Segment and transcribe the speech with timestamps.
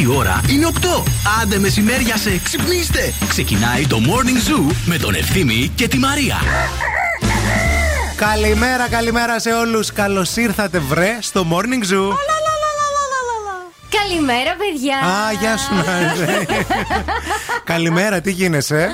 [0.00, 1.02] Η ώρα είναι 8.
[1.42, 3.12] Άντε μεσημέρια σε ξυπνήστε.
[3.28, 6.36] Ξεκινάει το Morning Zoo με τον Ευθύμη και τη Μαρία.
[8.16, 9.92] Καλημέρα, καλημέρα σε όλους.
[9.92, 12.08] Καλώς ήρθατε βρε στο Morning Zoo.
[13.90, 14.96] Καλημέρα, παιδιά.
[14.96, 16.46] Α, γεια σου, Νάζε.
[17.72, 18.90] Καλημέρα, τι γίνεσαι;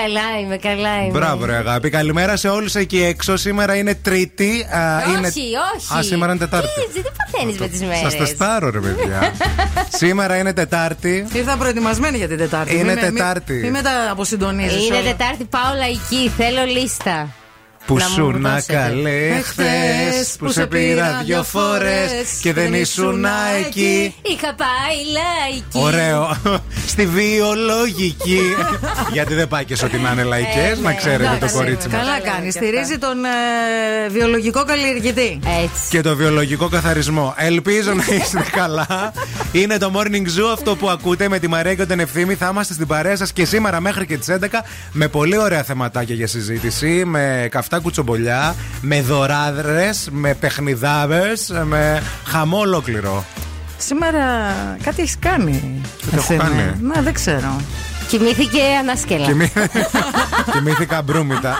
[0.00, 0.20] Καλημέρα.
[0.20, 1.10] Καλά είμαι, καλά είμαι.
[1.18, 1.90] Μπράβο, ρε αγάπη.
[1.90, 3.36] Καλημέρα σε όλους εκεί έξω.
[3.36, 4.66] Σήμερα είναι Τρίτη.
[4.76, 5.28] α, Όχι, είναι...
[5.28, 5.98] όχι.
[5.98, 6.68] Α, σήμερα είναι Τετάρτη.
[6.92, 7.98] Τι, τι παθαίνεις με τις μέρες.
[7.98, 9.32] Σας τεστάρω, ρε παιδιά.
[10.02, 11.26] σήμερα είναι Τετάρτη.
[11.32, 12.74] Ήρθα προετοιμασμένη για την Τετάρτη.
[12.74, 13.52] Είναι Μη με- μη- Τετάρτη.
[13.52, 14.86] Μη με τα αποσυντονίζει.
[14.86, 16.30] Είναι Τετάρτη, πάω λαϊκή.
[16.36, 17.28] Θέλω λίστα.
[17.86, 18.72] Που Να μου σου να δώσετε.
[18.72, 23.24] καλέ χθες που σε πήρα δυο φορές και δεν ήσουν
[23.66, 24.14] εκεί.
[24.22, 25.72] Είχα πάει λαϊκή.
[25.72, 26.36] Ωραίο.
[26.92, 28.40] Στη βιολογική.
[29.12, 31.54] Γιατί δεν πάει και σε ό,τι να είναι λαϊκές, Ε, να ναι, ξέρετε το εντάξει,
[31.54, 31.96] κορίτσι μας.
[32.00, 32.44] Καλά Καλά κάνει.
[32.44, 35.38] και Στηρίζει τον ε, βιολογικό καλλιεργητή.
[35.62, 35.88] Έτσι.
[35.90, 37.34] Και το βιολογικό καθαρισμό.
[37.36, 39.12] Ελπίζω να είστε καλά.
[39.52, 42.34] Είναι το morning zoo αυτό που ακούτε με τη Μαρία και τον Ευθύμη.
[42.34, 44.46] Θα είμαστε στην παρέα σας και σήμερα μέχρι και τις 11
[44.92, 47.04] με πολύ ωραία θεματάκια για συζήτηση.
[47.04, 51.22] Με καυτά κουτσομπολιά, με δωράδρες, με παιχνιδάβε,
[51.64, 53.24] με χαμό ολόκληρο.
[53.78, 54.24] Σήμερα
[54.82, 55.80] κάτι έχεις κάνει.
[56.10, 56.74] Τι έχω Εσύ, κάνει; ναι.
[56.94, 57.60] Ναι, δεν ξέρω.
[58.08, 59.26] Κοιμήθηκε ανάσκελα.
[59.26, 59.52] Κοιμή-
[60.52, 61.58] Κοιμήθηκα μπρούμητα.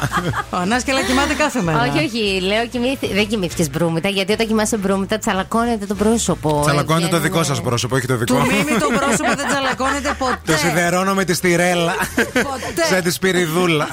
[0.50, 1.80] Ο Ανάσκελα κοιμάται κάθε μέρα.
[1.82, 3.12] Όχι, όχι, λέω κοιμήθη...
[3.14, 6.60] δεν κοιμήθηκες μπρούμητα, γιατί όταν κοιμάσαι μπρούμητα τσαλακώνεται το πρόσωπο.
[6.64, 8.46] Τσαλακώνεται το Ε, δικό βγαίνουν- σας πρόσωπο, όχι το Του δικό μου.
[8.46, 10.38] μήμη το πρόσωπο δεν τσαλακώνεται ποτέ.
[10.46, 11.94] Το σιδερώνω με τη στηρέλα.
[12.16, 12.84] Ποτέ.
[12.88, 13.88] Σε τη σπυριδούλα.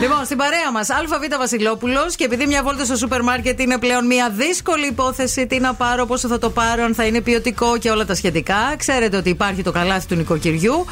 [0.00, 4.06] Λοιπόν, στην παρέα μας, ΑΒ Βασιλόπουλος και επειδή μια βόλτα στο σούπερ μάρκετ είναι πλέον
[4.06, 7.90] μια δύσκολη υπόθεση, τι να πάρω, πόσο θα το πάρω, αν θα είναι ποιοτικό και
[7.90, 8.74] όλα τα σχετικά.
[8.76, 10.86] Ξέρετε ότι υπάρχει το καλάθι του νοικοκυριού.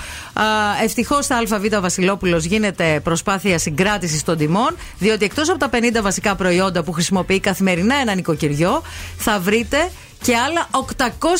[0.82, 6.34] Ευτυχώς στα ΑΒ Βασιλόπουλος γίνεται προσπάθεια συγκράτησης των τιμών, διότι εκτός από τα 50 βασικά
[6.34, 8.82] προϊόντα που χρησιμοποιεί καθημερινά ένα νοικοκυριό,
[9.16, 9.90] θα βρείτε
[10.22, 10.68] και άλλα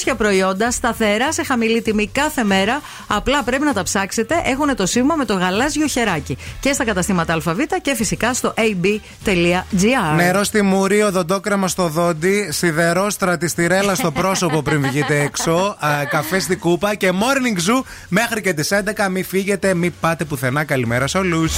[0.09, 2.81] 800 προϊόντα σταθερά σε χαμηλή τιμή κάθε μέρα.
[3.07, 4.43] Απλά πρέπει να τα ψάξετε.
[4.45, 6.37] Έχουν το σήμα με το γαλάζιο χεράκι.
[6.61, 10.17] Και στα καταστήματα ΑΒ και φυσικά στο ab.gr.
[10.17, 16.39] Νερό στη μουρή, οδοντόκρεμα στο δόντι, σιδερό στρατιστηρέλα στο πρόσωπο πριν βγείτε έξω, α, καφέ
[16.39, 19.09] στη κούπα και morning zoo μέχρι και τις 11.
[19.11, 20.65] Μην φύγετε, μην πάτε πουθενά.
[20.65, 21.53] Καλημέρα σε όλους.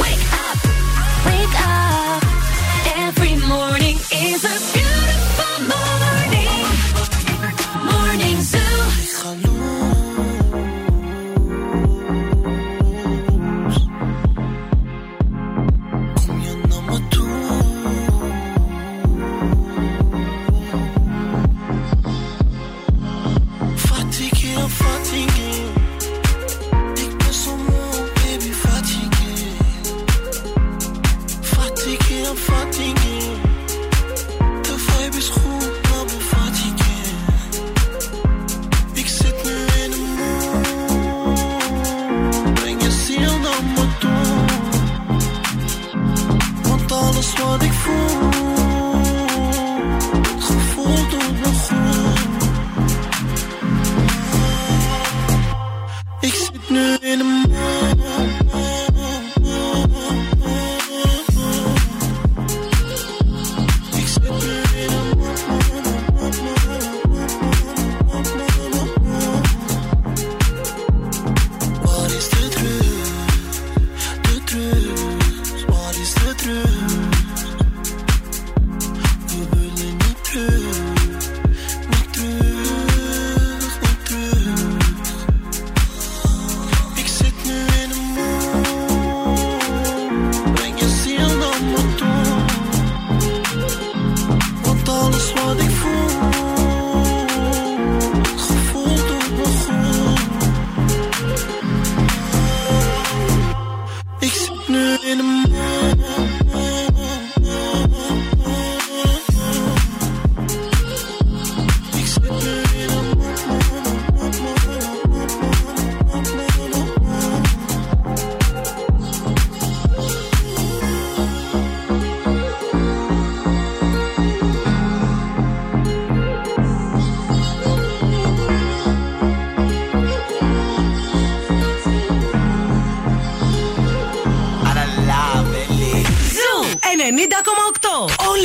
[0.00, 0.60] Wake up,
[1.28, 2.22] wake up.
[3.06, 3.96] Every morning
[4.28, 4.81] is a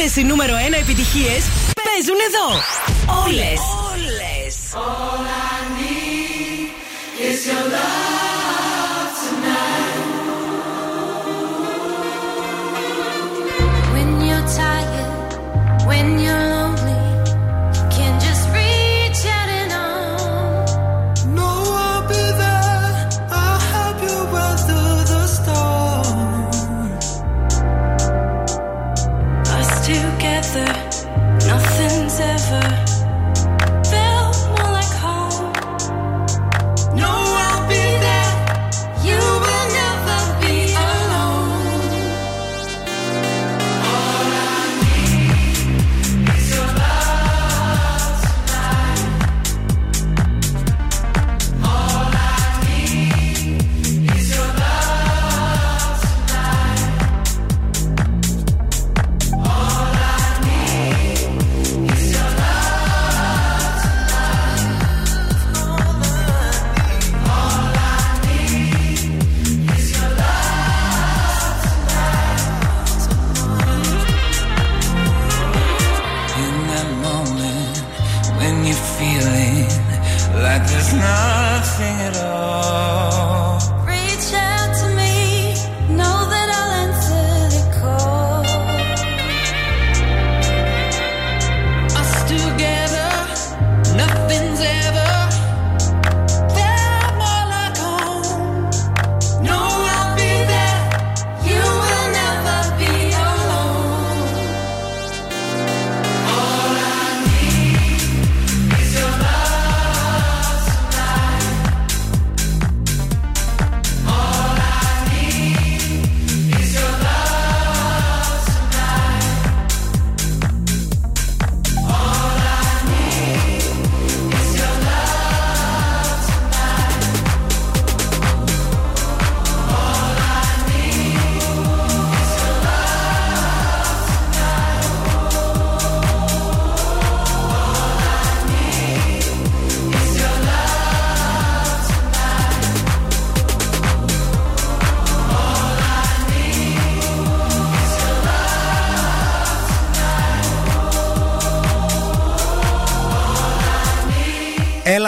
[0.07, 0.13] 90,8.
[0.15, 1.43] Όλε οι νούμερο 1 επιτυχίες
[1.83, 2.47] παίζουν εδώ.
[3.23, 3.59] Όλες.
[3.93, 4.55] Όλες.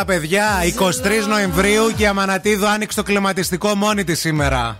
[0.09, 0.45] Παιδιά,
[1.23, 4.79] 23 Νοεμβρίου και η Αμανατίδου άνοιξε το κλιματιστικό μόνη της σήμερα.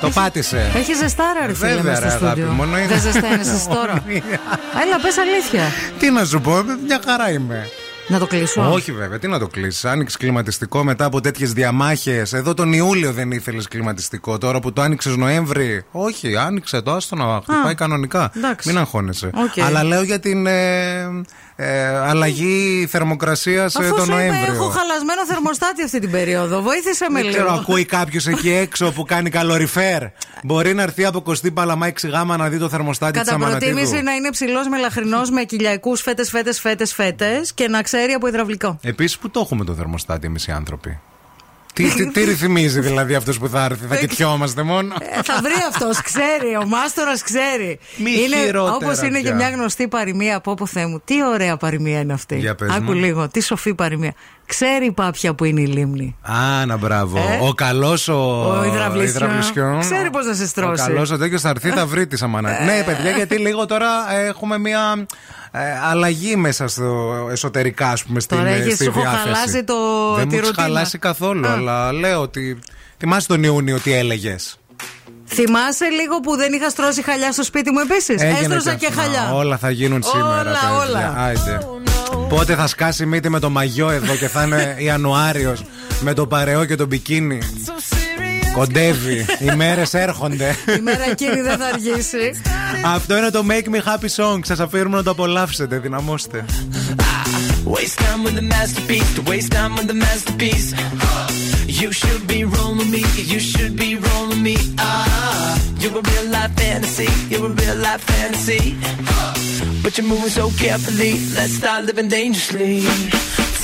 [0.00, 0.70] Το πάτησε.
[0.74, 2.52] Έχει ζεστάρα, ρε φίλε, Βέβαια, μες στο ρε, αγάπη στούντιο.
[2.56, 2.86] μου, εννοείται.
[2.86, 3.92] Δεν ζεσταίνεσαι εσύ τώρα.
[4.82, 5.62] Έλα, πες αλήθεια.
[5.98, 7.68] Τι να σου πω, μια χαρά είμαι.
[8.08, 8.72] Να το κλείσω.
[8.72, 9.84] Όχι βέβαια, τι να το κλείσεις.
[9.84, 12.32] Άνοιξες κλιματιστικό μετά από τέτοιες διαμάχες.
[12.32, 14.38] Εδώ τον Ιούλιο δεν ήθελες κλιματιστικό.
[14.38, 15.84] Τώρα που το άνοιξες Νοέμβρη.
[15.90, 18.30] Όχι, άνοιξε το, άστο να χτυπάει κανονικά.
[18.36, 18.68] εντάξει.
[18.68, 19.30] Μην αγχώνεσαι.
[19.34, 19.64] Οκ.
[19.64, 21.06] Αλλά λέω για την ε,
[21.62, 24.52] ε, αλλαγή θερμοκρασίας Αφού τον σου είπα, Νοέμβριο.
[24.52, 26.60] έχω χαλασμένο θερμοστάτη αυτή την περίοδο.
[26.62, 27.60] Βοήθησε με Δεν ξέρω, λίγο.
[27.60, 30.02] ακούει κάποιος εκεί έξω που κάνει καλοριφέρ.
[30.42, 33.72] Μπορεί να έρθει από Κωστή Παλαμά 6 γάμα να δει το θερμοστάτη της Κατά Αμανατίδου.
[33.74, 38.26] προτίμηση να είναι ψηλός μελαχρινός με κοιλιακούς φέτες, φέτες, φέτες, φέτες και να ξέρει από
[38.26, 38.78] υδραυλικό.
[38.82, 40.98] Επίσης, που το έχουμε το θερμοστάτι εμείς οι άνθρωποι;
[41.72, 45.52] Τι, τι, τι ρυθμίζει δηλαδή αυτός που θα έρθει, θα κοιτιόμαστε μόνο; Ε, θα βρει
[45.68, 46.56] αυτός, ξέρει.
[46.62, 47.78] Ο μάστορας ξέρει.
[47.96, 49.34] Μη είναι χειρότερα όπως είναι και πια.
[49.34, 51.00] μια γνωστή παροιμία από όπου Θεέ μου.
[51.04, 52.36] Τι ωραία παροιμία είναι αυτή.
[52.38, 52.92] Για πες Άκου μου.
[52.92, 54.12] λίγο, τι σοφή παροιμία.
[54.46, 56.16] Ξέρει η πάπια που είναι η λίμνη.
[56.22, 57.18] Α, να μπράβο.
[57.18, 58.14] Ε; Ο καλός ο,
[58.58, 59.08] Ο υδραυλισιό.
[59.24, 59.80] υδραυλισιόν.
[59.80, 60.82] Ξέρει πώς να σε στρώσει.
[60.82, 62.64] Ο καλός ο τέτοιος θα έρθει, θα βρει τη αμανάτη.
[62.64, 65.04] ναι, παιδιά, γιατί λίγο τώρα ε, έχουμε μια ε,
[65.90, 69.22] αλλαγή μέσα στο εσωτερικά, ας πούμε, στην, Τώρα ε, έχεις- στη σου έχω διάθεση.
[69.22, 70.66] χαλάσει το- Δεν τη μου έχεις ρουτίνα.
[70.66, 71.52] χαλάσει καθόλου, Α.
[71.52, 72.58] αλλά λέω ότι.
[72.98, 74.58] Θυμάσαι τον Ιούνιο τι έλεγες;
[75.26, 79.32] Θυμάσαι λίγο που δεν είχα στρώσει χαλιά στο σπίτι μου επίσης; Έστρωσα και, χαλιά.
[79.32, 80.40] Όλα θα γίνουν σήμερα.
[80.40, 80.76] Όλα, παιδιά.
[80.80, 81.14] όλα.
[81.16, 81.58] Άιντε.
[82.28, 85.64] Πότε θα σκάσει η μύτη με το μαγιό εδώ και θα είναι Ιανουάριος
[86.00, 87.38] με το παρεό και το μπικίνι;
[88.52, 89.26] Κοντεύει.
[89.38, 90.56] Οι μέρε έρχονται.
[90.78, 92.32] Η μέρα εκείνη δεν θα αργήσει.
[92.84, 94.40] Αυτό είναι το Make Me Happy Song.
[94.42, 95.78] Σα αφήνουμε να το απολαύσετε.
[95.78, 96.44] Δυναμώστε.
[97.74, 100.68] Waste time with the masterpiece, to waste time with the masterpiece.
[101.80, 103.02] You should be rolling me,
[103.32, 104.56] you should be rolling me.
[104.78, 108.62] Ah, you're a real life fantasy, you're a real life fantasy.
[109.82, 112.74] But you're moving so carefully, let's start living dangerously.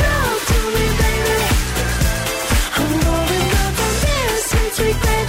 [0.00, 0.75] Talk to me,
[4.78, 5.25] regret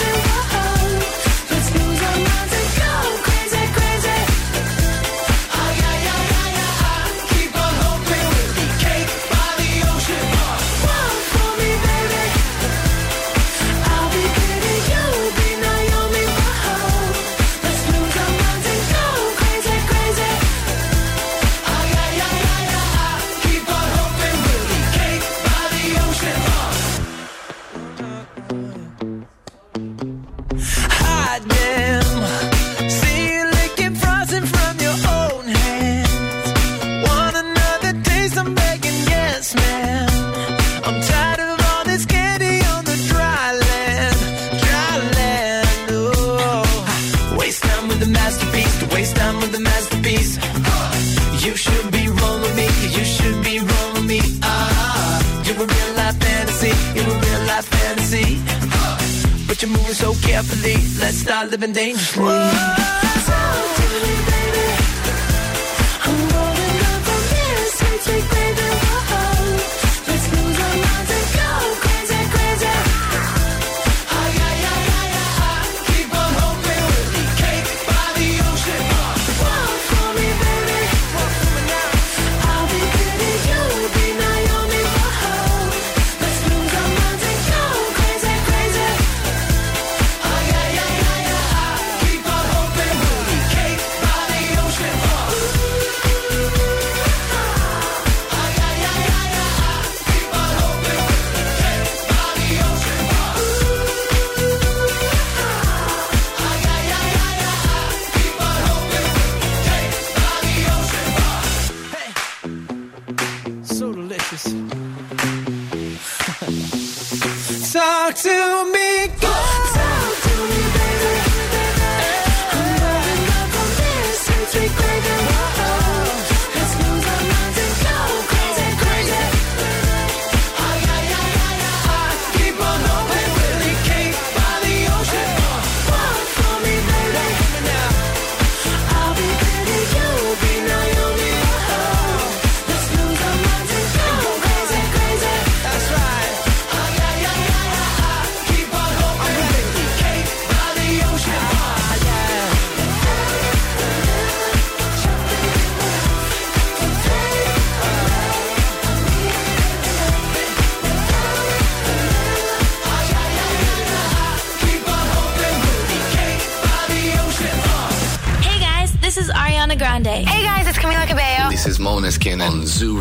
[61.60, 62.77] living dangerously.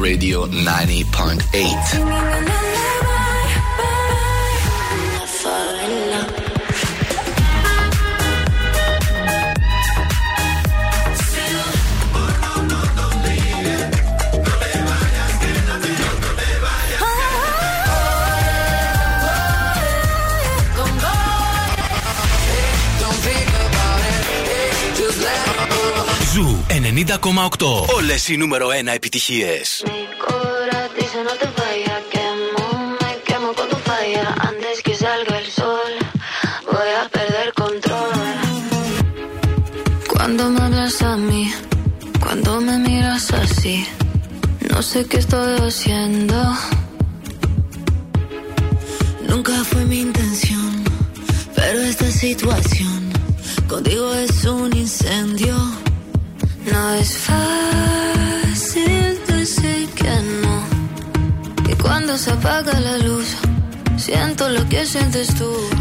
[0.07, 0.47] Radio
[37.05, 38.11] a perder control.
[40.13, 41.53] Cuando me hablas a mí,
[42.21, 43.87] cuando me miras así,
[44.71, 46.37] no sé qué estoy haciendo.
[64.87, 65.76] agendas tu.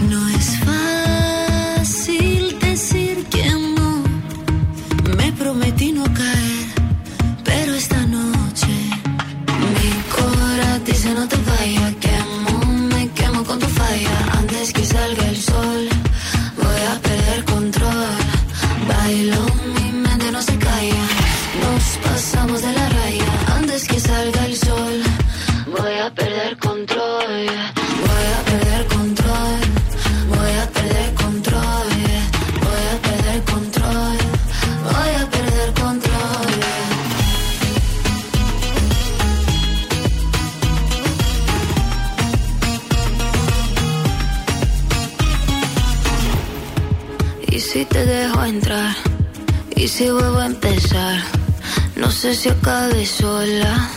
[52.45, 53.89] Si acabe sola.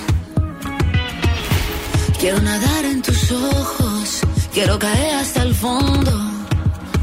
[2.18, 4.20] Quiero nadar en tus ojos,
[4.54, 6.12] quiero caer hasta el fondo,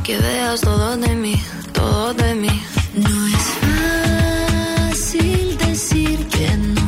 [0.04, 1.36] que veas todo de mí,
[1.72, 2.56] todo de mí.
[2.96, 6.82] No es fácil decir que no.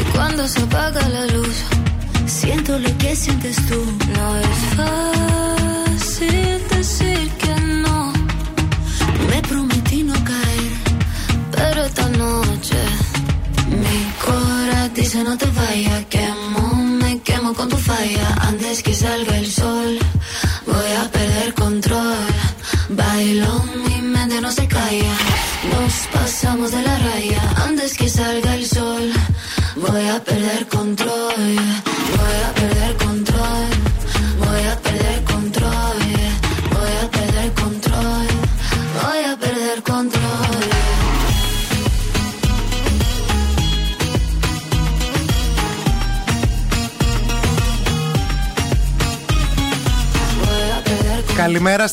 [0.00, 1.56] Y cuando se apaga la luz,
[2.26, 3.79] siento lo que sientes tú.
[15.70, 16.02] моя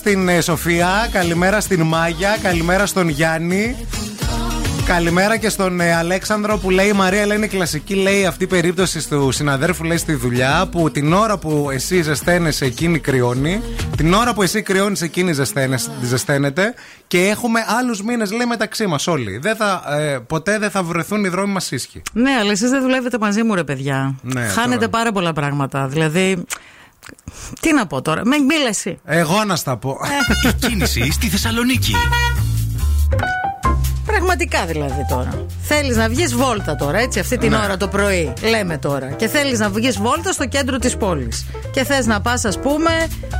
[0.08, 3.76] στην ε, Σοφία, καλημέρα στην Μάγια, καλημέρα στον Γιάννη.
[4.86, 8.48] Καλημέρα και στον ε, Αλέξανδρο που λέει η Μαρία λέει είναι κλασική λέει αυτή η
[8.48, 13.62] περίπτωση του συναδέρφου λέει στη δουλειά που την ώρα που εσύ ζεσταίνεσαι εκείνη κρυώνει
[13.98, 16.74] την ώρα που εσύ κρυώνεις εκείνη ζεσταίνεσαι- ζεσταίνεται
[17.08, 21.24] και έχουμε άλλους μήνες λέει μεταξύ μας όλοι δεν θα, ε, ποτέ δεν θα βρεθούν
[21.24, 24.16] οι δρόμοι μας ίσχυοι Ναι, αλλά εσείς δεν δουλεύετε μαζί μου, ρε παιδιά.
[24.22, 24.90] Ναι, Χάνετε τώρα.
[24.90, 25.88] πάρα πολλά πράγματα.
[25.88, 26.44] Δηλαδή.
[27.60, 28.26] Τι να πω τώρα.
[28.26, 29.00] Με μίλα εσύ.
[29.06, 29.98] Εγώ να στα πω
[30.50, 31.94] Η κίνηση στη Θεσσαλονίκη.
[34.06, 35.46] Πραγματικά δηλαδή τώρα.
[35.68, 37.58] Θέλεις να βγεις βόλτα τώρα, έτσι, αυτή την Ναι.
[37.58, 38.34] ώρα το πρωί.
[38.50, 39.12] Λέμε τώρα.
[39.12, 41.46] Και θέλεις να βγεις βόλτα στο κέντρο της πόλης.
[41.72, 42.92] Και θες να πας, ας πούμε,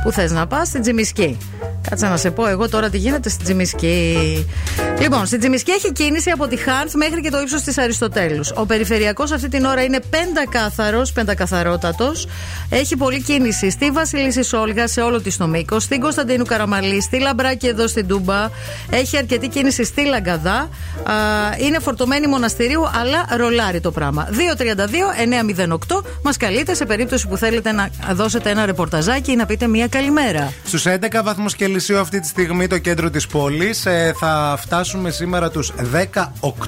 [0.02, 1.38] που θες να πας, στην Τζιμισκή.
[1.90, 4.46] Κάτσε να σε πω εγώ τώρα τι γίνεται στην Τζιμισκή.
[5.00, 8.52] Λοιπόν, στην Τζιμισκή έχει κίνηση από τη Χάνθ μέχρι και το ύψος της Αριστοτέλους.
[8.54, 12.26] Ο περιφερειακός αυτή την ώρα είναι πεντακάθαρος, πεντακαθαρότατος.
[12.70, 17.18] Έχει πολλή κίνηση στη Βασιλίση Όλγα σε όλο της το μήκο, στην Κωνσταντίνου Καραμαλή, στη
[17.18, 18.48] Λαμπράκη εδώ στην Τούμπα.
[18.90, 20.58] Έχει αρκετή κίνηση στη Λαγκαδά.
[20.58, 20.68] Α,
[21.58, 24.28] είναι φορτωμένη μοναστηρίου, αλλά ρολάρι το πράγμα.
[25.96, 29.86] 232-908 μας καλείτε σε περίπτωση που θέλετε να δώσετε ένα ρεπορταζάκι ή να πείτε μία
[29.88, 30.52] καλημέρα.
[30.64, 35.50] Στους 11 βαθμούς Κελσίου αυτή τη στιγμή το κέντρο της πόλης ε, θα φτάσουμε σήμερα
[35.50, 35.72] τους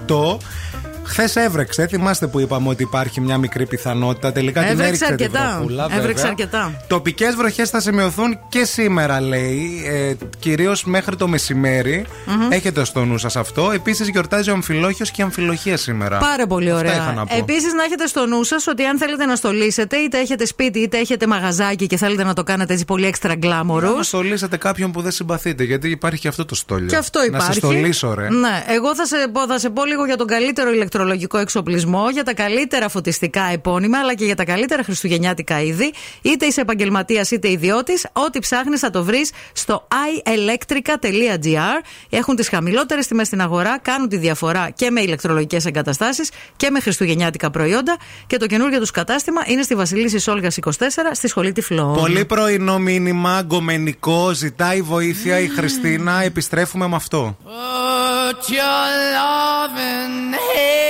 [0.08, 0.36] 18
[1.10, 4.32] Χθες έβρεξε, θυμάστε που είπαμε ότι υπάρχει μια μικρή πιθανότητα.
[4.32, 5.54] Τελικά την Έβρεξε έριξε τη αρκετά.
[5.56, 6.28] βροχούλα, Έβρεξε βέβαια.
[6.30, 6.72] αρκετά.
[6.86, 9.82] Τοπικές βροχές θα σημειωθούν και σήμερα, λέει.
[9.86, 12.06] Ε, Κυρίως μέχρι το μεσημερι
[12.50, 13.70] Έχετε στο νου σας αυτό.
[13.74, 16.18] Επίσης γιορτάζει ο Αμφιλόχιος και η Αμφιλοχία σήμερα.
[16.18, 17.12] Πάρα πολύ Αυτά είχα ωραία.
[17.12, 17.36] να πω.
[17.36, 20.98] Επίσης, να έχετε στο νου σας ότι αν θέλετε να στολίσετε, είτε έχετε σπίτι είτε
[20.98, 23.96] έχετε μαγαζάκι και θέλετε να το κάνετε έτσι πολύ έξτρα γκλάμορου.
[23.96, 26.86] Να στολίσετε κάποιον που δεν συμπαθείτε, γιατί υπάρχει και αυτό το στόλιο.
[26.88, 27.52] Και αυτό Να υπάρχει.
[27.52, 28.28] σε στολίσω, ρε.
[28.30, 32.10] Ναι, εγώ θα σε, πω, θα σε πω λίγο για τον καλύτερο ηλεκτρονικό ηλεκτρολογικό εξοπλισμό
[32.10, 35.92] για τα καλύτερα φωτιστικά επώνυμα αλλά και για τα καλύτερα χριστουγεννιάτικα είδη.
[36.22, 39.88] Είτε είσαι επαγγελματίας είτε ιδιώτης, ό,τι ψάχνεις θα το βρεις στο
[40.24, 41.82] ielectrica.gr.
[42.10, 46.80] Έχουν τις χαμηλότερες τιμές στην αγορά, κάνουν τη διαφορά και με ηλεκτρολογικές εγκαταστάσεις και με
[46.80, 47.96] χριστουγεννιάτικα προϊόντα.
[48.26, 50.72] Και το καινούργιο τους κατάστημα είναι στη Βασιλίση Όλγα 24
[51.12, 51.94] στη σχολή Τυφλών.
[51.94, 56.22] Πολύ πρωινό μήνυμα, γκομενικό, ζητάει βοήθεια η Χριστίνα.
[56.22, 57.36] Επιστρέφουμε με αυτό.
[58.30, 60.89] Put your loving hand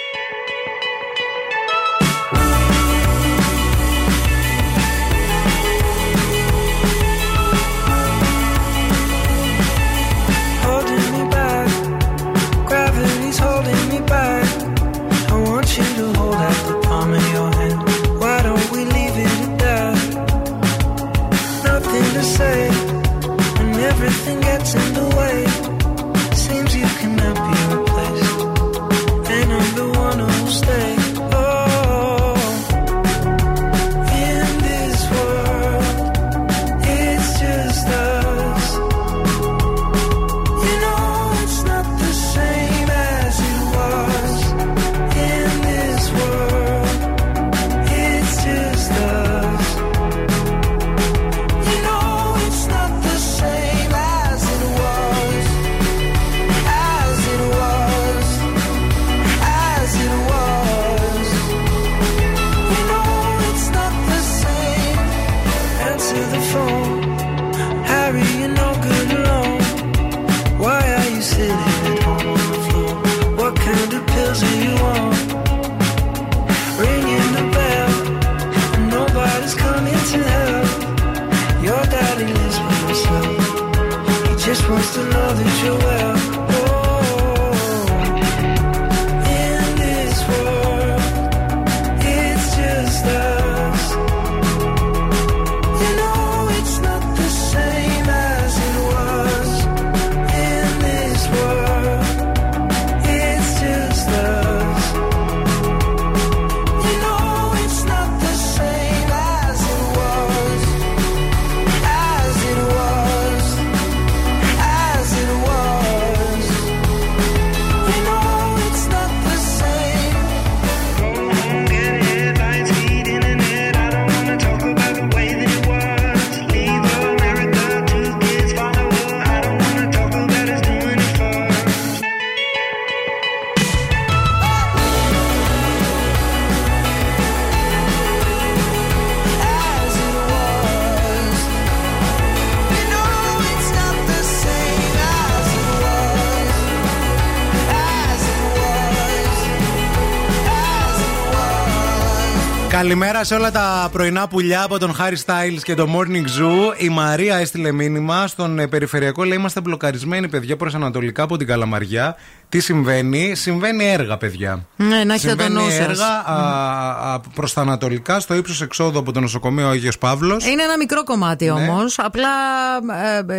[152.81, 156.73] Καλημέρα σε όλα τα πρωινά πουλιά από τον Harry Styles και το Morning Zoo.
[156.77, 159.23] Η Μαρία έστειλε μήνυμα στον ε, περιφερειακό.
[159.23, 162.15] Λέει: Είμαστε μπλοκαρισμένοι, παιδιά, προς Ανατολικά από την Καλαμαριά.
[162.49, 164.65] Τι συμβαίνει, συμβαίνει έργα, παιδιά.
[164.75, 165.79] Ναι, να έχετε το Συμβαίνει νου σας.
[165.79, 170.45] έργα προς τα Ανατολικά, στο ύψος εξόδου από το νοσοκομείο Άγιο Παύλος.
[170.45, 171.51] Είναι ένα μικρό κομμάτι Ναι.
[171.51, 171.99] όμως.
[171.99, 172.27] Απλά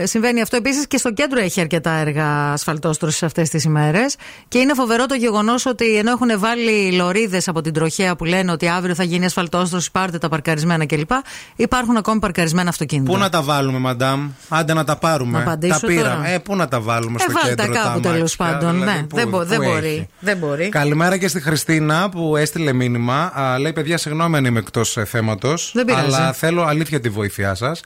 [0.01, 0.57] ε, συμβαίνει αυτό.
[0.57, 4.17] Επίσης και στο κέντρο έχει αρκετά έργα ασφαλτόστρωσης αυτές τις ημέρες.
[4.49, 8.53] Και είναι φοβερό το γεγονός ότι ενώ έχουν βάλει λωρίδες από την τροχέα που λένε
[8.53, 11.11] ότι αύριο θα γίνει ασφαλτόστρωση, πάρτε τα παρκαρισμένα κλπ.
[11.57, 13.13] Υπάρχουν ακόμη παρκαρισμένα αυτοκίνητα.
[13.13, 15.33] Πού να τα βάλουμε, μαντάμ; Άντε να τα πάρουμε.
[15.39, 16.15] Να απαντήσω τα πήραμε.
[16.15, 16.29] τώρα.
[16.29, 17.83] Ε, πού να τα βάλουμε Ε, στο βάλτε κέντρο.
[17.83, 19.07] κάπου τα τέλος αμάξια, πάντων, δηλαδή, ναι.
[19.07, 19.71] πού- Δεν μπο- πού δεν έχει.
[19.73, 20.09] μπορεί.
[20.21, 20.69] Δεν μπορεί.
[20.69, 23.25] Καλημέρα και στη Χριστίνα που έστειλε μήνυμα.
[23.35, 25.71] Α, λέει: Παιδιά, συγγνώμη αν είμαι εκτός θέματος.
[25.75, 26.05] Δεν πειράζει.
[26.05, 27.81] Αλλά θέλω αλήθεια τη βοήθειά σας.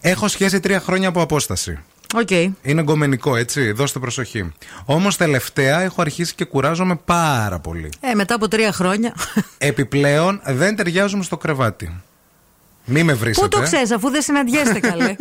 [0.00, 1.78] Έχω σχέση τρία χρόνια από απόσταση.
[2.14, 2.30] Οκ.
[2.62, 3.72] Είναι γκομενικό, έτσι.
[3.72, 4.52] Δώστε προσοχή.
[4.84, 7.88] Όμως τελευταία έχω αρχίσει και κουράζομαι πάρα πολύ.
[8.00, 9.14] Ε, μετά από τρία χρόνια.
[9.58, 12.00] Επιπλέον δεν ταιριάζουμε στο κρεβάτι.
[12.84, 13.46] Μη με βρίσετε.
[13.46, 15.16] Πού το ξέρεις, αφού δεν συναντιέστε καλέ.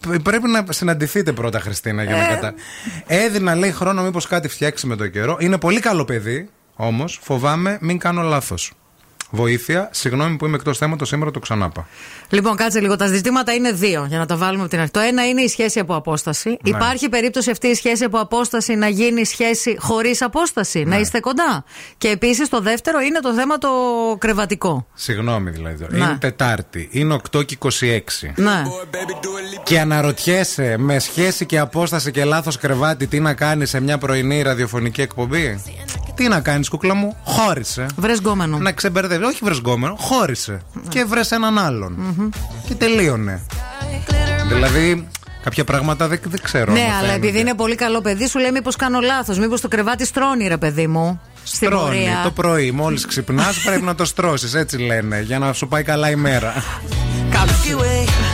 [0.00, 2.26] Π- Πρέπει να συναντηθείτε πρώτα, Χριστίνα, για να Ε.
[2.34, 2.54] κατα...
[3.06, 5.36] Έδινα, λέει, χρόνο μήπως κάτι φτιάξει με το καιρό.
[5.40, 8.72] Είναι πολύ καλό παιδί, όμως φοβάμαι μην κάνω λάθος.
[9.34, 11.86] Βοήθεια, συγγνώμη που είμαι εκτός θέματος, σήμερα το ξαναπα.
[12.28, 12.96] Λοιπόν, κάτσε λίγο.
[12.96, 14.90] Τα ζητήματα είναι δύο για να τα βάλουμε από την αρχή.
[14.90, 16.48] Το ένα είναι η σχέση από απόσταση.
[16.48, 16.56] Ναι.
[16.62, 20.84] Υπάρχει περίπτωση αυτή η σχέση από απόσταση να γίνει σχέση χωρίς απόσταση, Ναι.
[20.84, 21.64] να είστε κοντά;
[21.98, 23.68] Και επίσης το δεύτερο είναι το θέμα το
[24.18, 24.86] κρεβατικό.
[24.94, 25.96] Συγγνώμη δηλαδή τώρα.
[25.96, 26.04] Ναι.
[26.04, 28.32] Είναι Τετάρτη, είναι 8 και 26.
[28.36, 28.62] Ναι.
[29.62, 34.42] Και αναρωτιέσαι με σχέση και απόσταση και λάθος κρεβάτι τι να κάνεις σε μια πρωινή
[34.42, 35.62] ραδιοφωνική εκπομπή;
[36.14, 37.86] Τι να κάνεις, κούκλα μου, χώρισε.
[37.96, 38.58] Βρες γκόμενο.
[38.58, 40.60] Να ξεμπερδεύεις, όχι βρε γκόμενο, χώρισε.
[40.88, 41.96] Και βρες έναν άλλον.
[42.66, 43.42] Και τελείωνε.
[44.48, 45.08] Δηλαδή,
[45.42, 46.72] κάποια πράγματα δεν, δεν ξέρω.
[46.72, 47.14] Ναι, αν αλλά φαίνονται.
[47.14, 49.38] επειδή είναι πολύ καλό παιδί, σου λέει μήπως κάνω λάθος.
[49.38, 51.20] Μήπως το κρεβάτι στρώνει, ρε παιδί μου.
[51.44, 52.20] Στην Στρώνει πορεία.
[52.22, 54.54] το πρωί, μόλις ξυπνάς, πρέπει να το στρώσεις.
[54.54, 56.52] Έτσι λένε, για να σου πάει καλά η μέρα.
[57.32, 58.33] Milky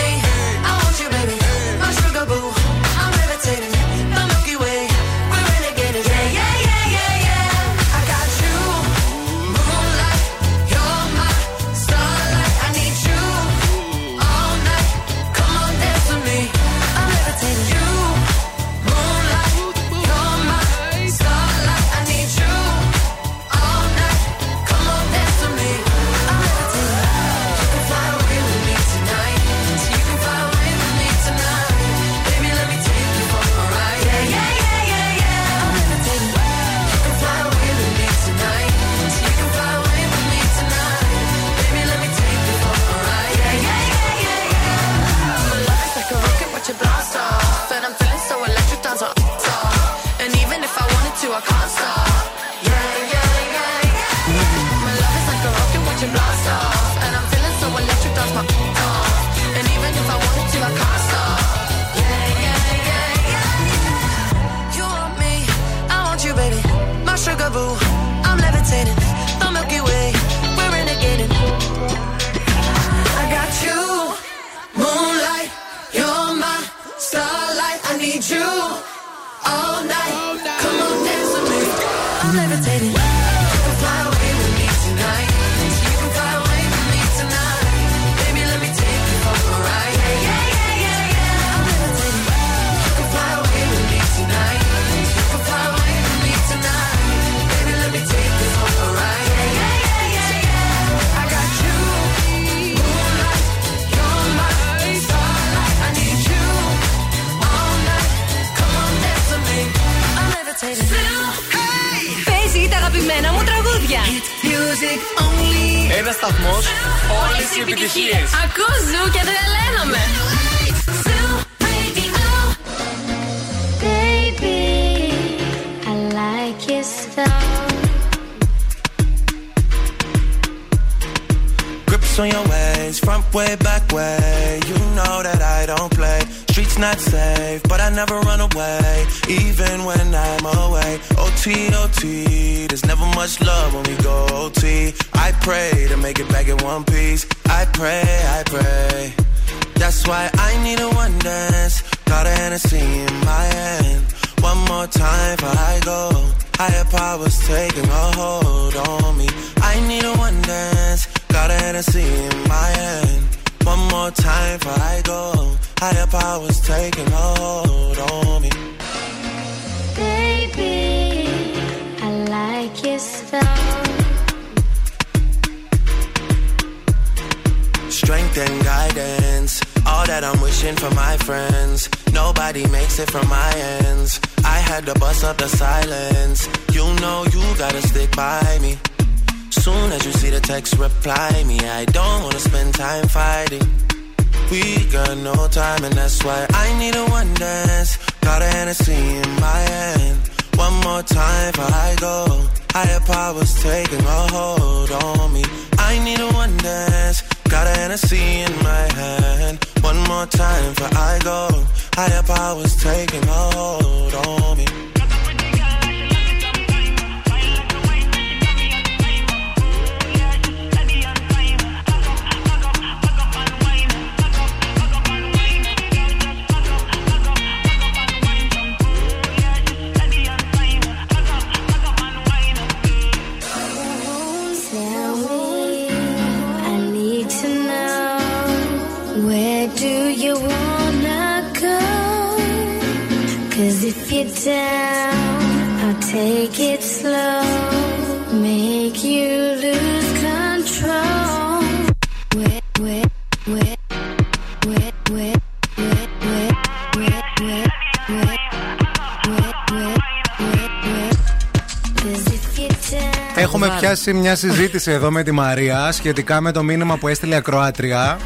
[264.21, 268.19] μια συζήτηση εδώ με τη Μαρία σχετικά με το μήνυμα που έστειλε η ακροάτρια.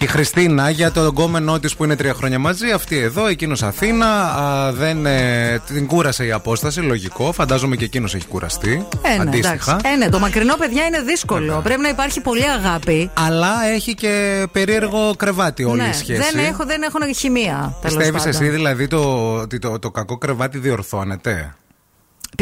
[0.00, 2.70] Η Χριστίνα για το γκόμενό της που είναι τρία χρόνια μαζί.
[2.70, 4.06] Αυτή εδώ, εκείνος Αθήνα.
[4.06, 7.32] Α, δεν, ε, την κούρασε η απόσταση, λογικό.
[7.32, 8.86] Φαντάζομαι και εκείνος έχει κουραστεί.
[9.02, 9.52] Ε, ναι, αντίστοιχα.
[9.52, 9.92] εντάξει.
[9.92, 11.60] Ε, ναι, το μακρινό παιδιά είναι δύσκολο.
[11.64, 13.10] Πρέπει να υπάρχει πολλή αγάπη.
[13.14, 16.20] Αλλά έχει και περίεργο κρεβάτι όλη ναι, η σχέση.
[16.32, 17.76] δεν, έχω, δεν έχουν χημεία.
[17.80, 18.28] τέλος Πιστεύεις πάντων.
[18.28, 21.54] εσύ δηλαδή το, ότι το, το κακό κρεβάτι διορθώνεται;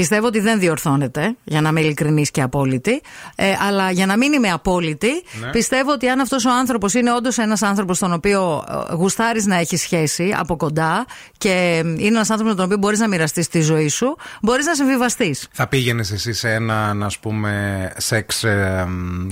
[0.00, 3.00] Πιστεύω ότι δεν διορθώνεται, για να είμαι ειλικρινής και απόλυτη.
[3.34, 5.08] Ε, αλλά για να μην είμαι απόλυτη,
[5.40, 5.50] Ναι.
[5.50, 9.56] πιστεύω ότι αν αυτός ο άνθρωπος είναι όντως ένας άνθρωπος τον οποίο ε, γουστάρεις να
[9.56, 11.04] έχεις σχέση από κοντά
[11.38, 14.66] και ε, είναι ένας άνθρωπος με τον οποίο μπορείς να μοιραστείς τη ζωή σου, μπορείς
[14.66, 15.48] να συμβιβαστείς.
[15.52, 18.86] Θα πήγαινες εσύ σε έναν ας πούμε σεξ ε,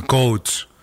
[0.07, 0.78] coach; ε,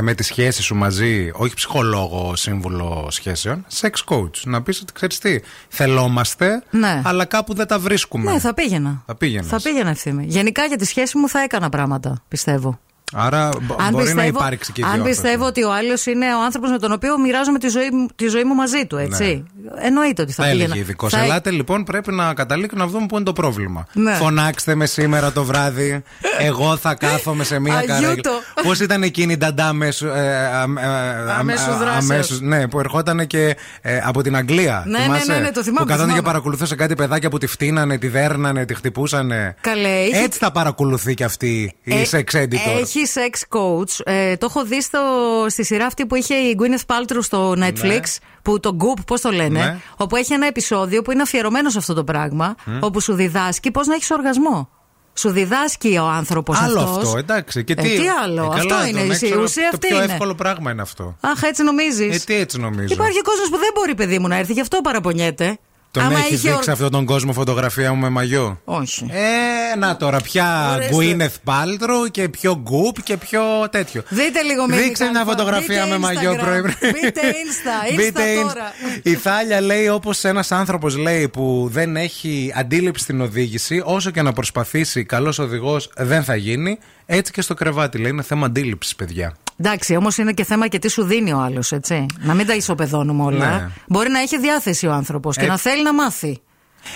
[0.00, 4.40] με τη σχέση σου μαζί, όχι ψυχολόγο σύμβουλο σχέσεων, sex coach.
[4.44, 7.02] Να πεις ότι ξέρεις τι, θελόμαστε, Ναι.
[7.04, 8.32] αλλά κάπου δεν τα βρίσκουμε.
[8.32, 9.02] Ναι, θα πήγαινα.
[9.06, 9.46] Θα πήγαινες.
[9.46, 10.24] Θα πήγαινα ευθύμη.
[10.28, 12.78] Γενικά για τη σχέση μου θα έκανα πράγματα, πιστεύω.
[13.16, 15.20] Άρα μπο- μπορεί να υπάρξει και αν διόρθωση.
[15.20, 18.26] πιστεύω ότι ο άλλος είναι ο άνθρωπος με τον οποίο μοιράζομαι τη ζωή, μου- τη
[18.28, 19.44] ζωή μου μαζί του, έτσι.
[19.82, 20.64] Εννοείται ότι θα Θα πήγαινα.
[20.64, 21.12] έλεγε ειδικός.
[21.12, 23.86] Θα- Ελάτε λοιπόν, πρέπει να καταλήξουμε να δούμε πού είναι το πρόβλημα.
[23.92, 24.12] Ναι.
[24.14, 26.02] Φωνάξτε με σήμερα το βράδυ.
[26.38, 28.00] Εγώ θα κάθομαι σε μία Αγιούτο.
[28.02, 28.32] καρέκλα.
[28.62, 30.06] Πώς ήταν εκείνη η νταντά αμέσου.
[30.06, 30.10] Ε,
[30.46, 32.10] α- ε, α- Αμέσου α- δράσεως.
[32.10, 34.82] αμέσους, ναι, που ερχόταν και ε, από την Αγγλία.
[34.86, 36.18] Ναι, ναι, θυμάσαι; ναι, ναι, το θυμάμαι, Που καθόταν θυμάμαι.
[36.20, 39.54] και παρακολουθούσε κάτι παιδάκια που τη φτύνανε, τη δέρνανε, τη χτυπούσανε.
[39.60, 42.80] Καλέ, είχε- Έτσι θα παρακολουθεί και αυτή η Ε, sex editor.
[42.80, 44.00] Έχει sex coach.
[44.04, 45.00] Ε, το έχω δει στο,
[45.48, 48.00] στη σειρά αυτή που είχε η Gwyneth Paltrow στο Netflix.
[48.42, 49.58] Που το Goop, πώς το λένε.
[49.64, 49.78] Ναι.
[49.96, 52.54] Όπου έχει ένα επεισόδιο που είναι αφιερωμένος σε αυτό το πράγμα.
[52.64, 52.78] Μμ.
[52.80, 54.68] Όπου σου διδάσκει πώς να έχεις οργασμό.
[55.16, 57.04] Σου διδάσκει ο άνθρωπος Άλλο αυτός.
[57.06, 57.64] αυτό, εντάξει.
[57.64, 59.86] Και Ε, τι, τι άλλο, Ε, αυτό καλά, είναι, τον η έξω, ουσία Το αυτή
[59.86, 60.12] πιο είναι.
[60.12, 61.16] εύκολο πράγμα είναι αυτό.
[61.20, 62.16] Αχ, έτσι νομίζεις.
[62.16, 62.94] Ε, τι έτσι νομίζω.
[62.94, 65.58] Υπάρχει κόσμος που δεν μπορεί, παιδί μου, να έρθει, γι' αυτό παραπονιέται.
[65.94, 69.06] Τον Άμα έχεις είχε δείξει ορ- αυτόν τον κόσμο φωτογραφία μου με μαγιό; Όχι.
[69.10, 70.94] Ε, να τώρα, πια Ορίστε.
[70.94, 74.02] Γκουίνεθ Πάλτρο και πιο γκουπ και πιο τέτοιο.
[74.08, 74.86] Δείτε λίγο μήνυμα.
[74.86, 76.60] Δείξε μια φωτογραφία με μαγιό πρωί.
[76.94, 78.42] Μπείτε Insta, Insta Μπείτε Insta.
[78.42, 78.72] τώρα.
[79.02, 84.22] Η Θάλια λέει όπως ένας άνθρωπος λέει που δεν έχει αντίληψη στην οδήγηση, όσο και
[84.22, 86.78] να προσπαθήσει καλός οδηγός δεν θα γίνει.
[87.06, 89.34] Έτσι και στο κρεβάτι λέει είναι θέμα αντίληψης, παιδιά.
[89.58, 92.06] Εντάξει, όμως είναι και θέμα και τι σου δίνει ο άλλος, έτσι.
[92.20, 93.50] Να μην τα ισοπεδώνουμε όλα.
[93.50, 93.68] Ναι.
[93.86, 96.40] Μπορεί να έχει διάθεση ο άνθρωπος και Ε, να θέλει να μάθει.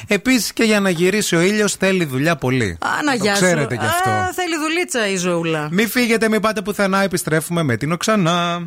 [0.07, 2.79] Επίσης και για να γυρίσει ο ήλιος θέλει δουλειά πολύ.
[2.81, 3.43] Α, να Το γεια σου.
[3.43, 4.11] ξέρετε κι αυτό.
[4.11, 5.69] Α, θέλει δουλίτσα η ζωούλα.
[5.71, 7.03] Μην φύγετε, μην πάτε πουθενά.
[7.03, 8.63] Επιστρέφουμε με την Οξανά.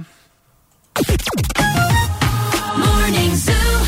[2.84, 3.82] Morning Zoo.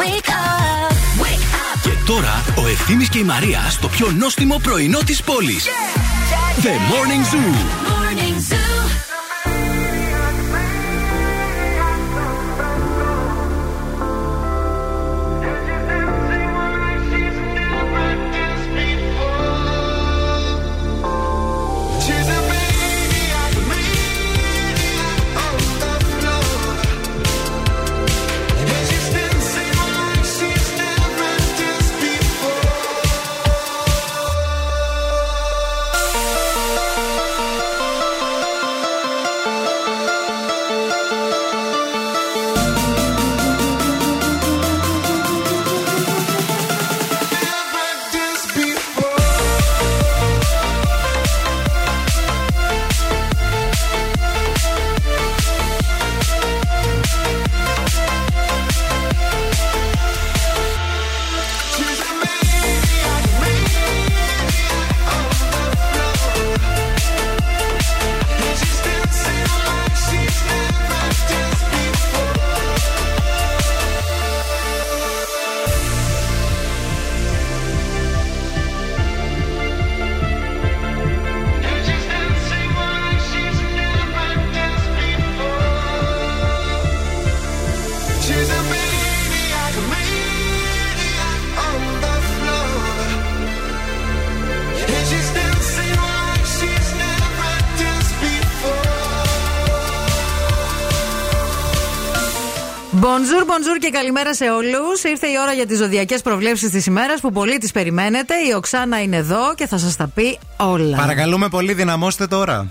[0.00, 0.92] Wake up.
[1.22, 1.80] Wake up.
[1.82, 5.64] Και τώρα ο Ευθύμης και η Μαρία στο πιο νόστιμο πρωινό της πόλης.
[6.62, 7.54] The Morning Zoo.
[7.90, 8.69] Morning Zoo.
[103.50, 105.02] Μπονζούρ, μπονζούρ και καλημέρα σε όλους.
[105.02, 108.34] Ήρθε η ώρα για τις ζωδιακές προβλέψεις της ημέρας που πολύ τις περιμένετε.
[108.34, 110.96] Η Οξάνα είναι εδώ και θα σας τα πει όλα.
[110.96, 112.66] Παρακαλούμε πολύ, δυναμώστε τώρα.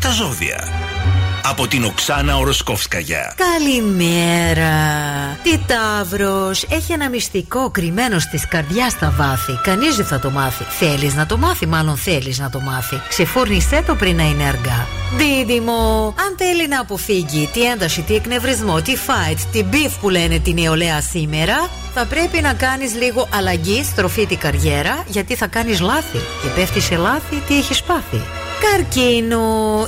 [0.00, 0.89] Τα ζώδια.
[1.42, 3.34] Από την Οξάνα Οροσκόφσκαγια.
[3.36, 4.72] Καλημέρα.
[5.42, 9.52] Τι Ταύρος έχει ένα μυστικό κρυμμένο στις καρδιάς στα βάθη.
[9.62, 10.64] Κανείς δεν θα το μάθει.
[10.64, 13.00] Θέλεις να το μάθει, μάλλον θέλεις να το μάθει.
[13.08, 14.86] Ξεφούρνησέ το πριν να είναι αργά.
[15.16, 20.38] Δίδυμο, αν θέλει να αποφύγει τι ένταση, τι εκνευρισμό, τι fight, τι beef που λένε
[20.38, 25.80] την νεολαία σήμερα, θα πρέπει να κάνεις λίγο αλλαγή, στροφή την καριέρα, γιατί θα κάνεις
[25.80, 26.18] λάθη.
[26.42, 28.20] Και πέφτει σε λάθη, τι έχεις πάθει.
[28.70, 29.42] Καρκίνο,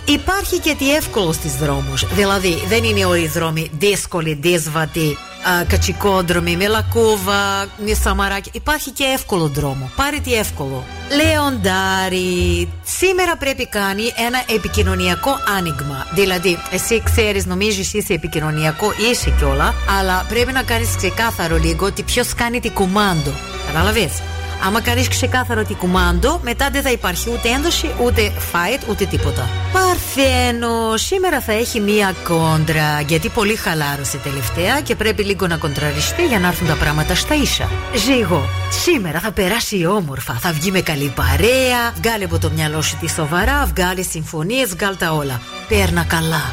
[0.04, 2.06] υπάρχει και τι εύκολο στις δρόμους.
[2.14, 5.16] Δηλαδή, δεν είναι όλοι οι δρόμοι δύσκολοι, δύσβατοι,
[5.60, 8.50] α, κατσικόδρομοι, με λακκούβα, με σαμαράκι.
[8.52, 9.90] Υπάρχει και εύκολο δρόμο.
[9.96, 10.84] Πάρε τι εύκολο.
[11.16, 16.06] Λεοντάρι, σήμερα πρέπει κάνει ένα επικοινωνιακό άνοιγμα.
[16.14, 22.02] Δηλαδή, εσύ ξέρεις, νομίζεις είσαι επικοινωνιακό, είσαι κιόλα, αλλά πρέπει να κάνεις ξεκάθαρο λίγο τι
[22.02, 23.30] ποιος κάνει τι κουμάντο.
[23.66, 24.22] Καταλαβες.
[24.64, 29.48] Άμα κάνεις ξεκάθαρο τι κουμάντο, μετά δεν θα υπάρχει ούτε ένδοση, ούτε fight, ούτε τίποτα.
[29.72, 36.26] Παρθένο, σήμερα θα έχει μία κόντρα, γιατί πολύ χαλάρωσε τελευταία και πρέπει λίγο να κοντραριστεί
[36.26, 37.68] για να έρθουν τα πράγματα στα ίσα.
[37.94, 38.48] Ζήγο,
[38.84, 43.10] σήμερα θα περάσει όμορφα, θα βγει με καλή παρέα, βγάλε από το μυαλό σου τη
[43.10, 45.40] σοβαρά, βγάλε συμφωνίες, βγάλ τα όλα.
[45.68, 46.52] Πέρνα καλά.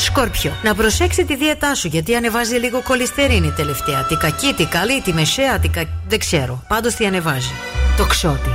[0.00, 4.04] Σκόρπιο, να προσέξει τη δίαιτά σου γιατί ανεβάζει λίγο κολυστερίνη τελευταία.
[4.04, 5.84] Τι κακή, τι καλή, τι μεσαία, τι κα...
[6.08, 6.62] Δεν ξέρω.
[6.68, 7.52] Πάντως τι ανεβάζει.
[7.96, 8.50] Το ξότι.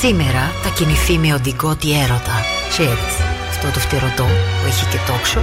[0.00, 2.44] Σήμερα θα κινηθεί με οδικό τι έρωτα.
[2.68, 3.14] Ξέρεις,
[3.48, 5.40] αυτό το φτυρωτό που έχει και τόξο.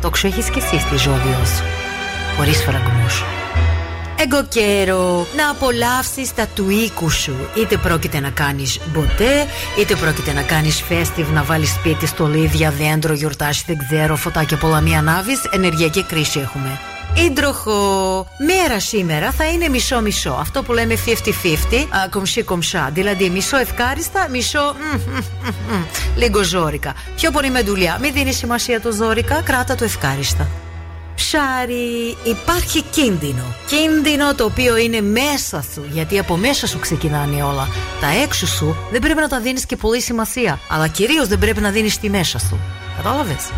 [0.00, 1.64] Τόξο έχεις και εσύ στη ζώδιο σου.
[2.36, 3.08] Χωρίς φραγμού.
[4.20, 7.34] Εγκοκέρο, να απολαύσεις τα του οίκου σου.
[7.54, 9.46] Είτε πρόκειται να κάνεις μποτέ,
[9.78, 14.80] είτε πρόκειται να κάνεις φέστιβ, να βάλεις σπίτι στολίδια, δέντρο, γιορτάσεις, δεν ξέρω, φωτάκια πολλά
[14.80, 15.32] μία ανάβει.
[15.50, 16.80] Ενεργειακή κρίση έχουμε.
[17.26, 20.36] Ήντροχο, μέρα σήμερα θα είναι μισό-μισό.
[20.40, 22.90] Αυτό που λέμε 50-50, α, κομψή κομψά.
[22.92, 25.82] Δηλαδή μισό ευχάριστα, μισό μ, μ, μ, μ,
[26.16, 26.94] λίγο ζώρικα.
[27.16, 27.98] Πιο πολύ με δουλειά.
[28.00, 30.48] Μην δίνεις σημασία το ζώρικα, κράτα το ευχάριστα.
[31.18, 33.42] Ψάρι, υπάρχει κίνδυνο.
[33.66, 37.68] Κίνδυνο το οποίο είναι μέσα σου, γιατί από μέσα σου ξεκινάνε όλα.
[38.00, 41.60] Τα έξω σου δεν πρέπει να τα δίνεις και πολύ σημασία, αλλά κυρίως δεν πρέπει
[41.60, 42.58] να δίνεις τη μέσα σου.
[42.96, 43.50] Κατάλαβες;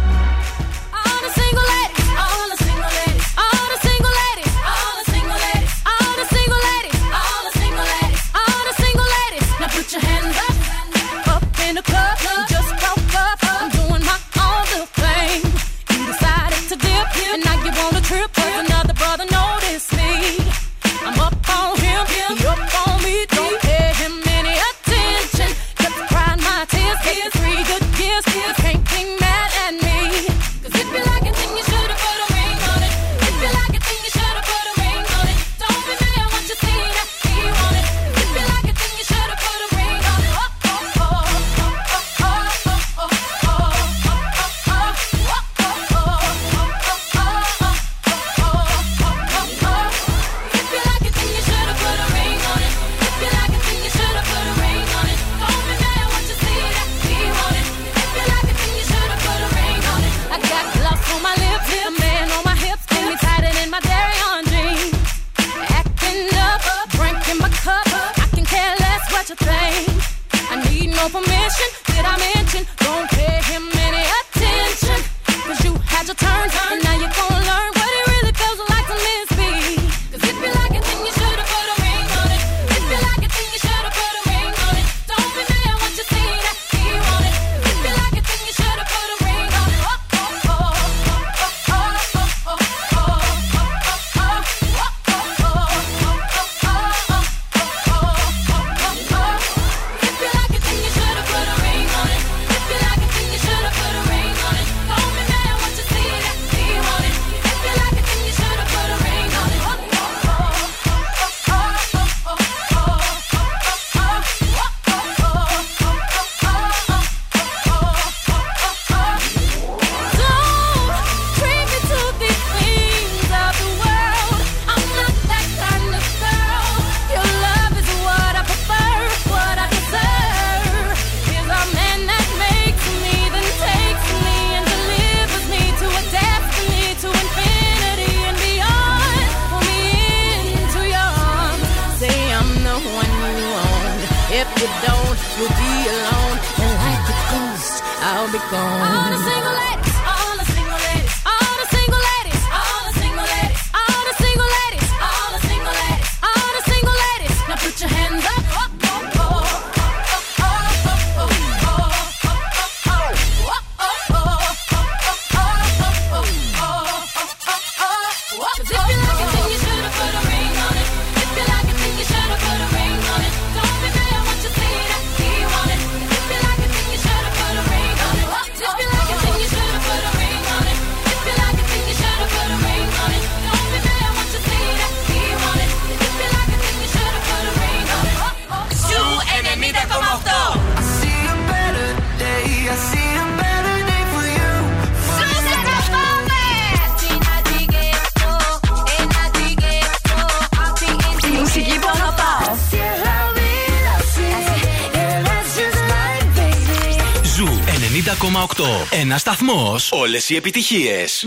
[208.90, 209.88] Ένας σταθμός.
[209.92, 211.26] Όλες οι επιτυχίες.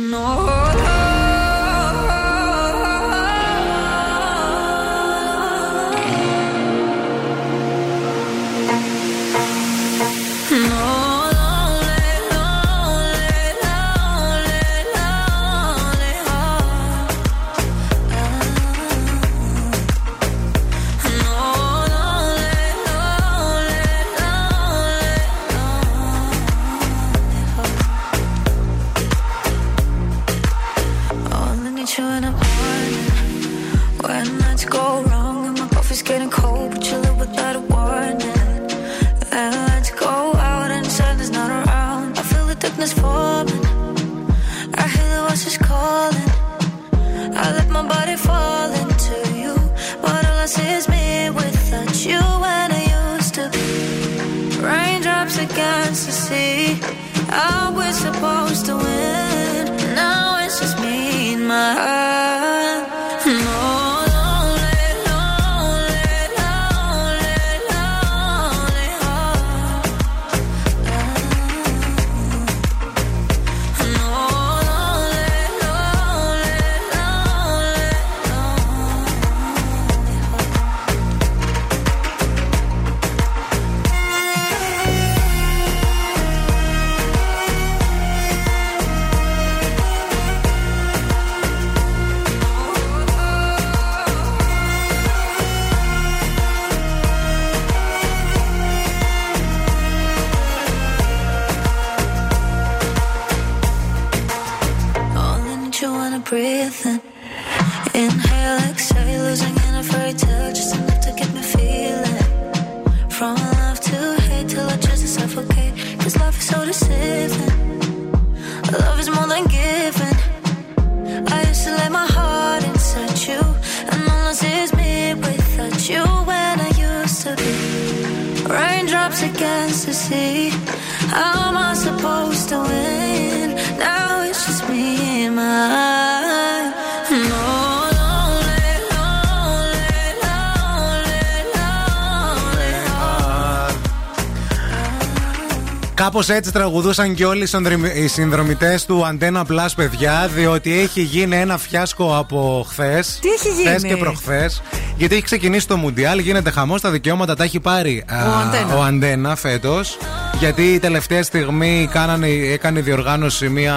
[146.30, 147.48] Έτσι τραγουδούσαν και όλοι
[147.96, 153.20] οι συνδρομητές του Antenna Plus, παιδιά, διότι έχει γίνει ένα φιάσκο από χθες.
[153.22, 154.62] Τι έχει γίνει; Χθε και προχθές.
[154.98, 158.78] Γιατί έχει ξεκινήσει το Μουντιάλ, γίνεται χαμός, τα δικαιώματα τα έχει πάρει α, Antenna.
[158.78, 159.98] ο Αντένα φέτος.
[160.40, 163.76] Γιατί η τελευταία στιγμή κάνανε, έκανε διοργάνωση μια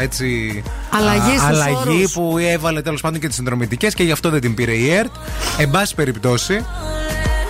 [0.00, 0.62] έτσι.
[0.90, 2.12] Αλλαγή α, στους αλλαγή όρους.
[2.12, 5.12] που έβαλε τέλος πάντων και τις συνδρομητικές και γι' αυτό δεν την πήρε η ΕΡΤ.
[5.58, 6.64] Εν πάση περιπτώσει,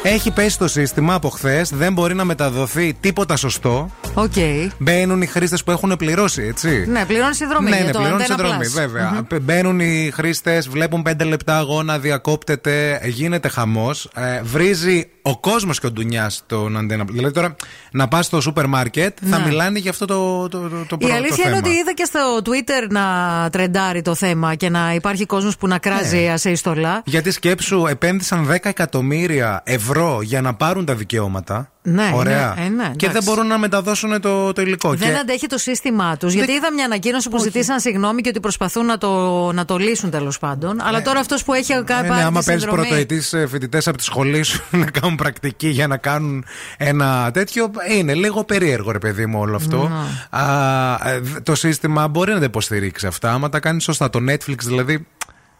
[0.03, 3.91] έχει πέσει το σύστημα από χθες, δεν μπορεί να μεταδοθεί τίποτα σωστό.
[4.17, 4.33] Οκ.
[4.79, 6.85] Μπαίνουν οι χρήστες που έχουν πληρώσει, έτσι.
[6.89, 7.71] Ναι, πληρώνει συνδρομή.
[7.71, 8.71] Ναι, για ναι, το πληρώνει Antenna συνδρομή, Plus.
[8.75, 9.11] βέβαια.
[9.13, 9.21] Μμμ.
[9.27, 14.11] Π- Μπαίνουν οι χρήστες, βλέπουν 5 λεπτά αγώνα, διακόπτεται, γίνεται χαμός.
[14.15, 17.05] Ε, βρίζει ο κόσμος και ο ντουνιάς τον Antenna.
[17.11, 17.57] Δηλαδή τώρα
[17.93, 19.45] να πας στο σούπερ μάρκετ θα Ναι.
[19.47, 21.57] μιλάνε για αυτό το, το, το, το, Η προ- το αλήθεια είναι θέμα.
[21.57, 23.05] ότι είδα και στο Twitter να
[23.53, 26.33] τρεντάρει το θέμα και να υπάρχει κόσμος που να κράζει Ναι.
[26.33, 27.03] ασύστολα.
[27.05, 31.69] Γιατί σκέψου, επένδυσαν 10 εκατομμύρια ευρώ για να πάρουν τα δικαιώματα.
[31.87, 32.55] Ναι, Ωραία.
[32.57, 33.29] ναι, ε, ναι, και δεν εντάξει.
[33.29, 34.95] μπορούν να μεταδώσουν το, το υλικό.
[34.95, 35.19] Δεν και...
[35.19, 36.33] αντέχει το σύστημά τους.
[36.33, 40.11] Γιατί είδα μια ανακοίνωση που ζητήσαν συγγνώμη και ότι προσπαθούν να το, να το λύσουν
[40.11, 40.81] τέλος πάντων.
[40.83, 42.87] Αλλά τώρα αυτός που έχει Ε, πάρει ναι, άμα τη παίρνει συνδρομή.
[42.87, 46.45] πρωτοετής φοιτητές από τη σχολή σου να κάνουν πρακτική για να κάνουν
[46.77, 49.89] ένα τέτοιο, είναι λίγο περίεργο, ρε παιδί μου, όλο αυτό.
[49.89, 50.39] Ναι.
[50.41, 53.33] Α, ε, το σύστημα μπορεί να τα υποστηρίξει αυτά.
[53.33, 54.11] Άμα τα κάνεις σωστά.
[54.11, 55.07] Το Netflix δηλαδή.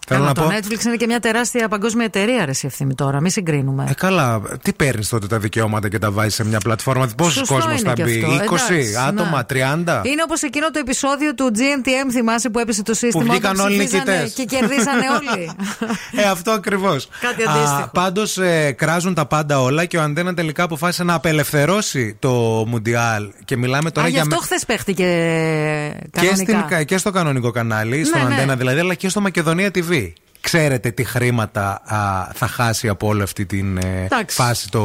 [0.07, 0.49] Θέλω Καλά, να το πω.
[0.77, 3.21] Netflix είναι και μια τεράστια παγκόσμια εταιρεία, ρε η ευθύνη τώρα.
[3.21, 3.87] Μην συγκρίνουμε.
[3.89, 7.55] Ε, καλά, τι παίρνεις τότε τα δικαιώματα και τα βάζεις σε μια πλατφόρμα; Πόσο Σωστό
[7.55, 8.55] κόσμος είναι θα και μπει, αυτό.
[8.55, 9.57] 20 Εντάξει, άτομα, 30.
[10.07, 13.25] Είναι όπως εκείνο το επεισόδιο του GNTM, θυμάσαι που έπεσε το σύστημα.
[13.33, 14.33] βγήκαν όταν όλοι ψηφίζανε νικητές.
[14.33, 15.51] Και κερδίσανε όλοι.
[16.17, 17.09] Ε, αυτό ακριβώς.
[17.21, 17.91] Κάτι αντίστοιχο.
[17.93, 22.31] Πάντως ε, κράζουν τα πάντα όλα και ο Αντένα τελικά αποφάσισε να απελευθερώσει το
[22.69, 23.31] Μουντιάλ.
[23.45, 24.23] Και μιλάμε τώρα Α, γι' για.
[24.23, 25.03] αυτό με- χθες παίχτηκε
[26.11, 26.67] και, κανονικά.
[26.71, 28.35] στην, και στο κανονικό κανάλι, στον Ναι, ναι.
[28.35, 29.94] Αντένα δηλαδή, αλλά και στο Μακεδονία TV.
[30.41, 34.37] Ξέρετε τι χρήματα α, θα χάσει από όλη αυτή την ε, Εντάξει.
[34.37, 34.81] φάση το,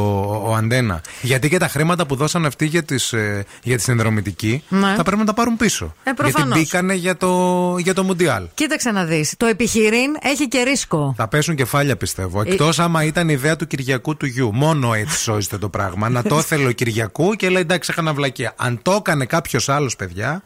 [0.46, 1.00] ο Αντένα.
[1.22, 4.94] Γιατί και τα χρήματα που δώσαν αυτοί για, τις, ε, για τη συνδρομητική Ναι.
[4.96, 5.84] θα πρέπει να τα πάρουν πίσω.
[5.84, 6.58] Ε, Γιατί προφανώς.
[6.58, 8.46] μπήκανε για το, για το Μουντιάλ.
[8.54, 9.34] Κοίταξε να δεις.
[9.36, 11.14] Το επιχειρήν έχει και ρίσκο.
[11.16, 12.40] Θα πέσουν κεφάλια πιστεύω.
[12.40, 14.50] Ε, Εκτός άμα ήταν η ιδέα του Κυριακού του γιου.
[14.54, 16.08] Μόνο έτσι σώζεται το πράγμα.
[16.08, 18.52] να το ήθελε ο Κυριακού και λέει εντάξει, έκανα βλακεία.
[18.56, 20.44] Αν το έκανε κάποιος άλλος, παιδιά, Εντάξει.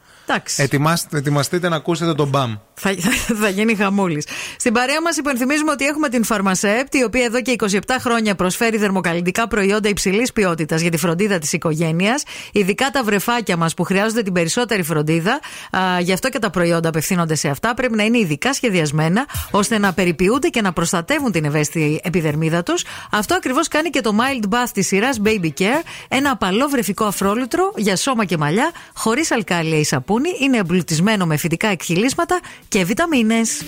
[0.56, 2.56] Ετοιμάστε, ετοιμαστείτε να ακούσετε τον μπαμ.
[2.74, 4.26] Θα, θα, θα γίνει χαμούλης.
[4.58, 8.78] Στην παρέα μας υπενθυμίζουμε ότι έχουμε την Φαρμασέπτ, η οποία εδώ και 27 χρόνια προσφέρει
[8.78, 12.22] θερμοκαλλιντικά προϊόντα υψηλής ποιότητας για τη φροντίδα της οικογένειας.
[12.52, 15.40] Ειδικά τα βρεφάκια μας που χρειάζονται την περισσότερη φροντίδα.
[15.70, 17.74] Α, γι' αυτό και τα προϊόντα απευθύνονται σε αυτά.
[17.74, 22.84] Πρέπει να είναι ειδικά σχεδιασμένα ώστε να περιποιούνται και να προστατεύουν την ευαίσθητη επιδερμίδα τους.
[23.10, 25.82] Αυτό ακριβώς κάνει και το Mild Bath της σειράς Baby Care.
[26.08, 30.36] Ένα απαλό βρεφικό αφρόλουτρο για σώμα και μαλλιά, χωρίς αλκάλια ή σαπούνι.
[30.40, 33.62] Είναι εμπλουτισμένο με φυτικά εκχυλίσματα και βιταμίνες.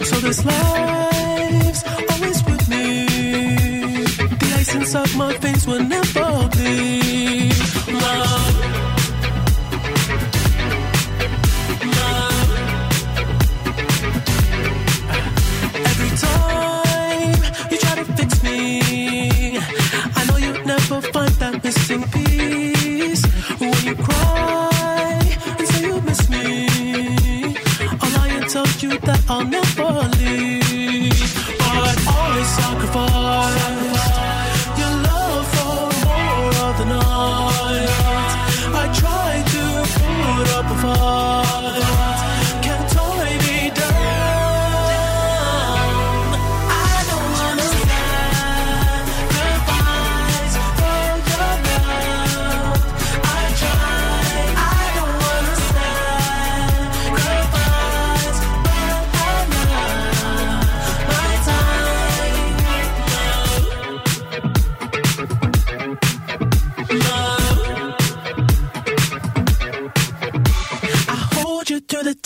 [0.00, 0.16] So
[28.58, 31.14] Tell you that I'll never leave.
[31.58, 33.77] But always sacrifice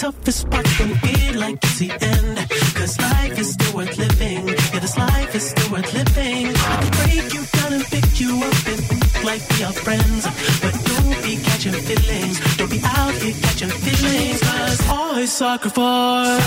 [0.03, 2.37] toughest parts you feel like it's the end.
[2.75, 4.49] Cause life is still worth living.
[4.49, 6.47] Yeah, this life is still worth living.
[6.49, 8.81] I can break you down and pick you up and
[9.29, 10.23] like we are friends.
[10.63, 12.37] But don't be catching feelings.
[12.57, 14.41] Don't be out here catching feelings.
[14.43, 16.47] Cause I sacrifice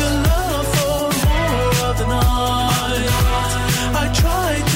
[0.00, 0.96] your love for
[1.28, 3.08] more of the night.
[4.00, 4.69] I try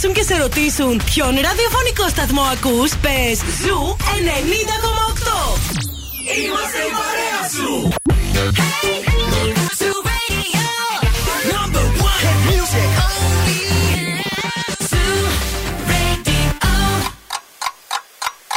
[0.00, 5.58] τηλεφωνήσουν και σε ρωτήσουν ποιον ραδιοφωνικό σταθμό ακούς, πες Zoo 90,8.
[6.44, 7.92] Είμαστε η παρέα σου.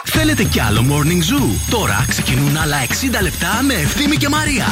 [0.04, 4.66] Θέλετε κι άλλο Morning Zoo; Τώρα ξεκινούν άλλα 60 λεπτά με Ευθύμη και Μαρία.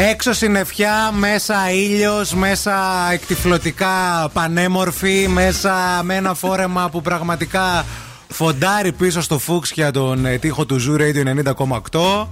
[0.00, 7.84] Έξω συννεφιά, μέσα ήλιος, μέσα εκτιφλωτικά πανέμορφη, μέσα με ένα φόρεμα που πραγματικά
[8.28, 12.26] φοντάρει πίσω στο φούξια τον ε, τοίχο του Zoo Radio 90,8.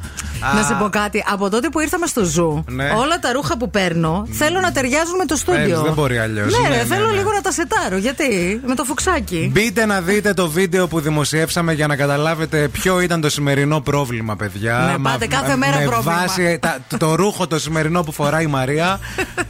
[0.55, 1.25] Να σε πω κάτι.
[1.33, 2.85] Από τότε που ήρθαμε στο ζου, Ναι.
[2.97, 5.63] όλα τα ρούχα που παίρνω θέλω να ταιριάζουν με το στούντιο.
[5.63, 6.53] Έτσι, δεν μπορεί αλλιώς.
[6.53, 7.17] Ναι, Ναι, ρε, ναι, θέλω ναι.
[7.17, 7.97] λίγο να τα σετάρω.
[7.97, 9.51] Γιατί; Με το φουξάκι.
[9.53, 14.37] Μπείτε να δείτε το βίντεο που δημοσιεύσαμε για να καταλάβετε ποιο ήταν το σημερινό πρόβλημα,
[14.37, 14.89] παιδιά.
[14.93, 16.17] Ναι, πάτε κάθε μέρα με πρόβλημα.
[16.21, 19.01] βάση τα- το, το ρούχο το σημερινό που φοράει η Μαρία.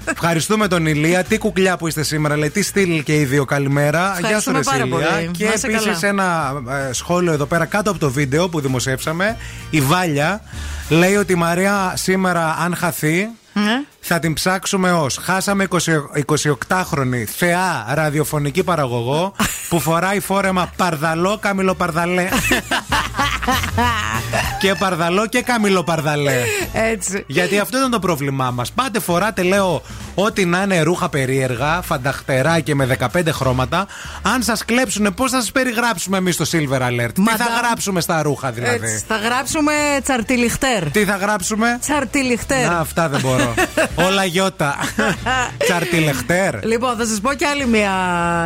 [0.05, 1.23] Ευχαριστούμε τον Ηλία.
[1.25, 2.51] Τι κουκλιά που είστε σήμερα, λέει.
[2.51, 4.17] Τι στυλ και οι δύο, καλημέρα.
[4.19, 5.09] Γεια σου, Ευχαριστούμε ρε πάρα Ηλία.
[5.17, 5.31] πολύ.
[5.37, 5.99] Και Να είσαι επίσης καλά.
[6.37, 9.37] Ένα ε, σχόλιο εδώ πέρα κάτω από το βίντεο που δημοσιεύσαμε.
[9.71, 10.41] Η Βάλια
[10.89, 13.85] λέει ότι η Μαρία σήμερα, αν χαθεί, Ναι.
[14.09, 15.19] Θα την ψάξουμε ως.
[15.23, 15.77] Χάσαμε 20
[16.27, 19.35] 28χρονη θεά ραδιοφωνική παραγωγό
[19.69, 22.29] που φοράει φόρεμα παρδαλό καμιλοπαρδαλέ.
[24.61, 26.43] και παρδαλό και καμιλοπαρδαλέ.
[26.73, 27.25] Έτσι.
[27.27, 28.73] Γιατί αυτό ήταν το πρόβλημά μας.
[28.73, 29.83] Πάτε φοράτε, λέω,
[30.15, 33.87] ό,τι να είναι ρούχα περίεργα, φανταχτερά και με 15 χρώματα.
[34.23, 37.63] Αν σας κλέψουν, πώς θα σας περιγράψουμε εμείς το Silver Alert; Τι θα Madame.
[37.65, 40.91] γράψουμε στα ρούχα, δηλαδή; Έτσι, θα γράψουμε τσαρτιλιχτέρ.
[40.91, 42.69] Τι θα γράψουμε; Τσαρτιλιχτέρ.
[42.69, 43.55] Να, αυτά δεν μπορώ.
[43.97, 44.77] Όλα γιώτα.
[45.65, 46.65] Τσαρτιλεχτέρ.
[46.65, 47.93] Λοιπόν, θα σας πω κι άλλη μια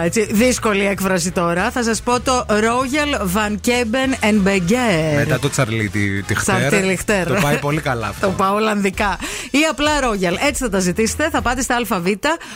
[0.04, 1.70] έτσι, δύσκολη έκφραση τώρα.
[1.70, 5.16] Θα σας πω το Royal Van Keben and Beguer.
[5.16, 6.56] Μετά το τσαρλί τη, τη χτέρ.
[6.56, 7.26] Τσαρτιλιχτέρ.
[7.26, 8.26] Το πάει πολύ καλά αυτό.
[8.26, 9.18] Το πάω Ολλανδικά.
[9.50, 10.46] Ή απλά Royal.
[10.48, 11.28] Έτσι θα τα ζητήσετε.
[11.30, 12.06] Θα πάτε στα ΑΒ.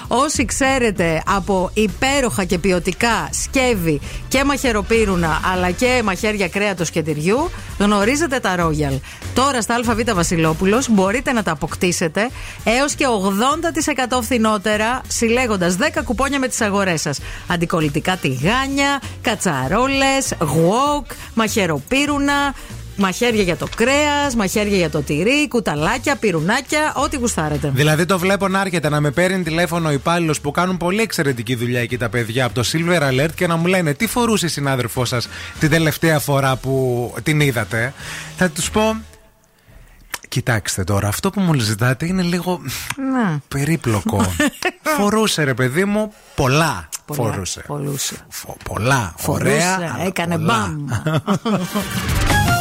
[0.08, 7.50] Όσοι ξέρετε από υπέροχα και ποιοτικά σκεύη και μαχαιροπύρουνα αλλά και μαχαίρια κρέατος και τυριού,
[7.78, 9.00] γνωρίζετε τα Royal.
[9.34, 12.30] Τώρα στα ΑΒ Βασιλόπουλος μπορείτε να τα αποκτήσετε
[12.64, 13.06] έως και
[14.18, 17.18] 80% φθηνότερα, συλλέγοντας 10 κουπόνια με τις αγορές σας.
[17.46, 22.54] Αντικολλητικά τηγάνια, κατσαρόλες, γουόκ, μαχαιροπύρουνα,
[22.96, 27.70] Μαχαίρια για το κρέας, μαχαίρια για το τυρί, κουταλάκια, πυρουνάκια, ό,τι γουστάρετε.
[27.74, 31.54] Δηλαδή το βλέπω να έρχεται να με παίρνει τηλέφωνο ο υπάλληλος που κάνουν πολύ εξαιρετική
[31.54, 34.48] δουλειά εκεί τα παιδιά από το Silver Alert και να μου λένε τι φορούσε η
[34.48, 35.28] συνάδελφό σας
[35.58, 37.92] την τελευταία φορά που την είδατε;
[38.36, 38.96] Θα τους πω.
[40.34, 42.60] Κοιτάξτε τώρα, αυτό που μου ζητάτε είναι λίγο
[43.12, 43.38] Να.
[43.48, 44.24] περίπλοκο.
[44.98, 46.88] φορούσε ρε παιδί μου πολλά.
[47.06, 47.62] Πολλά, φορούσε.
[47.66, 48.14] Φορούσε.
[48.28, 49.14] Φο- πολλά.
[49.16, 49.74] Φορούσε, Ωραία.
[49.74, 50.68] αλλά έκανε πολλά.
[50.68, 50.86] μπαμ.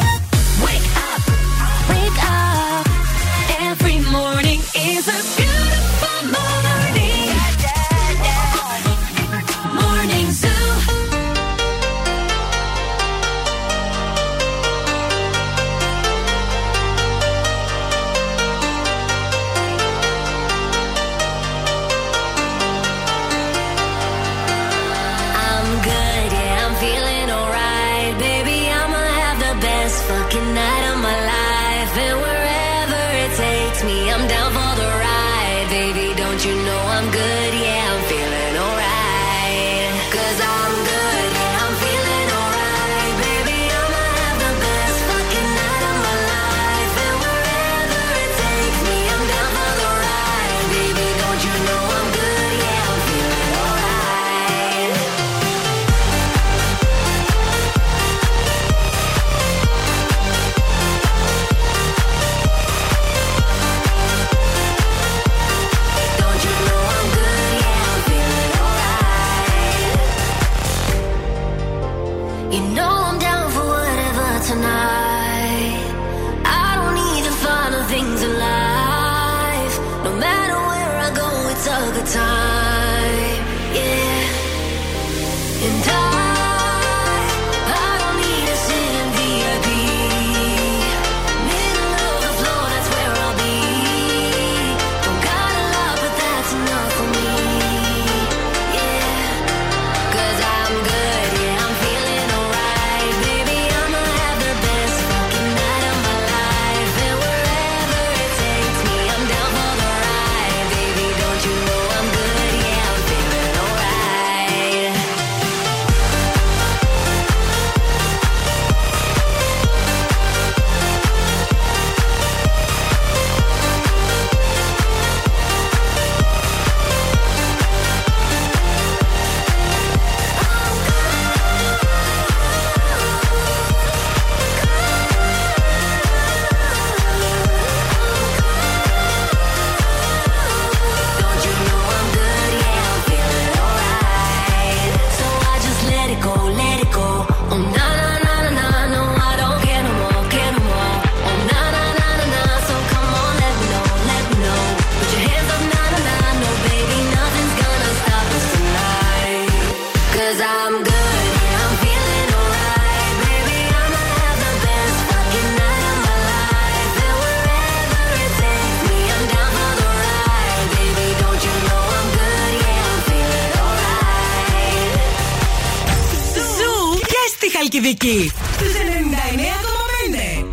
[177.83, 178.31] Χαλκιδική.
[178.55, 180.49] Στου 99,5.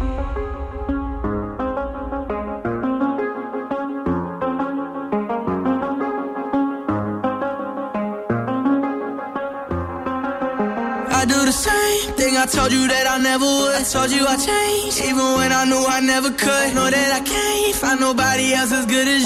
[11.19, 13.75] I do the same thing I told you that I never would.
[13.81, 16.69] I told you I changed, even when I knew I never could.
[16.77, 19.20] Know that I can't find nobody else as good as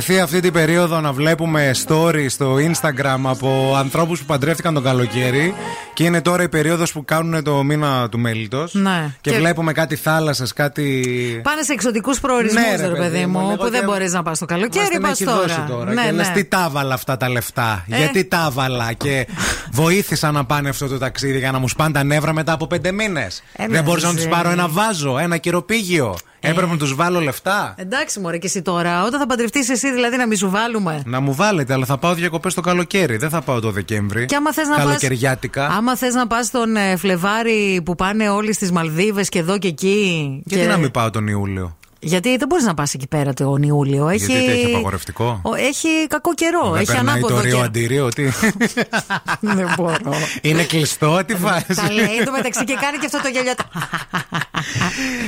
[0.00, 4.82] Έχουμε βαρεθεί αυτή την περίοδο να βλέπουμε story στο Instagram από ανθρώπους που παντρεύτηκαν τον
[4.82, 5.54] καλοκαίρι
[5.94, 8.74] και είναι τώρα η περίοδος που κάνουν το μήνα του μέλητος.
[8.74, 9.14] Ναι.
[9.20, 11.04] Και, Και- βλέπουμε κάτι θάλασσες, κάτι.
[11.42, 13.86] Πάνε σε εξωτικούς προορισμούς, Ναι, ρε, ρε, παιδί παιδί μου, μου, λίγο που δεν και-
[13.86, 15.40] μπορείς να πας στο Μας καλοκαίρι, την πας έχει τώρα.
[15.40, 15.92] δώσει τώρα.
[15.92, 16.34] Ναι, και λες ναι.
[16.34, 17.84] τι τα έβαλα αυτά τα λεφτά.
[17.90, 17.96] Ε.
[17.96, 19.26] Γιατί τα έβαλα και
[19.80, 22.92] βοήθησα να πάνε αυτό το ταξίδι για να μου σπάνε τα νεύρα μετά από πέντε
[22.92, 23.42] μήνες.
[23.52, 24.32] Ε, δεν μπορούσα να ναι, τους ναι.
[24.34, 26.16] πάρω ένα βάζο, ένα κυροπήγιο.
[26.40, 27.74] Έπρεπε να τους βάλω λεφτά.
[27.78, 31.02] Εντάξει, Μωρέ, και εσύ τώρα, όταν θα παντρευτείς εσύ, δηλαδή να μη σου βάλουμε.
[31.06, 33.16] Να μου βάλετε, αλλά θα πάω διακοπές το καλοκαίρι.
[33.16, 34.26] Δεν θα πάω το Δεκέμβρη.
[34.26, 35.66] Και άμα θες να πας- Καλοκαιριάτικα.
[35.66, 39.68] Άμα θες να πας τον ε, Φλεβάρι που πάνε όλοι στις Μαλδίβες και εδώ και
[39.68, 40.42] εκεί.
[40.44, 43.62] Γιατί και- να μην πάω τον Ιούλιο; Γιατί δεν μπορείς να πας εκεί πέρα τον
[43.62, 44.08] Ιούλιο.
[44.08, 44.24] Έχει...
[44.24, 46.70] Γιατί τι, έχει απαγορευτικό; Ο- Έχει κακό καιρό.
[46.70, 47.64] Δεν έχει περνάει ανάποδο το ρίο καιρό.
[47.64, 48.22] αντίριο, τι;
[49.40, 50.14] Δεν μπορώ.
[50.42, 51.66] Είναι κλειστό, τι φάση.
[51.74, 53.52] Τα λέει το μεταξύ και κάνει και αυτό το γέλιο.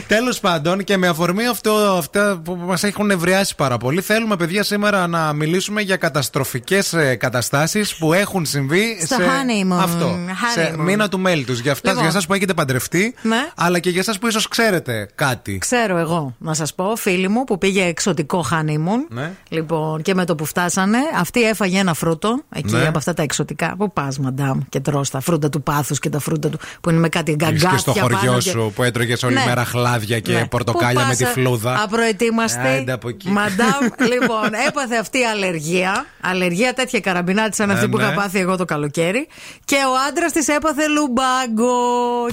[0.07, 4.63] Τέλος πάντων, και με αφορμή αυτό, αυτά που μας έχουν ευριάσει πάρα πολύ, θέλουμε, παιδιά,
[4.63, 9.79] σήμερα να μιλήσουμε για καταστροφικές καταστάσεις που έχουν συμβεί Στο σε honeymoon.
[9.83, 10.19] αυτό.
[10.55, 10.79] Σε Honeymoon.
[10.79, 11.59] μήνα του μέλη τους.
[11.61, 12.05] Για, αυτά- Λοιπόν.
[12.05, 13.49] για εσάς που έχετε παντρευτεί, Ναι.
[13.57, 15.59] αλλά και για εσάς που ίσως ξέρετε κάτι.
[15.59, 19.07] Ξέρω εγώ να σας πω, φίλη μου που πήγε εξωτικό honeymoon.
[19.09, 19.33] Ναι.
[19.49, 22.87] Λοιπόν, και με το που φτάσανε, αυτή έφαγε ένα φρούτο εκεί Ναι.
[22.87, 23.75] από αυτά τα εξωτικά.
[23.79, 26.99] Πού πας, μαντάμ, και τρώ τα φρούτα του πάθους και τα φρούτα του που είναι
[26.99, 29.45] με κάτι Είσαι γκαγκάθια και στο χωριό πάνω και- σου που έτρωγες όλη Ναι.
[29.47, 30.47] μέρα χλάδια και Ναι.
[30.47, 31.83] πορτοκάλια Πού με τη πας, φλούδα.
[31.83, 32.67] Απροετοίμαστη.
[32.81, 33.29] Άντε από εκεί.
[33.29, 33.81] Μαντάμ,
[34.13, 36.05] λοιπόν, έπαθε αυτή αλλεργία.
[36.21, 38.03] Αλλεργία τέτοια καραμπινάτη σαν αυτή Ε, που ναι.
[38.03, 39.27] είχα πάθει εγώ το καλοκαίρι.
[39.65, 41.73] Και ο άντρας της έπαθε λουμπάγκο.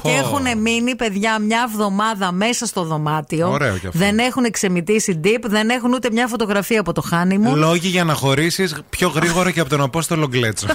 [0.01, 3.49] Και έχουν μείνει, παιδιά, μια εβδομάδα μέσα στο δωμάτιο.
[3.51, 3.99] Ωραίο κι αυτό.
[4.19, 7.55] Δεν έχουν ξεμητήσει deep, δεν έχουν ούτε μια φωτογραφία από το honeymoon.
[7.55, 10.67] Λόγοι για να χωρίσεις πιο γρήγορα και από τον Απόστολο Γκλέτσο.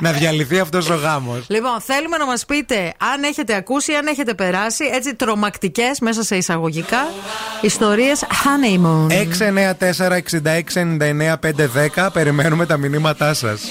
[0.00, 1.44] να διαλυθεί αυτός ο γάμος.
[1.48, 6.36] Λοιπόν, θέλουμε να μας πείτε αν έχετε ακούσει, αν έχετε περάσει έτσι τρομακτικές μέσα σε
[6.36, 7.06] εισαγωγικά
[7.60, 9.06] ιστορίες honeymoon.
[11.96, 12.10] 694-6699-510.
[12.12, 13.62] Περιμένουμε τα μηνύματά σας.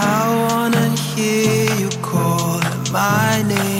[0.00, 2.60] I wanna hear you call
[2.92, 3.73] my name.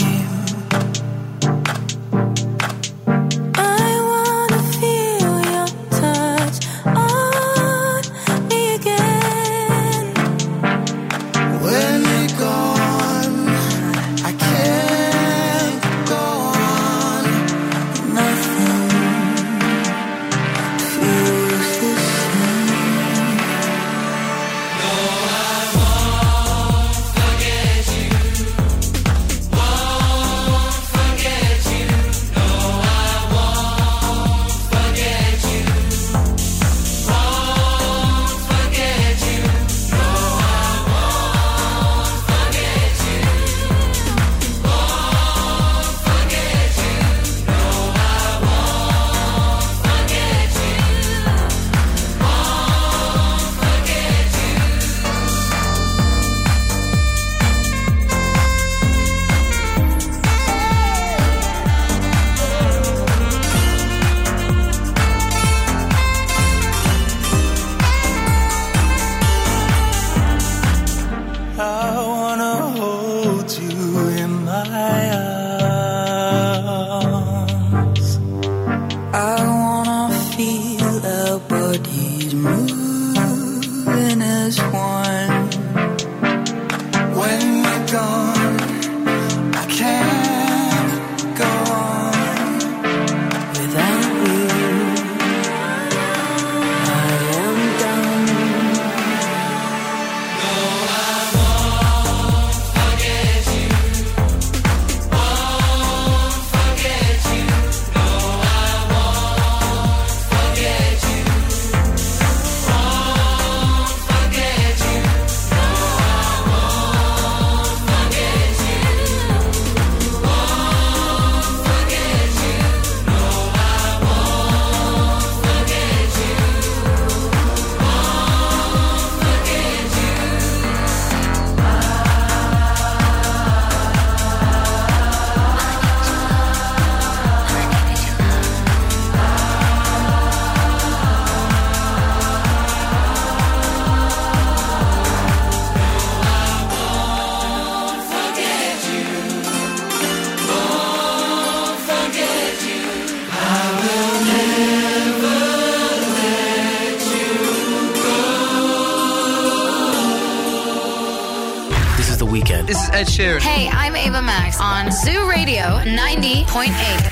[162.95, 163.41] Ed Sheeran.
[163.41, 167.04] Hey, I'm Ava Max on Zoo Radio 90.8.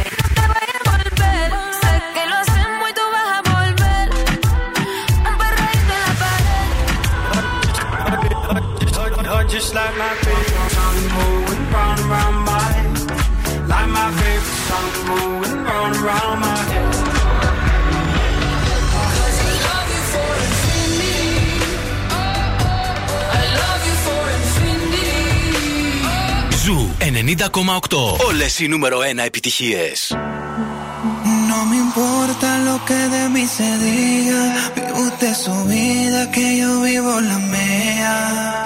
[28.61, 28.61] 90,8.
[28.61, 29.91] Όλε οι νούμερο 1 επιτυχίε.
[31.49, 34.41] No me importa lo que de mí se diga.
[34.75, 38.15] Vive usted su vida, que yo vivo la mía.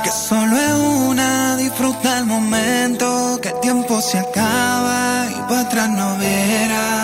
[0.03, 0.75] Que solo es
[1.07, 3.07] una, disfruta el momento.
[3.41, 4.99] Que el tiempo se acaba
[5.37, 6.94] y para atrás no verá.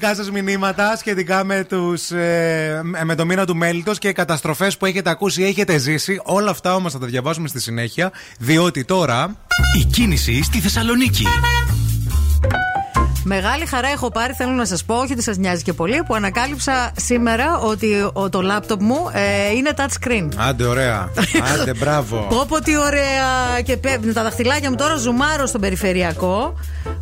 [0.00, 4.86] Δικά σας μηνύματα σχετικά με, τους, ε, με το μήνα του μέλητο και καταστροφές που
[4.86, 6.20] έχετε ακούσει ή έχετε ζήσει.
[6.24, 9.36] Όλα αυτά όμως θα τα διαβάσουμε στη συνέχεια, διότι τώρα.
[9.80, 11.24] Η κίνηση στη Θεσσαλονίκη.
[13.24, 16.14] Μεγάλη χαρά έχω πάρει, θέλω να σας πω, όχι ότι σας νοιάζει και πολύ, που
[16.14, 20.28] ανακάλυψα σήμερα ότι ο- το λάπτοπ μου ε, είναι touch screen.
[20.36, 21.08] Άντε, ωραία.
[21.60, 22.26] Άντε, μπράβο.
[22.30, 26.54] Πω πω τι ωραία και πέφτουν τα δαχτυλάκια μου τώρα ζουμάρω στον περιφερειακό.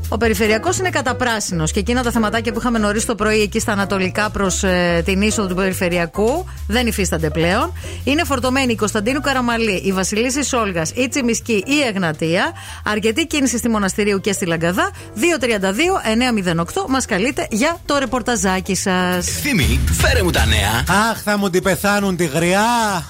[0.09, 3.73] Ο περιφερειακός είναι καταπράσινος και εκείνα τα θεματάκια που είχαμε νωρίς το πρωί εκεί στα
[3.73, 4.65] ανατολικά προς
[5.05, 7.73] την είσοδο του περιφερειακού δεν υφίστανται πλέον.
[8.05, 12.53] Είναι φορτωμένη η Κωνσταντίνου Καραμαλή, η Βασιλίση Σόλγας, η Τσιμισκή, η Εγνατία.
[12.85, 14.91] Αρκετή κίνηση στη Μοναστηρίου και στη Λαγκαδά.
[15.15, 19.27] 232-908 μας καλείτε για το ρεπορταζάκι σας.
[19.27, 20.99] Θύμη, φέρε μου τα νέα.
[21.11, 22.65] Αχ, θα μου την πεθάνουν τη γριά.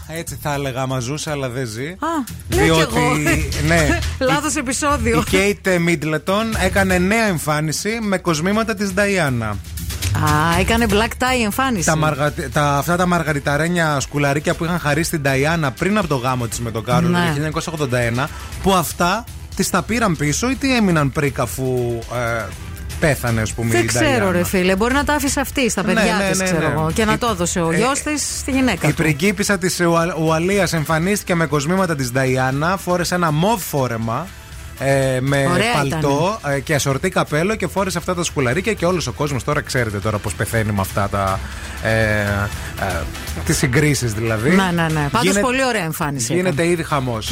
[0.09, 1.87] Έτσι θα έλεγα άμα ζούσε, αλλά δεν ζει.
[1.89, 1.97] Α,
[2.49, 3.15] λέω κι εγώ.
[3.67, 3.99] ναι.
[4.31, 5.19] Λάθος επεισόδιο.
[5.19, 9.47] Η Κέιτ Μίτλετον έκανε νέα εμφάνιση με κοσμήματα της Νταϊάννα.
[9.47, 11.87] Α, έκανε black tie εμφάνιση.
[11.87, 12.33] Τα μαργα...
[12.53, 12.77] τα...
[12.77, 16.71] Αυτά τα μαργαριταρένια σκουλαρίκια που είχαν χαρίσει την Νταϊάννα πριν από το γάμο της με
[16.71, 17.51] τον Κάρολο Ναι.
[17.53, 17.77] το
[18.23, 18.27] 1981,
[18.63, 19.25] που αυτά
[19.57, 21.99] τις τα πήραν πίσω ή τι έμειναν πρίκα αφού
[22.39, 22.45] ε,
[23.01, 24.31] πέθανε, ας πούμε, Δεν η ξέρω, Νταϊάννα.
[24.33, 24.77] ρε φίλε.
[24.77, 26.73] Μπορεί να τα άφησε αυτή στα παιδιά ναι, της, ναι, ξέρω ναι.
[26.73, 26.91] εγώ.
[26.95, 28.97] Και να Η- το έδωσε ο ε, γιος της στη γυναίκα Η του.
[28.97, 29.81] πριγκίπισσα της
[30.25, 34.27] Ουαλίας εμφανίστηκε με κοσμήματα της Νταϊάννα, φόρεσε ένα μοβ φόρεμα
[34.79, 39.07] ε, με Ωραία παλτό ε, και ασορτή καπέλο και φόρεσε αυτά τα σκουλαρίκια και όλος
[39.07, 41.41] ο κόσμος τώρα ξέρετε τώρα πώς πεθαίνει με αυτά τα.
[41.83, 43.03] Ε, ε,
[43.45, 44.51] τις συγκρίσεις δηλαδή.
[44.51, 45.09] Να, ναι, ναι.
[45.11, 46.35] Πάντως Γίνεται- πολύ ωραία εμφάνιση.
[46.35, 47.31] Γίνεται ήδη χαμός.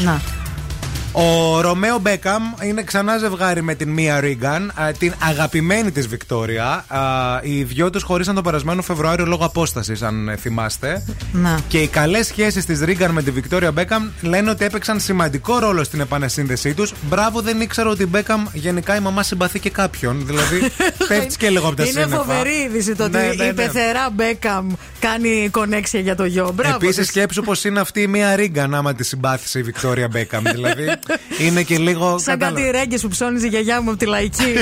[1.17, 1.23] Να.
[1.23, 6.85] Ο Ρωμαίο Μπέκαμ είναι ξανά ζευγάρι με την Μία Ρίγκαν, α, την αγαπημένη της Βικτόρια.
[6.89, 7.01] Α,
[7.43, 11.05] Οι δυο τους χωρίσαν τον περασμένο Φεβρουάριο λόγω απόστασης, αν ε, θυμάστε.
[11.33, 11.59] Να.
[11.69, 15.85] Και οι καλές σχέσεις της Ρίγκαν με τη Βικτόρια Μπέκαμ λένε ότι έπαιξαν σημαντικό ρόλο
[15.85, 16.93] στην επανασύνδεσή τους.
[17.09, 20.27] Μπράβο, δεν ήξερα ότι η Μπέκαμ γενικά η μαμά συμπαθεί και κάποιον.
[20.27, 20.61] Δηλαδή,
[21.09, 22.17] πέφτει και λίγο από τα Είναι σύννεφα.
[22.23, 23.53] φοβερή είδηση το ότι Ναι, ναι, η ναι.
[23.53, 24.67] πεθερά Μπέκαμ
[24.99, 26.51] κάνει κονέξια για το γιο.
[26.55, 26.75] Μπράβο.
[26.77, 27.07] Επίσης, της.
[27.07, 30.43] σκέψου πως είναι αυτή η μία Ρίγκαν άμα τη συμπάθησε η Βικτόρια Μπέκαμ.
[30.45, 30.85] δηλαδή,
[31.39, 32.19] είναι και λίγο.
[32.19, 32.61] Σαν κατάλαβα.
[32.63, 34.53] κάτι ρέγγες που ψώνιζε η γιαγιά μου από τη λαϊκή.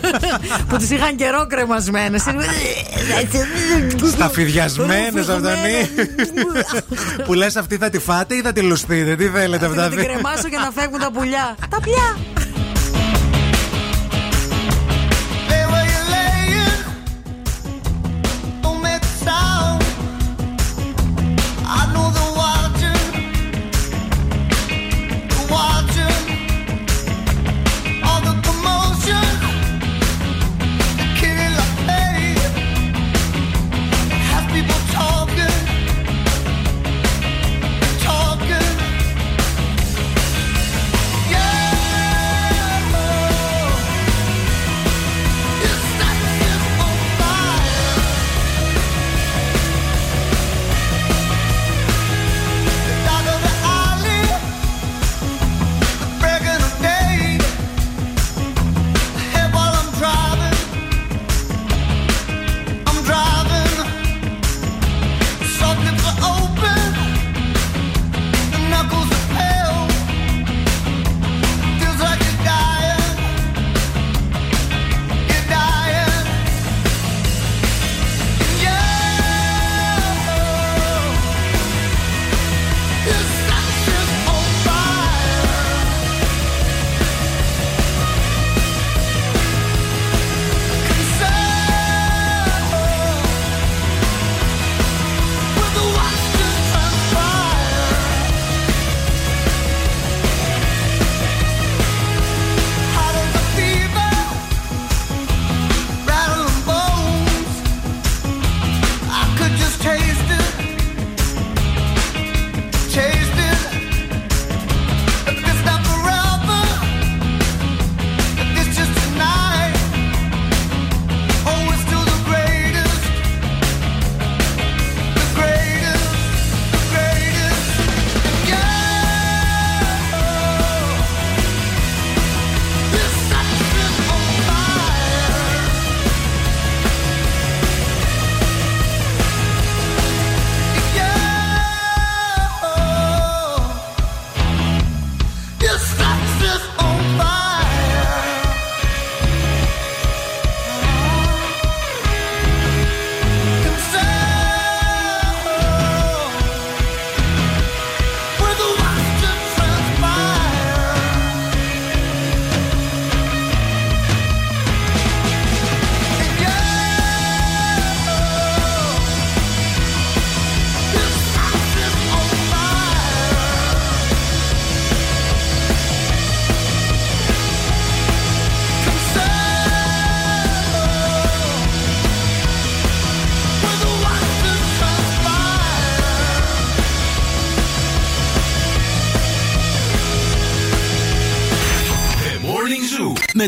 [0.68, 2.24] που τι είχαν καιρό κρεμασμένες.
[4.12, 5.88] Σταφυδιασμένε αυτονί.
[7.24, 9.88] που λες αυτή θα τη φάτε ή θα τη λουστείτε; Τι θέλετε Να αυτά.
[9.88, 11.56] την κρεμάσω και να φεύγουν τα πουλιά.
[11.70, 12.16] Τα πουλιά!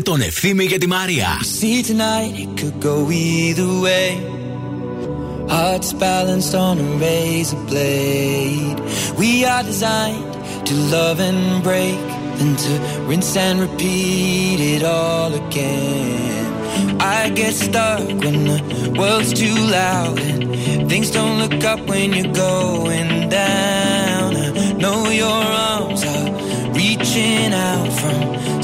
[0.00, 1.28] τον Ευθύμη και τη Μαρία.
[1.60, 4.10] See tonight, it could go either way.
[5.48, 8.78] Hearts balanced on a razor blade.
[9.20, 10.32] We are designed
[10.68, 12.00] to love and break,
[12.38, 12.72] then to
[13.08, 16.46] rinse and repeat it all again.
[17.00, 18.58] I get stuck when the
[18.98, 24.36] world's too loud and things don't look up when you're going down.
[24.36, 25.42] I know your
[25.72, 26.28] arms are
[26.72, 28.39] reaching out from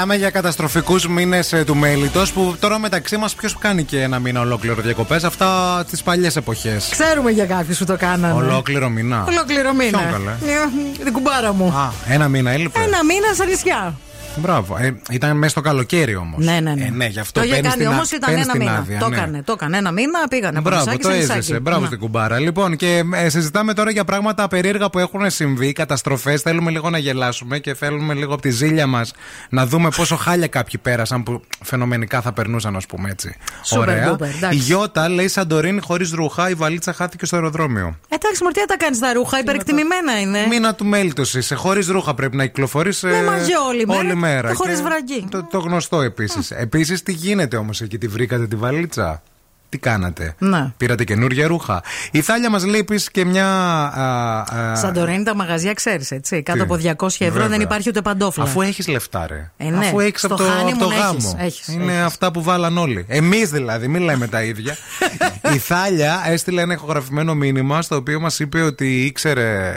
[0.00, 4.40] Μιλάμε για καταστροφικούς μήνες του μέλητος που τώρα μεταξύ μας ποιος κάνει και ένα μήνα
[4.40, 6.88] ολόκληρο διακοπές; Αυτά τις παλιές εποχές.
[6.90, 8.32] Ξέρουμε για κάποιους που το κάνανε.
[8.34, 9.24] Ολόκληρο μήνα.
[9.28, 9.98] Ολόκληρο μήνα.
[9.98, 10.52] Ποιον καλέ;
[11.00, 11.66] Ε, Την κουμπάρα μου.
[11.72, 12.80] Α, ένα μήνα έλειπε.
[12.80, 13.94] Ένα μήνα στα νησιά.
[14.40, 14.76] Μπράβο.
[14.80, 16.44] Ε, ήταν μέσα στο καλοκαίρι όμως.
[16.44, 16.84] Ναι, ναι, ναι.
[16.84, 18.60] Ε, ναι, γι' αυτό το είχε παίρνεις κάνει την α- όμω ήταν παίρνεις ένα την
[18.62, 18.76] μήνα.
[18.78, 19.16] άδεια, το ναι.
[19.16, 21.38] έκανε, το έκανε ένα μήνα, πήγανε από Μπράβο, νησάκι το σε νησάκι.
[21.38, 21.60] έζησε.
[21.60, 21.86] Μπράβο Ναι.
[21.86, 22.38] στην κουμπάρα.
[22.38, 26.42] Λοιπόν, και ε, συζητάμε τώρα για πράγματα περίεργα που έχουν συμβεί, καταστροφές.
[26.42, 29.12] Θέλουμε λίγο να γελάσουμε και θέλουμε λίγο από τη ζήλια μας
[29.50, 33.36] να δούμε πόσο χάλια κάποιοι πέρασαν που φαινομενικά θα περνούσαν, ας πούμε έτσι.
[33.74, 34.12] Super Ωραία.
[34.12, 34.56] duper, εντάξει.
[34.58, 37.96] Η Γιώτα λέει Σαντορίνη χωρίς ρούχα, η βαλίτσα χάθηκε στο αεροδρόμιο.
[38.08, 40.46] Εντάξει, Μορτία τα κάνεις τα ρούχα, υπερεκτιμημένα είναι.
[40.48, 41.54] Μήνα του μέλητος είσαι.
[41.54, 43.02] Χωρίς ρούχα πρέπει να κυκλοφορείς.
[43.02, 44.27] Με μαγιό όλη μέρα.
[44.46, 45.26] Και χωρίς Και βραγγί.
[45.30, 46.50] Το, το γνωστό επίσης.
[46.50, 49.22] Επίσης, τι γίνεται όμως εκεί, τη βρήκατε τη βαλίτσα;
[49.68, 50.72] Τι κάνατε; Ναι.
[50.76, 53.46] Πήρατε καινούργια ρούχα; Η Θάλια μας λέει επίσης και μια.
[53.48, 56.42] α, α, Σαντορίνη τα μαγαζιά ξέρεις, έτσι.
[56.42, 57.48] Κάτω Τι; από 200 ευρώ Βέβαια.
[57.48, 58.44] δεν υπάρχει ούτε παντόφλα.
[58.44, 59.50] Αφού έχεις λεφτά, ρε.
[59.56, 59.86] Ε, ναι.
[59.86, 61.36] Αφού έχεις Στο από το, από honeymoon το έχεις, γάμο.
[61.40, 62.04] έχεις, Είναι έχεις.
[62.04, 63.04] αυτά που βάλαν όλοι.
[63.08, 64.76] Εμείς δηλαδή, μην λέμε τα ίδια.
[65.54, 69.76] Η Θάλια έστειλε ένα ηχογραφημένο μήνυμα στο οποίο μας είπε ότι ήξερε.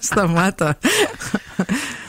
[0.00, 0.78] Σταμάτα.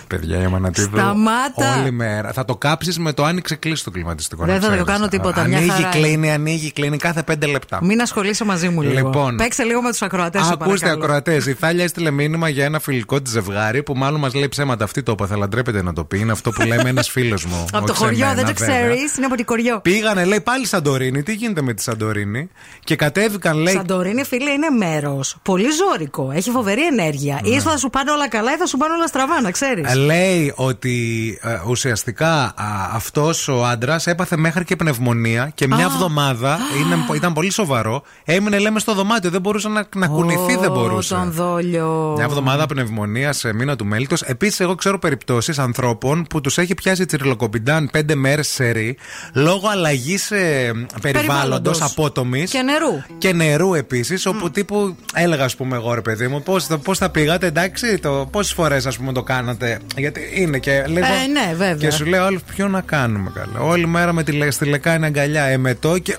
[0.07, 0.97] Παιδιά, η Αμανατίδου.
[0.97, 1.79] Σταμάτα.
[1.81, 2.31] Όλη μέρα.
[2.33, 4.45] Θα το κάψεις με το άνοιξε κλείσει το κλιματιστικό.
[4.45, 4.91] Δεν να θα το ξέρεις.
[4.91, 7.79] κάνω τίποτα, μια Ανοίγει, χαρά κλείνει, ανοίγει, κλείνει κάθε πέντε λεπτά.
[7.83, 8.93] Μην ασχολείσαι μαζί μου λίγο.
[8.93, 9.35] Λοιπόν.
[9.35, 10.41] Παίξε λίγο με τους ακροατές.
[10.41, 11.45] Α, Ακούστε, ακροατές.
[11.45, 14.83] Η Θάλια έστειλε μήνυμα για ένα φιλικό της ζευγάρι που μάλλον μας λέει ψέματα.
[14.83, 16.19] Αυτή το είπα, θα λαντρέπετε να το πει.
[16.19, 17.65] Είναι αυτό που λέμε ένας φίλος μου.
[17.73, 18.79] Από το όχι σε χωριό, μένα, δεν το βέβαια.
[18.79, 19.17] ξέρεις.
[19.17, 19.79] Είναι από την κοριό.
[19.81, 21.23] Πήγανε, λέει, πάλι Σαντορίνη.
[21.23, 22.49] Τι γίνεται με τη Σαντορίνη;
[22.83, 23.73] Και κατέβηκαν, λέει.
[23.73, 25.37] Σαντορίνη, φίλε, είναι μέρος.
[25.41, 26.31] Πολύ ζώρικο.
[26.35, 27.39] Έχει φοβερή ενέργεια.
[27.43, 27.49] Ναι.
[27.49, 29.91] Ή θα σου πάνε όλα καλά ή θα σου πάνε όλα στραβά, να ξέρεις.
[29.97, 30.97] Ε, Λέει ότι
[31.41, 32.53] ε, ουσιαστικά
[32.93, 35.91] αυτός ο άντρας έπαθε μέχρι και πνευμονία και μια Α.
[35.93, 38.01] εβδομάδα είναι, ήταν πολύ σοβαρό.
[38.25, 39.29] Έμεινε, λέμε, στο δωμάτιο.
[39.29, 41.13] Δεν μπορούσε να, να κουνηθεί, δεν μπορούσε.
[41.13, 42.13] Τον δόλιο.
[42.15, 44.21] Μια εβδομάδα πνευμονίας σε μήνα του μέλητος.
[44.21, 48.97] Επίσης, εγώ ξέρω περιπτώσεις ανθρώπων που τους έχει πιάσει τσιριλοκομπιντάν πέντε μέρες σε ρί
[49.33, 51.81] λόγω αλλαγής περιβάλλοντος Περιβάλλοντος.
[51.81, 52.51] απότομης.
[52.51, 53.01] Και νερού.
[53.17, 57.09] Και νερού επίσης, όπου τύπου έλεγα, ας πούμε, εγώ ρε παιδί μου, πώς πώς θα
[57.09, 59.79] πήγατε, εντάξει, το, πόσες φορές ας πούμε το κάνατε.
[59.95, 61.05] Γιατί είναι και λίγο.
[61.05, 61.75] Ε, ναι, βέβαια.
[61.75, 63.59] Και σου λέω, όλοι, ποιο να κάνουμε καλά.
[63.59, 66.17] Όλη μέρα με τη, λε- στη λεκάνη αγκαλιά, εμετό και.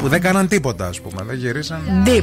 [0.00, 1.22] που δεν κάναν τίποτα, ας πούμε.
[1.26, 1.80] Δεν γυρίσαν.
[2.06, 2.22] Deep.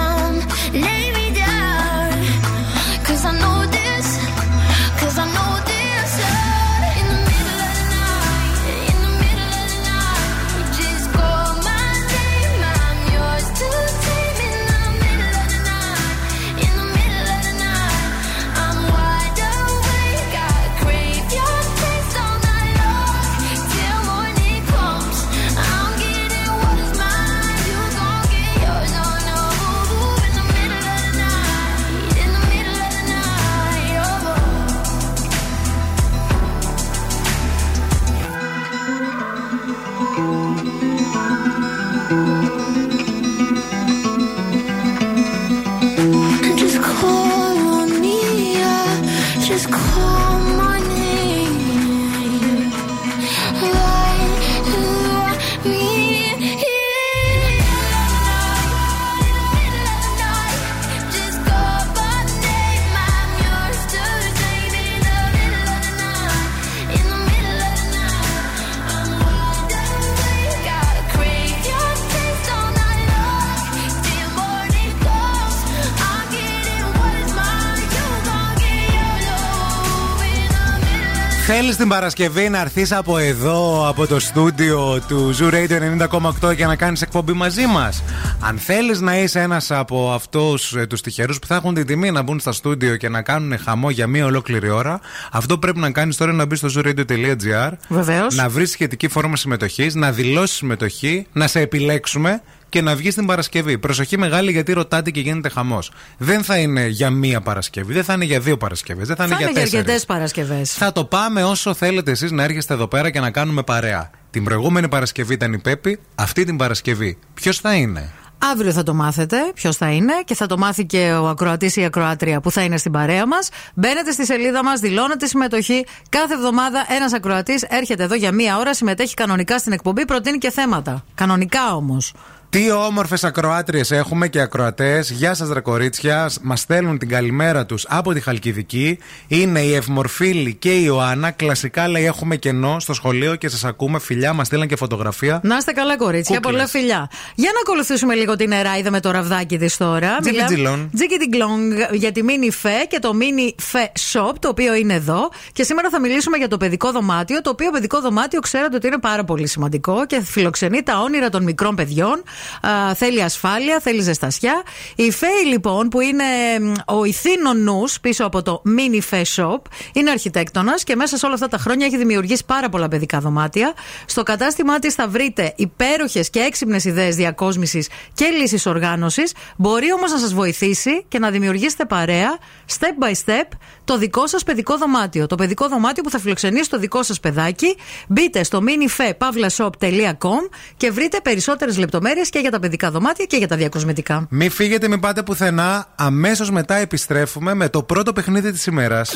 [81.81, 86.07] Την Παρασκευή να έρθεις από εδώ, από το στούντιο του Zoo Radio
[86.41, 88.03] 90,8 και να κάνεις εκπομπή μαζί μας.
[88.39, 92.21] Αν θέλεις να είσαι ένας από αυτούς τους τυχερούς που θα έχουν την τιμή να
[92.21, 94.99] μπουν στα στούντιο και να κάνουν χαμό για μία ολόκληρη ώρα,
[95.31, 97.71] αυτό που πρέπει να κάνεις τώρα είναι να μπεις στο zooradio.gr.
[97.87, 98.35] Βεβαίως.
[98.35, 102.41] Να βρεις σχετική φόρμα συμμετοχής, να δηλώσεις συμμετοχή, να σε επιλέξουμε
[102.71, 103.77] και να βγει την Παρασκευή.
[103.77, 105.91] Προσοχή μεγάλη γιατί ρωτάτε και γίνεται χαμός.
[106.17, 109.29] Δεν θα είναι για μία Παρασκευή, δεν θα είναι για δύο Παρασκευές, δεν θα, Θα
[109.35, 109.85] είναι είναι για για τέσσερις.
[109.85, 110.73] αρκετές Παρασκευές.
[110.73, 114.09] Θα το πάμε όσο θέλετε εσείς να έρχεστε εδώ πέρα και να κάνουμε παρέα.
[114.29, 117.17] Την προηγούμενη Παρασκευή ήταν η Πέπη, αυτή την Παρασκευή.
[117.33, 118.11] Ποιος θα είναι;
[118.51, 121.81] Αύριο θα το μάθετε ποιος θα είναι και θα το μάθει και ο ακροατής ή
[121.81, 123.49] η ακροάτρια που θα είναι στην παρέα μας.
[123.73, 125.85] Μπαίνετε στη σελίδα μας, δηλώνετε συμμετοχή.
[126.09, 130.51] Κάθε εβδομάδα ένας ακροατής έρχεται εδώ για μία ώρα, συμμετέχει κανονικά στην εκπομπή, προτείνει και
[130.51, 131.03] θέματα.
[131.15, 132.13] Κανονικά όμως.
[132.51, 135.11] Τι όμορφες ακροάτριες έχουμε και ακροατές.
[135.11, 136.29] Γεια σας, ρε κορίτσια.
[136.41, 138.97] Μας στέλνουν την καλημέρα τους από τη Χαλκιδική.
[139.27, 141.31] Είναι η Ευμορφίλη και η Ιωάννα.
[141.31, 143.99] Κλασικά λέει: Έχουμε κενό στο σχολείο και σας ακούμε.
[143.99, 145.39] Φιλιά, μας στείλαν και φωτογραφία.
[145.43, 146.35] Να είστε καλά, κορίτσια.
[146.35, 146.53] Κούκλες.
[146.53, 147.09] Πολλά φιλιά.
[147.35, 150.17] Για να ακολουθήσουμε λίγο την Εράιδα με το ραβδάκι της τώρα.
[150.19, 150.89] Τζίκι Μιλάμε- τζιλόν.
[150.93, 155.29] Τζίκι τιγκλόγκ για τη Mini Fe και το Mini Fe Shop, το οποίο είναι εδώ.
[155.51, 158.99] Και σήμερα θα μιλήσουμε για το παιδικό δωμάτιο, το οποίο παιδικό δωμάτιο ξέρετε ότι είναι
[158.99, 162.23] πάρα πολύ σημαντικό και φιλοξενεί τα όνειρα των μικρών παιδιών.
[162.61, 164.63] Α, θέλει ασφάλεια, θέλει ζεστασιά.
[164.95, 166.23] Η Φέη, λοιπόν, που είναι
[166.61, 169.59] μ, ο ηθήνων νους πίσω από το Mini Fe Shop,
[169.93, 173.73] είναι αρχιτέκτονας και μέσα σε όλα αυτά τα χρόνια έχει δημιουργήσει πάρα πολλά παιδικά δωμάτια.
[174.05, 179.33] Στο κατάστημά της θα βρείτε υπέροχες και έξυπνες ιδέες διακόσμησης και λύσης οργάνωσης.
[179.57, 182.37] Μπορεί όμως να σας βοηθήσει και να δημιουργήσετε παρέα,
[182.79, 183.47] step by step,
[183.83, 185.27] το δικό σας παιδικό δωμάτιο.
[185.27, 187.77] Το παιδικό δωμάτιο που θα φιλοξενήσει το δικό σας παιδάκι.
[188.07, 193.55] Μπείτε στο minifepavlashop.com και βρείτε περισσότερες λεπτομέρειες και για τα παιδικά δωμάτια και για τα
[193.55, 194.27] διακοσμητικά.
[194.29, 195.87] Μην φύγετε, μην πάτε πουθενά.
[195.95, 199.15] Αμέσως μετά επιστρέφουμε με το πρώτο παιχνίδι της ημέρας.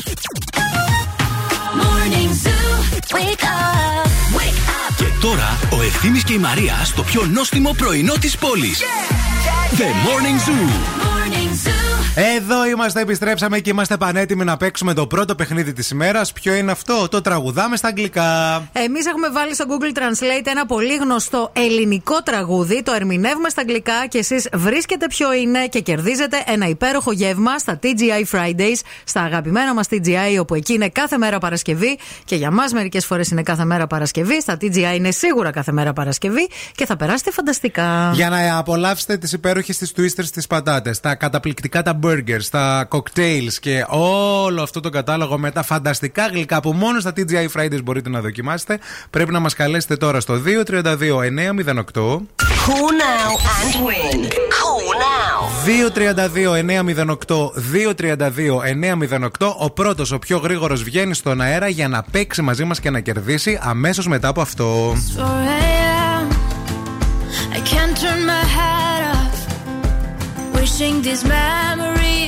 [1.80, 3.16] Morning Zoo.
[3.16, 4.06] Wake up.
[4.38, 4.94] Wake up.
[4.96, 8.80] Και τώρα ο Ευθύμης και η Μαρία στο πιο νόστιμο πρωινό της πόλης.
[9.70, 10.68] The Morning Zoo.
[11.02, 11.85] Morning Zoo.
[12.18, 16.32] Εδώ είμαστε, επιστρέψαμε και είμαστε πανέτοιμοι να παίξουμε το πρώτο παιχνίδι της ημέρας.
[16.32, 18.22] Ποιο είναι αυτό, το τραγουδάμε στα αγγλικά.
[18.72, 22.82] Εμείς έχουμε βάλει στο Google Translate ένα πολύ γνωστό ελληνικό τραγούδι.
[22.82, 27.78] Το ερμηνεύουμε στα αγγλικά και εσείς βρίσκετε ποιο είναι και κερδίζετε ένα υπέροχο γεύμα στα
[27.82, 32.72] TGI Fridays, στα αγαπημένα μας TGI, όπου εκεί είναι κάθε μέρα Παρασκευή και για μας
[32.72, 34.40] μερικές φορές είναι κάθε μέρα Παρασκευή.
[34.40, 38.10] Στα TGI είναι σίγουρα κάθε μέρα Παρασκευή και θα περάσετε φανταστικά.
[38.14, 43.52] Για να απολαύσετε τις υπέροχες τις twisters στι πατάτες, τα καταπληκτικά τα burgers, τα cocktails
[43.60, 48.08] και όλο αυτό το κατάλογο με τα φανταστικά γλυκά που μόνο στα TGI Fridays μπορείτε
[48.08, 48.78] να δοκιμάσετε,
[49.10, 51.20] πρέπει να μας καλέσετε τώρα στο 232
[51.94, 52.20] 908.
[52.66, 54.18] Call now and win.
[54.58, 55.36] Call now.
[55.66, 57.52] 232-908,
[59.38, 59.54] 232-908.
[59.58, 63.00] Ο πρώτος, ο πιο γρήγορος βγαίνει στον αέρα για να παίξει μαζί μας και να
[63.00, 64.96] κερδίσει αμέσως μετά από αυτό.
[65.16, 66.26] 4 a.m.
[67.56, 69.36] I can't turn my head off.
[70.54, 71.95] Wishing these memories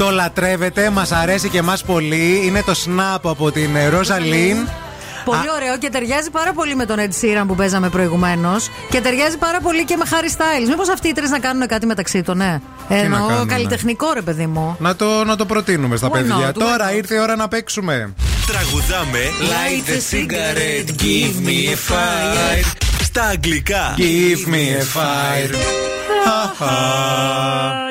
[0.00, 2.40] Το λατρεύετε, μας αρέσει και εμά πολύ.
[2.44, 4.56] Είναι το Snap από την ε, Ροζαλίν.
[5.24, 8.70] Πολύ ωραίο και ταιριάζει πάρα πολύ με τον Ed Sheeran που παίζαμε προηγουμένως.
[8.90, 10.68] Και ταιριάζει πάρα πολύ και με Harry Styles.
[10.68, 12.60] Μήπως αυτοί οι τρεις να κάνουν κάτι μεταξύ των, ναι.
[12.88, 14.76] να Εννοώ κάνουν, καλλιτεχνικό ρε παιδί μου.
[14.78, 16.36] Να το, να το προτείνουμε στα Why παιδιά.
[16.36, 18.14] not, why Τώρα ήρθε η ώρα να παίξουμε.
[18.46, 25.54] Τραγουδάμε Light a cigarette, give me a fire Στα αγγλικά Give me a fire.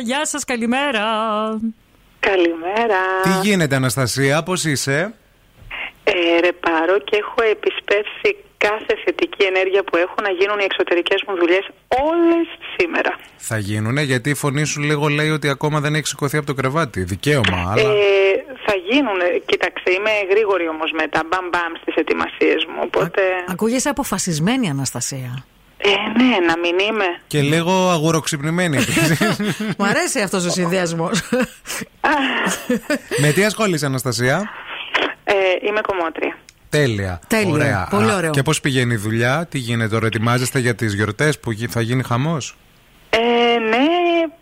[0.04, 1.02] Γεια σας, καλημέρα.
[2.20, 3.02] Καλημέρα.
[3.24, 5.14] Τι γίνεται, Αναστασία, πώς είσαι;
[6.04, 11.36] Ε, ρεπάρω και έχω επισπεύσει κάθε θετική ενέργεια που έχω να γίνουν οι εξωτερικές μου
[11.36, 11.66] δουλειές
[12.10, 12.48] όλες
[12.78, 13.12] σήμερα.
[13.38, 16.54] Θα γίνουνε, γιατί η φωνή σου λίγο λέει ότι ακόμα δεν έχει σηκωθεί από το
[16.54, 17.04] κρεβάτι.
[17.04, 17.82] Δικαίωμα, αλλά.
[17.82, 17.96] Ε,
[18.66, 19.20] θα γίνουν.
[19.46, 23.22] Κοίταξε, είμαι γρήγορη όμως με τα μπαμ μπαμ στις ετοιμασίες μου, οπότε...
[23.48, 25.46] Ακούγεσαι αποφασισμένη, Αναστασία.
[25.82, 25.90] Ε,
[26.24, 27.06] ναι, να μην είμαι.
[27.28, 29.20] Και λίγο αγουροξυπνημένη επίσης.
[29.78, 31.22] Μου αρέσει αυτός ο συνδυασμός.
[33.22, 34.50] Με τι ασχολείσαι, Αναστασία;
[35.24, 35.34] Ε,
[35.68, 36.38] είμαι κομμότρια.
[36.70, 37.20] Τέλεια.
[37.28, 37.52] Τέλεια.
[37.54, 37.88] Ωραία.
[37.90, 38.32] Πολύ Α, ωραίο.
[38.32, 41.82] Και πώς πηγαίνει η δουλειά, τι γίνεται τώρα, ετοιμάζεστε για τις γιορτές που γι- θα
[41.82, 42.56] γίνει χαμός;
[43.12, 43.20] Ε,
[43.72, 43.86] ναι,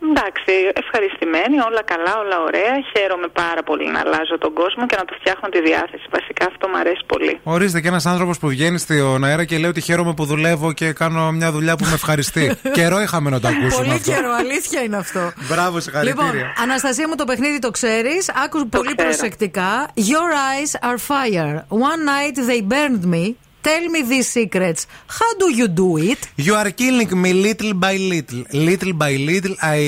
[0.10, 0.54] εντάξει,
[0.84, 2.74] ευχαριστημένη, όλα καλά, όλα ωραία.
[2.94, 6.06] Χαίρομαι πάρα πολύ να αλλάζω τον κόσμο και να του φτιάχνω τη διάθεση.
[6.12, 7.40] Βασικά αυτό μου αρέσει πολύ.
[7.44, 10.92] Ορίστε και ένας άνθρωπος που βγαίνει στον αέρα και λέει ότι χαίρομαι που δουλεύω και
[10.92, 12.56] κάνω μια δουλειά που με ευχαριστεί.
[12.80, 14.12] Καιρό είχαμε να το ακούσουμε Πολύ αυτό.
[14.12, 15.32] καιρό, αλήθεια είναι αυτό.
[15.50, 16.24] Μπράβο, συγχαρητήρια.
[16.34, 18.30] Λοιπόν, Αναστασία μου το παιχνίδι το ξέρεις.
[18.46, 19.10] Άκου πολύ ξέρω.
[19.10, 19.88] προσεκτικά.
[19.96, 21.56] Your eyes are fire.
[21.70, 23.26] One night they burned me.
[23.68, 24.82] Tell me these secrets.
[25.18, 26.22] How do you do it?
[26.48, 28.42] You are killing me little by little.
[28.70, 29.80] Little by little, I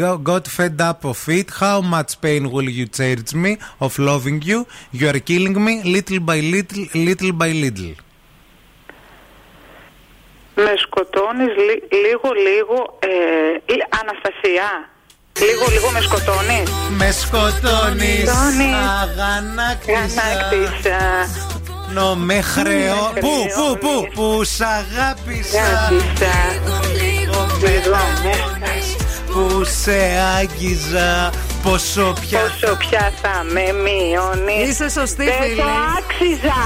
[0.00, 1.48] go- got fed up of it.
[1.62, 3.52] How much pain will you charge me
[3.86, 4.58] of loving you?
[4.98, 7.92] You are killing me little by little, little by little.
[10.54, 11.44] Με σκοτώνει
[12.04, 12.98] λίγο, λίγο.
[12.98, 14.68] Ε, λι- Αναστασία.
[15.40, 16.62] Λίγο, λίγο με σκοτώνει.
[16.96, 18.74] Με σκοτώνεις, Σκοτώνεις.
[19.02, 21.00] αγανάκτησα.
[21.96, 22.00] Αγανάκτησα.
[22.00, 23.12] Νο με χρεώ.
[23.20, 25.62] Πού, πού, πού, που σ' αγάπησα.
[25.62, 26.34] Αγάπησα.
[27.00, 28.32] Λίγο με
[29.32, 29.98] που σε
[30.38, 31.30] άγγιζα.
[31.62, 32.38] Πόσο πια.
[32.40, 34.68] Πόσο πια θα με μειώνεις.
[34.68, 35.62] Είσαι σωστή, Δεν φίλε.
[35.62, 36.60] το άξιζα.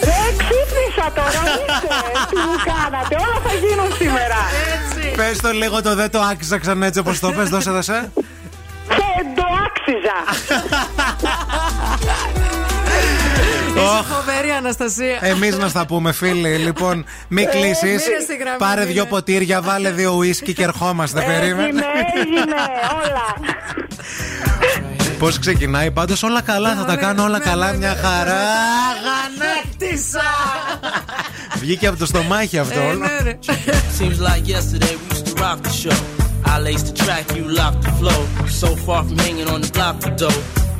[0.00, 1.94] Δεν ξύπνησα τώρα, ορίστε.
[2.30, 4.40] Τι μου κάνατε, όλα θα γίνουν σήμερα.
[5.16, 8.12] Πες το λίγο το δεν το άξιζα ξανά έτσι όπως το πες, δώσε, δώσε.
[8.86, 10.18] Δεν το άξιζα.
[13.82, 15.18] Είσαι φοβερή, Αναστασία.
[15.20, 16.56] Εμείς να στα πούμε, φίλοι.
[16.56, 18.06] Λοιπόν, μην κλείσεις.
[18.06, 18.92] μείνε στη γραμμή, Πάρε μείνε.
[18.92, 21.20] δυο ποτήρια, βάλε δύο ουίσκι και ερχόμαστε.
[21.20, 21.66] Περίμενε.
[21.66, 21.84] Έγινε,
[22.20, 22.42] έγινε,
[23.04, 23.54] όλα.
[25.18, 28.40] Πώς ξεκινάει, πάντως όλα καλά, θα τα κάνω όλα καλά, μια χαρά.
[29.04, 30.22] Γανάκτησα!
[31.58, 32.80] Βγήκε από το στομάχι αυτό.
[32.88, 33.06] όλο.
[33.98, 35.98] Seems like yesterday we used to rock the show.
[36.54, 38.20] I laced the track, you locked the flow.
[38.60, 40.38] So far from hanging on the block for dough.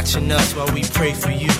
[0.00, 1.50] Watching us while we pray for you.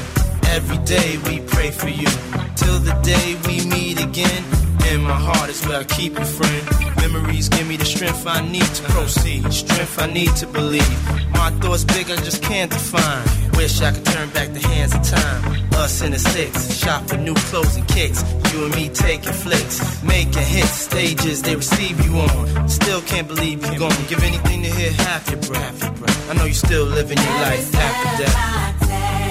[0.56, 2.08] Every day we pray for you,
[2.56, 4.42] till the day we meet again.
[4.90, 6.64] In my heart is where I keep you, friend.
[6.96, 10.96] Memories give me the strength I need to proceed, strength I need to believe.
[11.32, 13.49] My thoughts big, I just can't define.
[13.60, 15.68] Wish I could turn back the hands of time.
[15.74, 18.24] Us in the six, shop for new clothes and kicks.
[18.50, 22.68] You and me taking flicks, making hits, stages they receive you on.
[22.70, 23.92] Still can't believe you're gone.
[24.08, 26.30] Give anything to hear half your breath.
[26.30, 29.29] I know you still living your life after death.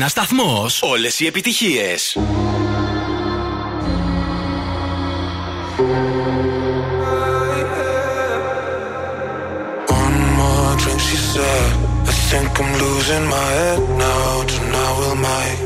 [0.00, 0.66] Ένα σταθμό.
[0.80, 1.94] Όλε οι επιτυχίε.
[10.00, 11.70] One more drink, she said.
[12.10, 14.28] I think I'm losing my head now.
[14.52, 15.60] Tonight we'll make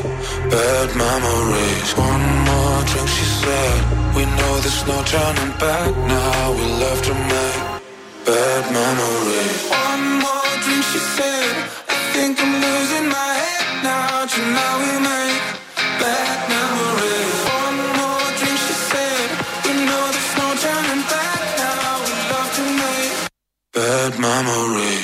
[0.52, 1.90] bad memories.
[2.10, 3.78] One more drink, she said.
[4.16, 6.42] We know there's no turning back now.
[6.58, 7.60] We love to make
[8.28, 9.60] bad memories.
[9.88, 11.54] One more drink, she said.
[11.94, 13.53] I think I'm losing my head
[13.84, 14.26] now.
[14.26, 15.42] Tonight we'll make
[16.02, 17.36] bad memories.
[17.60, 19.28] One more drink, she said.
[19.64, 21.92] We know there's no turning back now.
[22.06, 23.12] We love to make
[23.76, 25.03] bad memories.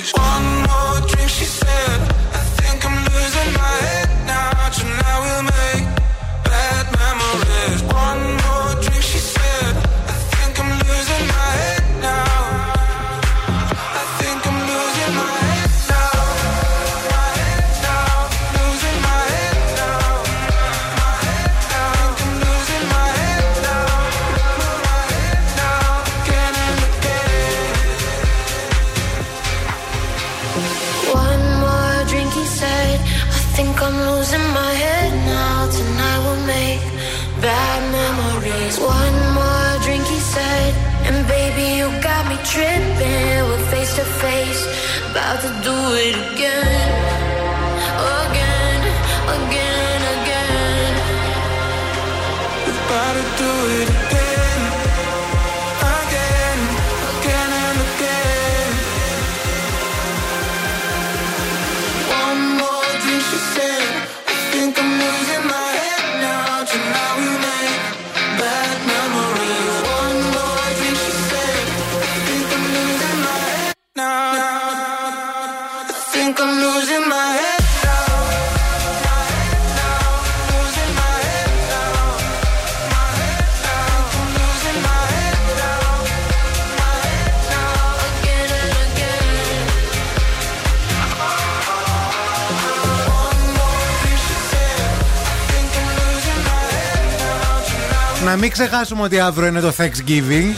[98.40, 100.54] Μην ξεχάσουμε ότι αύριο είναι το Thanksgiving.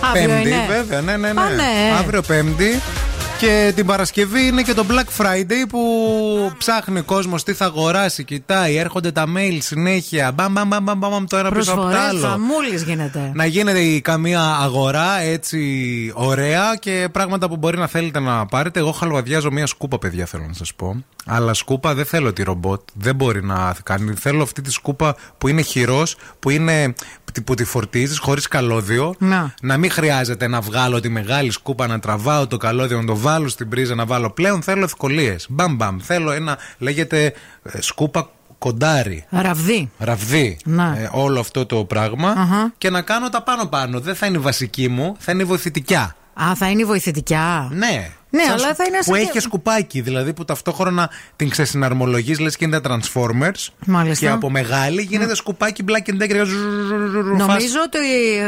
[0.00, 0.66] Αύριο πέμπτη, είναι.
[0.68, 1.40] βέβαια, ναι, ναι, ναι.
[1.40, 1.96] Α, ναι.
[1.98, 2.80] Αύριο Πέμπτη.
[3.38, 5.80] Και την Παρασκευή είναι και το Black Friday που
[6.58, 10.32] ψάχνει ο κόσμος τι θα αγοράσει, κοιτάει, έρχονται τα mail συνέχεια.
[10.32, 12.26] Μπαμ, μπαμ, μπαμ, μπαμ, μπαμ, το ένα πίσω από το Προσφορέ, άλλο.
[12.26, 13.30] χαμούλης γίνεται.
[13.34, 15.60] Να γίνεται η καμία αγορά έτσι
[16.14, 18.80] ωραία και πράγματα που μπορεί να θέλετε να πάρετε.
[18.80, 21.04] Εγώ χαλβαδιάζω μία σκούπα, παιδιά, θέλω να σας πω.
[21.26, 22.80] Αλλά σκούπα δεν θέλω τη ρομπότ.
[22.94, 24.14] Δεν μπορεί να κάνει.
[24.14, 26.94] Θέλω αυτή τη σκούπα που είναι χειρός, που είναι
[27.44, 29.14] που τη φορτίζεις χωρίς καλώδιο.
[29.18, 29.54] Να.
[29.62, 33.48] Να μην χρειάζεται να βγάλω τη μεγάλη σκούπα, να τραβάω το καλώδιο, να το βάλω
[33.48, 34.62] στην πρίζα, να βάλω πλέον.
[34.62, 35.46] Θέλω ευκολίες.
[35.48, 35.96] Μπαμ, μπαμ.
[36.00, 37.32] Θέλω ένα, λέγεται
[37.62, 39.24] ε, σκούπα κοντάρι.
[39.30, 39.90] Ραβδί.
[39.98, 40.58] Ραβδί.
[40.64, 40.98] Να.
[40.98, 42.30] Ε, όλο αυτό το πράγμα.
[42.30, 42.72] Αχα.
[42.78, 44.00] Και να κάνω τα πάνω-πάνω.
[44.00, 46.16] Δεν θα είναι η βασική μου, θα είναι η βοηθητικιά.
[46.42, 47.68] Α, θα είναι η βοηθητικά.
[47.72, 48.10] Ναι.
[48.30, 51.48] Ναι, Σαν αλλά σκου- θα είναι Που σαν έχει και- σκουπάκι, δηλαδή που ταυτόχρονα την
[51.50, 53.66] ξεσυναρμολογείς, λες και είναι τα Transformers.
[53.86, 54.26] Μάλιστα.
[54.26, 56.46] Και από μεγάλη γίνεται σκουπάκι black and decker.
[57.36, 57.98] Νομίζω ότι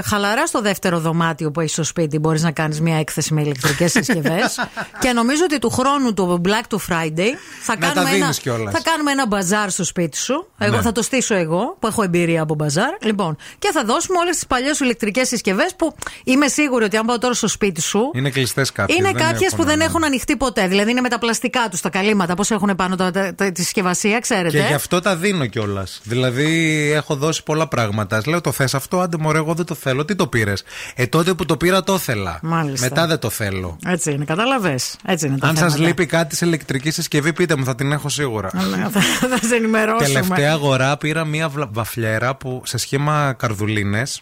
[0.08, 3.90] χαλαρά στο δεύτερο δωμάτιο που έχεις στο σπίτι μπορείς να κάνεις μια έκθεση με ηλεκτρικές
[3.90, 4.58] συσκευές.
[5.02, 7.30] και νομίζω ότι του χρόνου του Black to Friday
[7.62, 8.72] θα, Να κάνουμε, τα ένα, δίνεις κιόλας.
[8.72, 10.48] θα κάνουμε ένα μπαζάρ στο σπίτι σου.
[10.58, 10.82] Εγώ Ναι.
[10.82, 12.90] θα το στήσω εγώ που έχω εμπειρία από μπαζάρ.
[13.02, 15.94] Λοιπόν, και θα δώσουμε όλες τις παλιές σου ηλεκτρικές συσκευές που
[16.24, 18.10] είμαι σίγουρη ότι αν πάω τώρα στο σπίτι σου.
[18.14, 18.98] Είναι κλειστές κάποιες.
[18.98, 20.66] Είναι κάποιες που δεν έχουν ανοιχτεί ποτέ.
[20.68, 23.62] Δηλαδή είναι με τα πλαστικά τους, τα καλύματα, πώς έχουν πάνω τα, τα- τα- τη
[23.62, 26.00] συσκευασία, ξέρετε; Και γι' αυτό τα δίνω κιόλας.
[26.04, 26.46] Δηλαδή
[26.94, 28.20] έχω δώσει πολλά πράγματα.
[28.26, 30.04] Λέω το θες αυτό, άντε μωρέ, εγώ δεν το θέλω.
[30.04, 30.62] Τι το πήρες;
[30.94, 32.38] Ε, τότε που το πήρα το ήθελα.
[32.42, 32.86] Μάλιστα.
[32.88, 33.76] Μετά δεν το θέλω.
[33.86, 34.78] Έτσι είναι, κατάλαβε.
[35.06, 35.88] Έτσι είναι τα Αν σας θέματα.
[35.88, 38.50] λείπει κάτι σε ηλεκτρική συσκευή, πείτε μου, θα την έχω σίγουρα.
[38.54, 40.06] Ναι, θα, θα σε ενημερώσουμε.
[40.20, 44.20] Τελευταία αγορά πήρα μία βλα- βαφλιέρα που σε σχήμα καρδουλίνες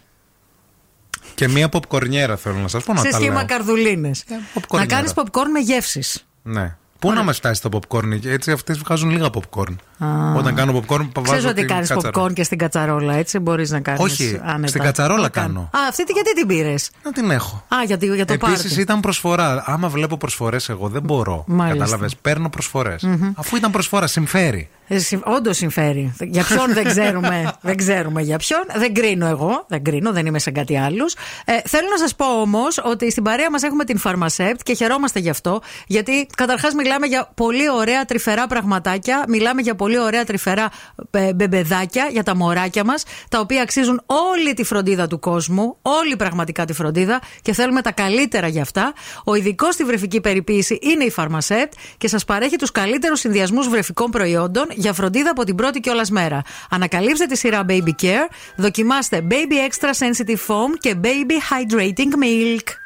[1.37, 3.45] και μία ποπκορνιέρα θέλω να σας πω να σε τα σχήμα λέω.
[3.47, 4.25] καρδουλίνες.
[4.55, 5.23] popcorn Να κάνεις είναι.
[5.33, 6.27] popcorn με γεύσεις.
[6.43, 6.77] Ναι.
[6.99, 9.77] Πού να μας φτάσει το popcorn, έτσι αυτές βγάζουν λίγα popcorn.
[10.37, 12.27] Όταν κάνω popcorn, Ξέρεις βάζω ότι την κάνεις κατσαρόλα.
[12.29, 14.01] popcorn και στην κατσαρόλα, έτσι μπορείς να κάνεις.
[14.03, 15.61] Όχι, στην κατσαρόλα κάνω.
[15.61, 17.65] Α, αυτή τι- γιατί την πήρες; Να την έχω.
[17.69, 18.81] Α, γιατί, για το Επίσης πάρτι.
[18.81, 19.63] ήταν προσφορά.
[19.67, 21.45] Άμα βλέπω προσφορές, εγώ δεν μπορώ.
[21.47, 21.79] Μάλιστα.
[21.79, 22.17] Κατάλαβες.
[22.17, 23.03] Παίρνω προσφορές.
[23.03, 23.33] Μμμ.
[23.37, 24.69] Αφού ήταν προσφορά, συμφέρει.
[25.25, 26.15] Όντως συμφέρει.
[26.21, 27.53] Για ποιον δεν ξέρουμε.
[27.61, 28.61] δεν ξέρουμε για ποιον.
[28.77, 29.65] Δεν κρίνω εγώ.
[29.69, 31.15] Δεν κρίνω, δεν είμαι σαν κάτι άλλους.
[31.45, 35.19] Ε, θέλω να σας πω όμως ότι στην παρέα μας έχουμε την Pharmacept και χαιρόμαστε
[35.19, 35.61] γι' αυτό.
[35.87, 39.25] Γιατί καταρχάς μιλάμε για πολύ ωραία τρυφερά πραγματάκια.
[39.29, 40.71] Μιλάμε για πολύ ωραία τρυφερά
[41.11, 43.05] ε, μπεμπεδάκια για τα μωράκια μας.
[43.29, 45.77] Τα οποία αξίζουν όλη τη φροντίδα του κόσμου.
[45.83, 47.21] Όλη πραγματικά τη φροντίδα.
[47.43, 48.93] Και θέλουμε τα καλύτερα για αυτά.
[49.25, 54.11] Ο ειδικός στη βρεφική περιποίηση είναι η Pharmacept και σας παρέχει τους καλύτερους συνδυασμούς βρεφικών
[54.11, 56.43] προϊόντων για φροντίδα από την πρώτη κιόλας μέρα.
[56.71, 62.86] Ανακαλύψτε τη σειρά Baby Care, δοκιμάστε Baby Extra Sensitive Foam και Baby Hydrating Milk.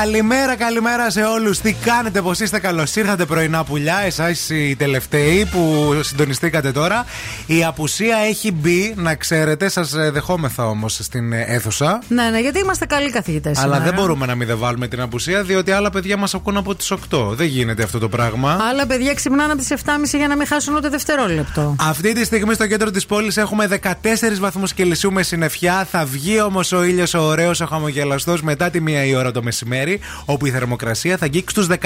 [0.00, 1.58] Καλημέρα, καλημέρα σε όλους.
[1.58, 3.98] Τι κάνετε, πώ είστε, καλώς; Ήρθατε πρωινά πουλιά.
[3.98, 7.04] Εσάς οι τελευταίοι που συντονιστήκατε τώρα.
[7.46, 9.68] Η απουσία έχει μπει, να ξέρετε.
[9.68, 12.02] Σας δεχόμεθα όμως στην ε, αίθουσα.
[12.08, 13.58] Ναι, ναι, γιατί είμαστε καλοί καθηγητές.
[13.58, 16.74] Αλλά δεν μπορούμε να μην δεν βάλουμε την απουσία, διότι άλλα παιδιά μας ακούν από
[16.74, 17.18] τις 8.
[17.30, 18.58] Δεν γίνεται αυτό το πράγμα.
[18.70, 19.78] Άλλα παιδιά ξυπνάνε από τις 7.30
[20.16, 21.76] για να μην χάσουν ούτε δευτερόλεπτο.
[21.80, 23.92] Αυτή τη στιγμή στο κέντρο της πόλης έχουμε 14
[24.40, 25.86] βαθμούς Κελσίου με συννεφιά.
[25.90, 29.42] Θα βγει όμως ο ήλιος ο ωραίος, ο χαμογελαστός μετά τη μία η ώρα το
[29.42, 31.76] μεσημέρι, όπου η θερμοκρασία θα αγγίξει τους 17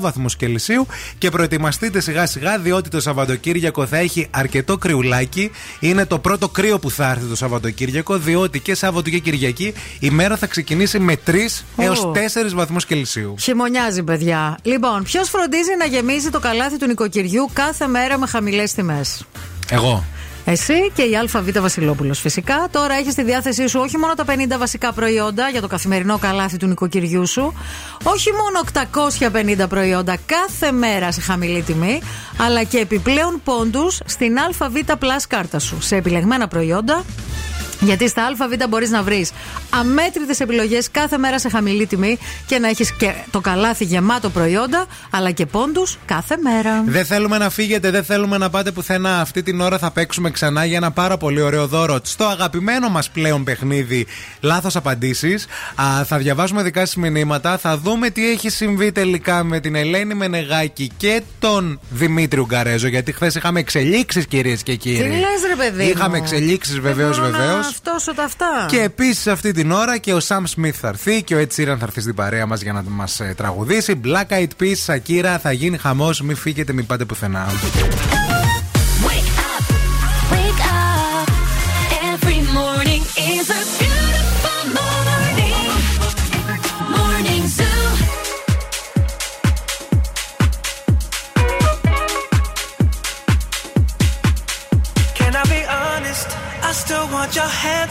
[0.00, 0.86] βαθμούς Κελσίου.
[1.18, 5.07] Και προετοιμαστείτε σιγά σιγά, διότι το Σαββατοκύριακο θα έχει αρκετό κρυουλάκι.
[5.80, 10.10] Είναι το πρώτο κρύο που θα έρθει το Σαββατοκύριακο, διότι και Σάββατο και Κυριακή η
[10.10, 11.34] μέρα θα ξεκινήσει με 3
[11.76, 12.14] έως 4
[12.54, 13.34] βαθμούς Κελσίου.
[13.40, 14.58] Χειμωνιάζει, παιδιά.
[14.62, 19.24] Λοιπόν, ποιος φροντίζει να γεμίζει το καλάθι του νοικοκυριού κάθε μέρα με χαμηλές τιμές;
[19.70, 20.04] Εγώ.
[20.50, 22.20] Εσύ και η ΑΒ Βασιλόπουλος.
[22.20, 26.18] Φυσικά τώρα έχεις στη διάθεσή σου όχι μόνο τα 50 βασικά προϊόντα για το καθημερινό
[26.18, 27.54] καλάθι του νοικοκυριού σου,
[28.02, 28.64] όχι μόνο
[29.62, 32.00] 850 προϊόντα κάθε μέρα σε χαμηλή τιμή,
[32.38, 37.04] αλλά και επιπλέον πόντους στην ΑΒ Plus κάρτα σου σε επιλεγμένα προϊόντα
[37.80, 39.30] γιατί στα ΑΒ μπορείς να βρεις
[39.70, 44.86] αμέτρητες επιλογές κάθε μέρα σε χαμηλή τιμή και να έχεις και το καλάθι γεμάτο προϊόντα,
[45.10, 46.82] αλλά και πόντους κάθε μέρα.
[46.86, 49.20] Δεν θέλουμε να φύγετε, δεν θέλουμε να πάτε πουθενά.
[49.20, 51.98] Αυτή την ώρα θα παίξουμε ξανά για ένα πάρα πολύ ωραίο δώρο.
[52.02, 54.06] Στο αγαπημένο μας πλέον παιχνίδι,
[54.40, 55.46] λάθος απαντήσεις.
[56.04, 60.90] Θα διαβάσουμε δικά σας μηνύματα, θα δούμε τι έχει συμβεί τελικά με την Ελένη Μενεγάκη
[60.96, 62.88] και τον Δημήτρη Γκαρέζο.
[62.88, 65.08] Γιατί χθες είχαμε εξελίξεις, κυρίες και κύριοι.
[65.08, 67.67] Τι λες, ρε παιδί μου; Είχαμε εξελίξεις, βεβαίως, βεβαίως.
[67.68, 68.66] Αυτός τα αυτά.
[68.68, 71.76] Και επίσης αυτή την ώρα και ο Sam Smith θα έρθει και ο Ed Sheeran
[71.78, 74.00] θα έρθει στην παρέα μας για να μας τραγουδήσει.
[74.04, 76.20] Black Eyed Peas, Shakira, θα γίνει χαμός.
[76.20, 77.46] Μην φύγετε, μην πάτε πουθενά.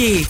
[0.00, 0.29] Χαλκιδική.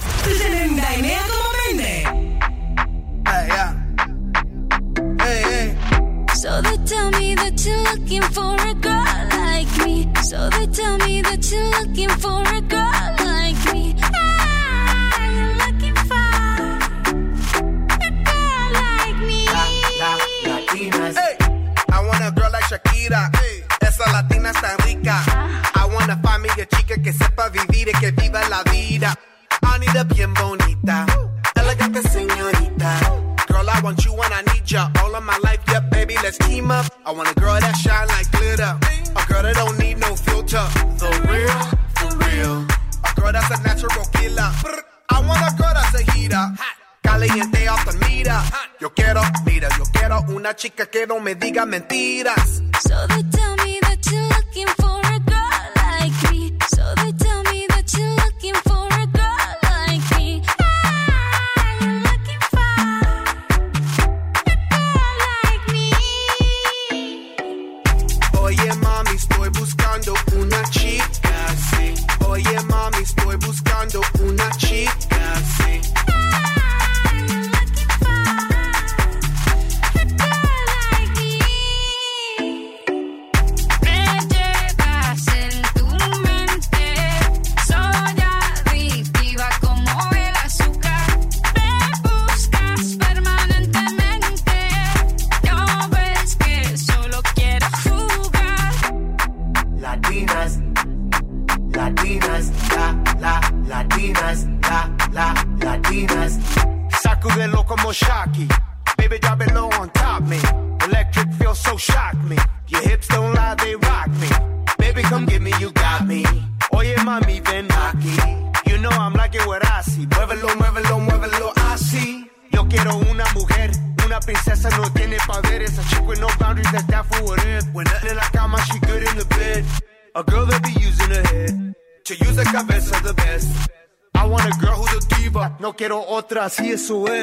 [136.80, 137.19] this away.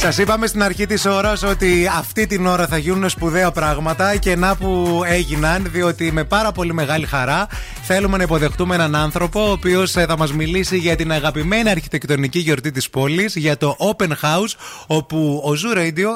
[0.00, 4.16] Σας είπαμε στην αρχή της ώρας ότι αυτή την ώρα θα γίνουν σπουδαία πράγματα.
[4.16, 7.46] Και ένα που έγιναν διότι με πάρα πολύ μεγάλη χαρά
[7.90, 12.70] θέλουμε να υποδεχτούμε έναν άνθρωπο ο οποίος θα μας μιλήσει για την αγαπημένη αρχιτεκτονική γιορτή
[12.70, 14.54] της πόλης, για το Open House,
[14.86, 16.08] όπου ο Zoo Radio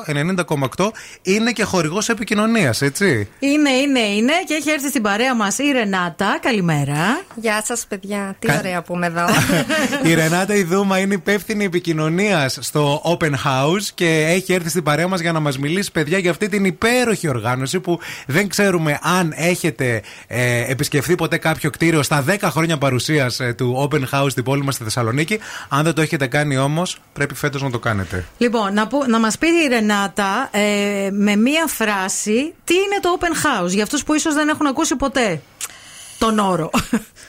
[0.77, 0.91] 90,8
[1.23, 3.29] είναι και χορηγός επικοινωνίας, έτσι.
[3.39, 6.39] Είναι, είναι, είναι και έχει έρθει στην παρέα μας η Ρενάτα.
[6.43, 7.23] Καλημέρα.
[7.35, 8.37] Γεια σας, παιδιά.
[8.39, 9.25] Τι Κα- ωραία που είμαι εδώ.
[10.11, 15.21] Η Ρενάτα Ιδούμα είναι υπεύθυνη επικοινωνίας στο Open House και έχει έρθει στην παρέα μας
[15.21, 20.03] για να μας μιλήσει, παιδιά, για αυτή την υπέροχη οργάνωση που δεν ξέρουμε αν έχετε
[20.27, 24.75] ε, επισκεφθεί ποτέ κάποιο κτίριο στα 10 χρόνια παρουσίας του Open House στην πόλη μας
[24.75, 25.39] στη Θεσσαλονίκη.
[25.69, 28.25] Αν δεν το έχετε κάνει όμως, πρέπει φέτος να το κάνετε.
[28.39, 33.17] Λοιπόν, να, που- να μας πει η Ρενάτα ε, με μία φράση τι είναι το
[33.21, 35.41] open house για αυτούς που ίσως δεν έχουν ακούσει ποτέ
[36.19, 36.71] τον όρο.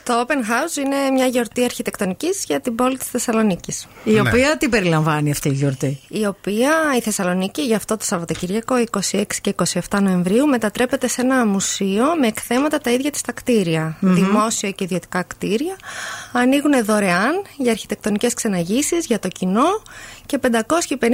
[0.03, 3.87] Το Open House είναι μια γιορτή αρχιτεκτονικής για την πόλη της Θεσσαλονίκης.
[4.03, 4.19] Η Ναι.
[4.19, 8.75] οποία τι περιλαμβάνει αυτή η γιορτή; Η οποία η Θεσσαλονίκη για αυτό το Σαββατοκύριακο
[9.11, 9.49] 26 και
[9.89, 13.97] 27 Νοεμβρίου μετατρέπεται σε ένα μουσείο με εκθέματα τα ίδια της τα κτίρια.
[13.99, 14.13] Μμμ.
[14.15, 15.75] Δημόσια και ιδιωτικά κτίρια.
[16.31, 19.81] Ανοίγουν δωρεάν για αρχιτεκτονικές ξεναγήσεις, για το κοινό
[20.25, 20.49] και 550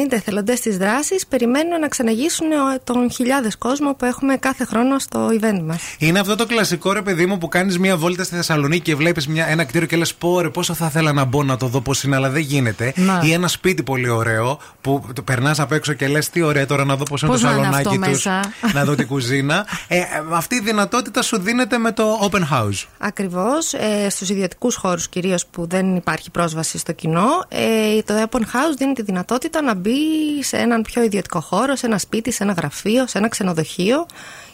[0.10, 2.48] εθελοντές τη δράση περιμένουν να ξαναγήσουν
[2.84, 5.82] τον χιλιάδες κόσμο που έχουμε κάθε χρόνο στο event μας.
[5.98, 9.28] Είναι αυτό το κλασικό ρε παιδί μου που κάνεις μια βόλτα στη Θεσσαλονίκη και βλέπεις
[9.48, 12.04] ένα κτίριο και λες: Πω ρε, πόσο θα ήθελα να μπω να το δω πώς
[12.04, 12.94] είναι, αλλά δεν γίνεται.
[12.96, 13.22] Να.
[13.26, 16.96] Ή ένα σπίτι πολύ ωραίο που περνάς απ' έξω και λες: Τι ωραία τώρα να
[16.96, 18.26] δω πώς είναι Πώς το να είναι σαλονάκι αυτό τους.
[18.26, 18.54] μέσα.
[18.80, 19.66] Να δω την κουζίνα.
[19.88, 22.86] Ε, ε, αυτή η δυνατότητα σου δίνεται με το open house.
[22.98, 23.74] Ακριβώς.
[23.74, 28.76] Ε, Στους ιδιωτικούς χώρους κυρίως που δεν υπάρχει πρόσβαση στο κοινό, ε, το Open House
[28.78, 32.54] δίνει τη δυνατότητα να μπει σε έναν πιο ιδιωτικό χώρο, σε ένα σπίτι, σε ένα
[32.54, 34.06] γραφείο, σε ένα ξενοδοχείο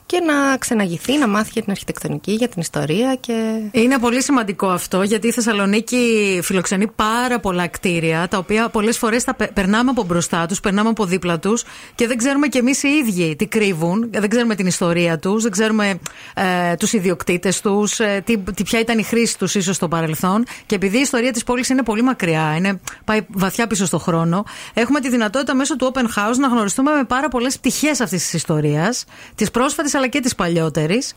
[0.06, 3.61] και να ξεναγηθεί, να μάθει για την αρχιτεκτονική, για την ιστορία και.
[3.72, 9.23] Είναι πολύ σημαντικό αυτό γιατί η Θεσσαλονίκη φιλοξενεί πάρα πολλά κτίρια τα οποία πολλές φορές
[9.23, 11.64] τα πε- περνάμε από μπροστά τους, περνάμε από δίπλα τους
[11.95, 15.52] και δεν ξέρουμε κι εμείς οι ίδιοι τι κρύβουν, δεν ξέρουμε την ιστορία τους, δεν
[15.52, 15.99] ξέρουμε
[16.34, 20.45] ε, τους ιδιοκτήτες τους, ε, τι, τι, ποια ήταν η χρήση τους ίσως στο παρελθόν.
[20.65, 24.45] Και επειδή η ιστορία της πόλης είναι πολύ μακριά, είναι, πάει βαθιά πίσω στο χρόνο,
[24.73, 28.34] έχουμε τη δυνατότητα μέσω του Open House να γνωριστούμε με πάρα πολλές πτυχές αυτής της
[28.34, 29.06] ιστορίας,
[29.36, 31.13] τη πρόσφατη αλλά και της παλιότερης.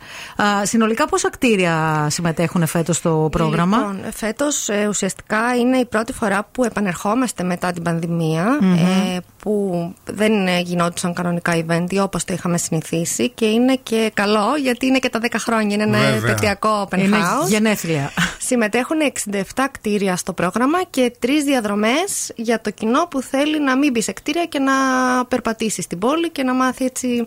[0.62, 6.64] Συνολικά, πόσα κτίρια συμμετέχουν φέτος στο πρόγραμμα; Λοιπόν, Φέτος ουσιαστικά είναι η πρώτη φορά που
[6.64, 8.72] επανερχόμαστε μετά την πανδημια Μμμ.
[8.74, 14.46] ε, που δεν ε, γινόντουσαν κανονικά event όπως το είχαμε συνηθίσει και είναι και καλό
[14.62, 15.74] γιατί είναι και τα 10 χρόνια.
[15.74, 16.30] Είναι ένα Βέβαια.
[16.30, 17.48] επαιτειακό open Είναι house.
[17.48, 18.10] γενέθλια.
[18.38, 18.96] Συμμετέχουν
[19.54, 24.02] 67 κτίρια στο πρόγραμμα και τρεις διαδρομές για το κοινό που θέλει να μην μπει
[24.02, 24.72] σε κτίρια και να
[25.28, 27.24] περπατήσει στην πόλη και να μάθει έτσι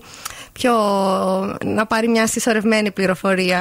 [0.52, 0.74] πιο.
[1.66, 3.60] Να πάρει μια συσσωρευμένη πληροφορία.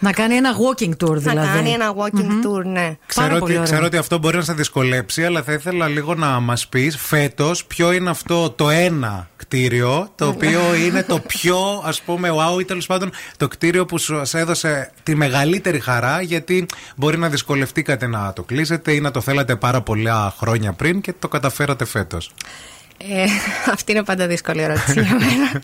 [0.00, 1.38] Να κάνει ένα walking tour δηλαδή.
[1.38, 2.96] Να κάνει ένα walking tour, ναι.
[3.06, 6.68] Ξέρω ότι, ξέρω ότι αυτό μπορεί να σε δυσκολέψει, αλλά θα ήθελα λίγο να μας
[6.68, 12.30] πεις φέτος ποιο είναι αυτό το ένα κτίριο το οποίο είναι το πιο ας πούμε
[12.32, 16.66] wow ή τέλος πάντων το κτίριο που σου έδωσε τη μεγαλύτερη χαρά γιατί
[16.96, 21.14] μπορεί να δυσκολευτήκατε να το κλείσετε ή να το θέλατε πάρα πολλά χρόνια πριν και
[21.18, 22.30] το καταφέρατε φέτος.
[22.98, 23.24] Ε,
[23.74, 25.62] αυτή είναι πάντα δύσκολη ερώτηση για μένα.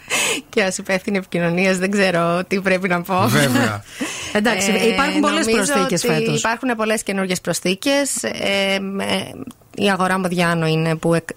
[0.49, 3.25] και ως υπεύθυνη επικοινωνίας δεν ξέρω τι πρέπει να πω.
[3.27, 3.85] Βέβαια.
[4.33, 6.39] Εντάξει, υπάρχουν πολλές νομίζω προσθήκες ότι φέτος.
[6.39, 8.23] Υπάρχουν πολλές καινούργιες προσθήκες.
[8.23, 9.31] Ε, με-
[9.75, 11.29] η αγορά Μοδιάνο είναι που εκ-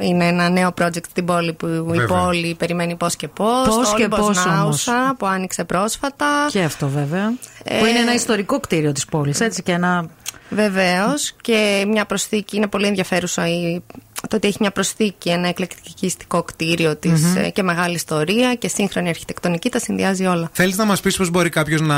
[0.00, 2.06] είναι ένα νέο project στην πόλη που η Βέβαια.
[2.06, 3.68] πόλη περιμένει πώς και πώς.
[3.68, 4.44] Πώς και πώς όμως.
[4.44, 6.26] Νάουσα που άνοιξε πρόσφατα.
[6.50, 7.32] Και αυτό βέβαια.
[7.64, 10.06] Ε, Που είναι ένα ιστορικό κτίριο της πόλης, έτσι και ένα.
[10.50, 11.32] Βεβαίως.
[11.40, 13.82] Και μια προσθήκη είναι πολύ ενδιαφέρουσα η,
[14.28, 17.36] το ότι έχει μια προσθήκη, ένα εκλεκτικιστικό κτίριο της, Μμμ.
[17.36, 19.68] ε, και μεγάλη ιστορία και σύγχρονη αρχιτεκτονική.
[19.70, 20.48] Τα συνδυάζει όλα.
[20.52, 21.96] Θέλεις να μας πεις πώς μπορεί κάποιος να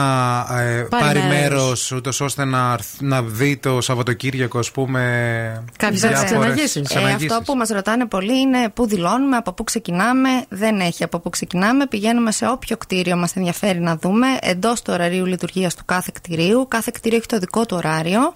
[0.61, 1.93] ε, πάρει μέρος, μέρος.
[1.93, 5.01] ούτως ώστε να, αρθ- να δει το Σαββατοκύριακο, ας πούμε.
[5.79, 6.75] Κάποιες διάφορες εξαναγήσεις.
[6.95, 10.29] Ε, αυτό που μας ρωτάνε πολύ είναι πού δηλώνουμε, από πού ξεκινάμε.
[10.49, 11.87] Δεν έχει από πού ξεκινάμε.
[11.87, 16.67] Πηγαίνουμε σε όποιο κτίριο μας ενδιαφέρει να δούμε, εντός του ωραρίου λειτουργίας του κάθε κτηρίου.
[16.69, 18.33] Κάθε κτίριο έχει το δικό του ωράριο.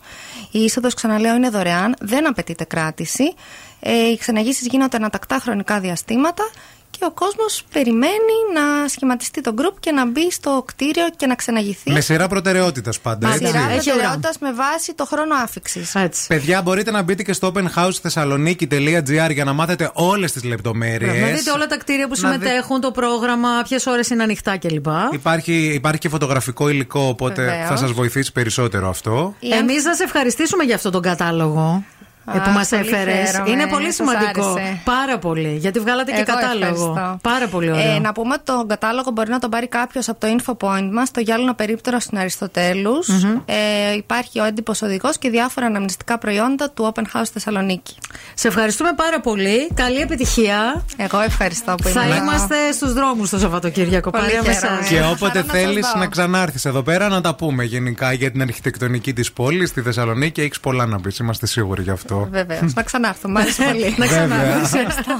[0.50, 1.94] Η είσοδος, ξαναλέω, είναι δωρεάν.
[2.00, 3.34] Δεν απαιτείται κράτηση.
[3.80, 6.50] Ε, οι ξεναγήσεις γίνονται ανατακτά χρονικά διαστήματα
[6.90, 11.34] και ο κόσμος περιμένει να σχηματιστεί το group και να μπει στο κτίριο και να
[11.34, 11.90] ξεναγηθεί.
[11.92, 13.46] Με σειρά προτεραιότητας πάντα, Με έτσι.
[13.46, 15.92] σειρά προτεραιότητας με βάση το χρόνο άφηξης.
[16.28, 21.20] Παιδιά, μπορείτε να μπείτε και στο openhousethessaloniki.gr για να μάθετε όλες τις λεπτομέρειες.
[21.20, 24.56] Να δείτε όλα τα κτίρια που Να δει- συμμετέχουν, το πρόγραμμα, ποιες ώρες είναι ανοιχτά
[24.58, 24.86] κλπ.
[25.12, 27.68] Υπάρχει, υπάρχει και φωτογραφικό υλικό, οπότε Βεβαίως.
[27.68, 29.34] θα σας βοηθήσει περισσότερο αυτό.
[29.40, 31.84] Εμείς να σε ευχαριστήσουμε για αυτό τον κατάλογο.
[32.32, 33.30] Α, ε, που μας πολύ έφερες.
[33.30, 33.50] χαίρομαι.
[33.50, 34.50] Είναι πολύ Σας σημαντικό.
[34.50, 34.80] άρεσε.
[34.84, 35.56] Πάρα πολύ.
[35.60, 36.64] Γιατί βγάλατε και Εγώ κατάλογο.
[36.64, 37.18] ευχαριστώ.
[37.22, 37.94] Πάρα πολύ ωραίο.
[37.94, 40.88] Ε, να πούμε ότι τον κατάλογο μπορεί να τον πάρει κάποιος από το info point
[40.92, 43.36] μας, το γυάλινο περίπτερο στην αριστοτελους Μμμ.
[43.46, 47.94] Ε, υπάρχει ο έντυπος οδηγός και διάφορα αναμνηστικά προϊόντα του Open House Θεσσαλονίκη.
[48.34, 49.68] Σε ευχαριστούμε πάρα πολύ.
[49.74, 50.84] Καλή επιτυχία.
[50.96, 52.22] Εγώ ευχαριστώ που Θα ήμουν εδώ.
[52.24, 54.10] είμαστε στους δρόμους το Σαββατοκύριακο.
[54.10, 54.78] Πολύ Παρέα με χαίρομαι.
[54.78, 54.88] εσάς.
[54.88, 55.98] Και όποτε να σας θέλεις δω.
[56.00, 60.40] να ξανάρθεις εδώ πέρα να τα πούμε γενικά για την αρχιτεκτονική της πόλης στη Θεσσαλονίκη.
[60.40, 62.19] Έχεις πολλά να πεις, είμαστε σίγουροι γι' αυτό.
[62.30, 62.74] Βεβαίως.
[62.74, 63.28] να ξανάρθω.
[63.28, 63.94] Μ' άρεσε πολύ.
[63.98, 64.36] Να ξανάρθω.
[64.36, 64.60] Βέβαια.
[64.62, 65.12] Ευχαριστώ.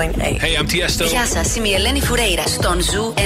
[0.00, 1.04] Hey, I'm Tiesto.
[1.10, 3.20] Γεια σας, είμαι η Ελένη Φουρέιρα στον Ζου 90,8.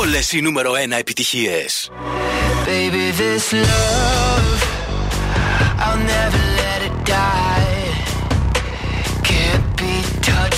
[0.00, 1.64] Όλε οι νούμερο 1 επιτυχίε.
[2.66, 4.60] Baby, this love,
[5.84, 7.86] I'll never let it die.
[9.22, 9.94] Can't be
[10.30, 10.54] touched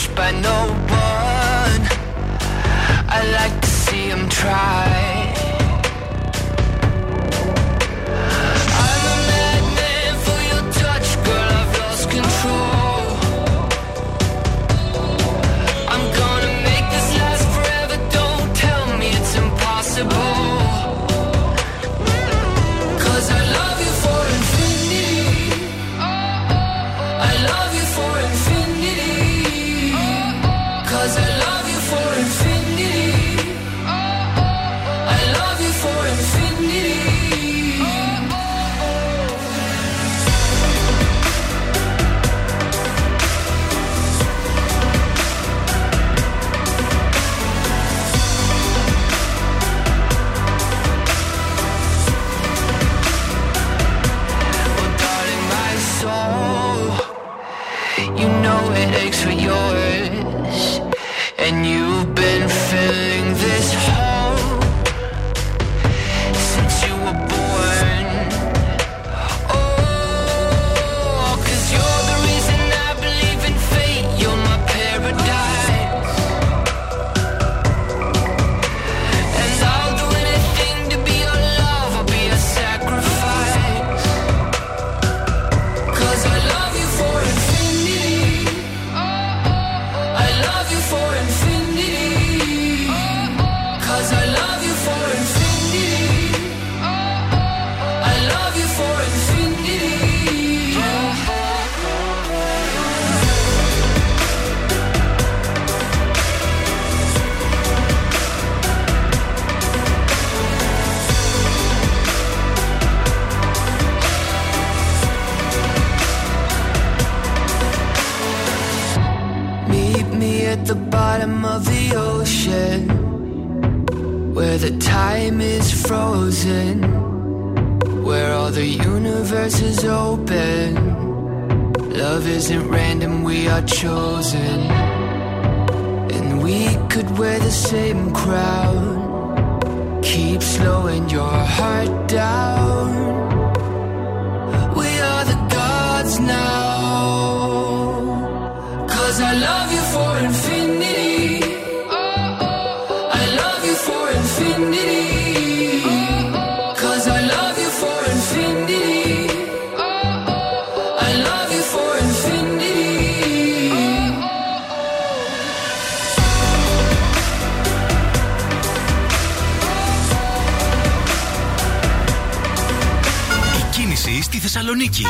[174.59, 175.05] Θεσσαλονίκη.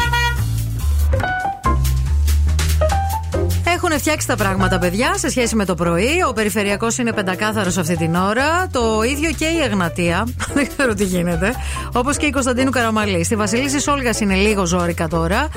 [3.98, 6.22] φτιάξει τα πράγματα, παιδιά, σε σχέση με το πρωί.
[6.28, 8.68] Ο περιφερειακός είναι πεντακάθαρος αυτή την ώρα.
[8.70, 10.26] Το ίδιο και η Αγνατεία.
[10.54, 11.54] Δεν ξέρω τι γίνεται.
[11.92, 13.24] Όπως και η Κωνσταντίνου Καραμαλή.
[13.24, 15.48] Στη Βασιλίση Σόλγας είναι λίγο ζώρικα τώρα,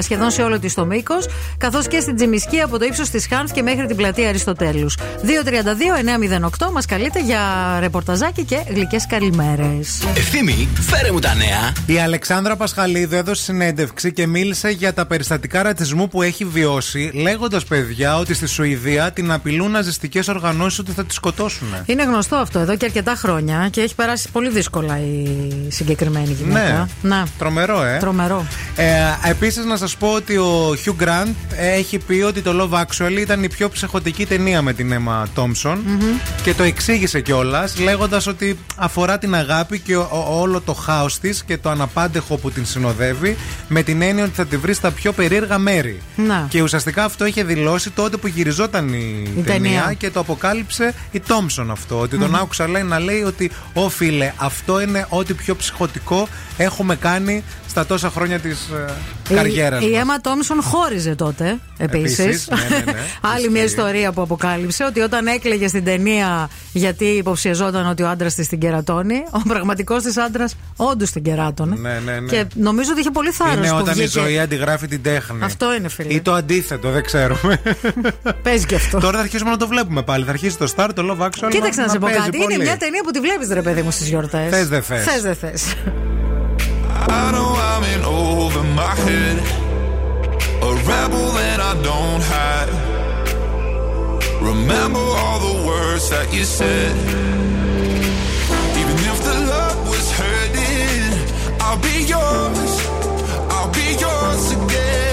[0.00, 1.26] σχεδόν σε όλο της το μήκος.
[1.58, 4.96] Καθώς και στην Τζιμισκή από το ύψος της Χάνθ και μέχρι την πλατεία Αριστοτέλους.
[5.22, 7.40] 232-908 μας καλείτε για
[7.80, 10.02] ρεπορταζάκι και γλυκές καλημέρες.
[10.16, 11.72] Ευθύμη, φέρε μου τα νέα.
[11.86, 17.64] Η Αλεξάνδρα Πασχαλίδου έδωσε συνέντευξη και μίλησε για τα περιστατικά ρατσισμού που έχει βιώσει, λέγοντας,
[17.64, 21.66] παιδιά παιδιά ότι στη Σουηδία την απειλούν ναζιστικές οργανώσεις ότι θα τη σκοτώσουν.
[21.86, 25.26] Είναι γνωστό αυτό εδώ και αρκετά χρόνια και έχει περάσει πολύ δύσκολα η
[25.68, 26.88] συγκεκριμένη γυναίκα.
[27.02, 27.22] Ναι.
[27.38, 27.96] Τρομερό, ε.
[28.00, 28.46] Τρομερό.
[28.76, 28.92] Ε,
[29.30, 33.42] Επίσης, να σας πω ότι ο Hugh Grant έχει πει ότι το Love Actually ήταν
[33.42, 35.76] η πιο ψεχοτική ταινία με την Emma Thompson
[36.42, 41.18] και το εξήγησε κιόλας, λέγοντας ότι αφορά την αγάπη και ο- ο- όλο το χάος
[41.18, 43.36] της και το αναπάντεχο που την συνοδεύει,
[43.68, 46.00] με την έννοια ότι θα τη βρει στα πιο περίεργα μέρη.
[46.16, 46.46] Να.
[46.48, 49.94] Και ουσιαστικά αυτό είχε δηλώσει τότε που γυριζόταν η, Η ταινία.
[49.98, 51.98] και το αποκάλυψε η Τόμψον αυτό.
[52.00, 52.36] Ότι τον Μμμ.
[52.36, 57.86] άκουσα λέει να λέει ότι Ω φίλε, αυτό είναι ό,τι πιο ψυχοτικό έχουμε κάνει στα
[57.86, 58.68] τόσα χρόνια της
[59.28, 62.18] ε, καριέρας Η, η Έμα Τόμσον χώριζε τότε επίσης.
[62.18, 62.98] Επίσης, ναι, ναι, ναι.
[63.34, 68.34] Άλλη μια ιστορία που αποκάλυψε ότι όταν έκλαιγε στην ταινία γιατί υποψιαζόταν ότι ο άντρας
[68.34, 71.76] της την κερατώνει, ο πραγματικός της άντρας όντως την κεράτωνε.
[71.76, 72.30] Ναι, ναι, ναι.
[72.30, 74.20] Και νομίζω ότι είχε πολύ θάρρος Είναι που όταν η βγήκε.
[74.20, 75.38] ζωή αντιγράφει την τέχνη.
[75.42, 76.14] Αυτό είναι, φίλε.
[76.14, 77.60] Ή το αντίθετο, δεν ξέρουμε.
[78.42, 78.98] Παίζει και αυτό.
[78.98, 80.24] Τώρα θα αρχίσουμε να το βλέπουμε πάλι.
[80.24, 81.48] Θα αρχίσει το Star, το Love Actually.
[81.50, 82.36] Κοίταξε να, σε πω παίζει κάτι.
[82.36, 82.62] Είναι πολύ.
[82.62, 84.48] μια ταινία που τη βλέπεις, ρε παιδί μου, στις γιορτές.
[84.50, 85.04] Θες, δεν θες.
[85.04, 85.74] Θες, δεν θες.
[87.08, 89.36] I know I'm in over my head.
[90.68, 92.70] A rebel that I don't hide.
[94.50, 96.92] Remember all the words that you said.
[98.80, 101.12] Even if the love was hurting,
[101.64, 102.72] I'll be yours.
[103.54, 105.03] I'll be yours again.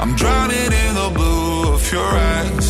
[0.00, 2.69] I'm drowning in the blue of your eyes.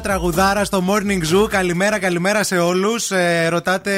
[0.00, 1.48] Τραγουδάρα, τραγουδάρα στο Morning Zoo.
[1.48, 3.10] Καλημέρα, καλημέρα σε όλους.
[3.10, 3.92] Ε, ρωτάτε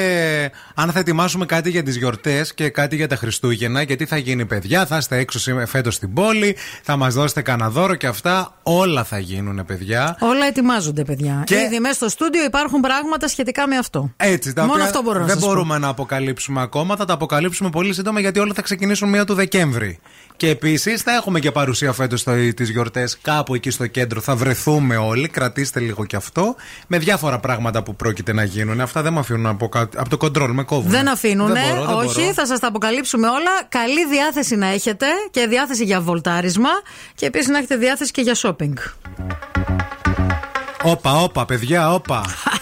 [0.75, 3.81] αν θα ετοιμάσουμε κάτι για τις γιορτές και κάτι για τα Χριστούγεννα.
[3.81, 4.85] Γιατί θα γίνει, παιδιά.
[4.85, 6.55] Θα είστε έξω φέτος στην πόλη.
[6.83, 8.53] Θα μας δώσετε κανένα δώρο και αυτά.
[8.63, 10.17] Όλα θα γίνουν, παιδιά.
[10.19, 11.43] Όλα ετοιμάζονται, παιδιά.
[11.45, 14.13] Και- Ήδη μέσα στο στούντιο υπάρχουν πράγματα σχετικά με αυτό.
[14.17, 15.49] Έτσι, τα Μόνο οποία αυτό μπορώ να δεν σας πω.
[15.49, 16.95] μπορούμε να αποκαλύψουμε ακόμα.
[16.95, 19.99] Θα τα αποκαλύψουμε πολύ σύντομα γιατί όλα θα ξεκινήσουν μία του Δεκέμβρη.
[20.37, 22.23] Και επίσης θα έχουμε και παρουσία φέτος
[22.55, 24.21] τις γιορτές κάπου εκεί στο κέντρο.
[24.21, 25.27] Θα βρεθούμε όλοι.
[25.27, 26.55] Κρατήστε λίγο και αυτό.
[26.87, 28.81] Με διάφορα πράγματα που πρόκειται να γίνουν.
[28.81, 30.51] Αυτά δεν με αφήνουν από, κάτω- από το κοντρόλ.
[30.51, 30.91] Με κόβουν.
[30.91, 32.33] Δεν αφήνουν, Δεν μπορώ, δεν όχι, μπορώ.
[32.33, 33.51] θα σας τα αποκαλύψουμε όλα.
[33.69, 36.69] Καλή διάθεση να έχετε και διάθεση για βολτάρισμα
[37.15, 38.73] και επίσης να έχετε διάθεση και για shopping.
[40.83, 42.25] Όπα, όπα, παιδιά, όπα.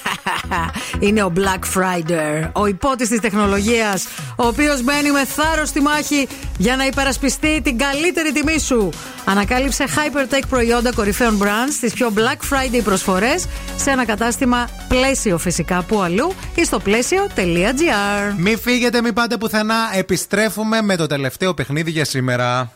[0.99, 6.27] Είναι ο Black Friday, ο υπότη τη τεχνολογίας, ο οποίος μπαίνει με θάρρος στη μάχη
[6.57, 8.89] για να υπερασπιστεί την καλύτερη τιμή σου.
[9.25, 13.45] Ανακάλυψε Hypertech προϊόντα κορυφαίων brands στι πιο Black Friday προσφορές
[13.75, 18.33] σε ένα κατάστημα πλαίσιο φυσικά που αλλού ή στο πλαίσιο.gr.
[18.37, 19.75] Μη φύγετε, μη πάτε πουθενά.
[19.93, 22.71] Επιστρέφουμε με το τελευταίο παιχνίδι για σήμερα.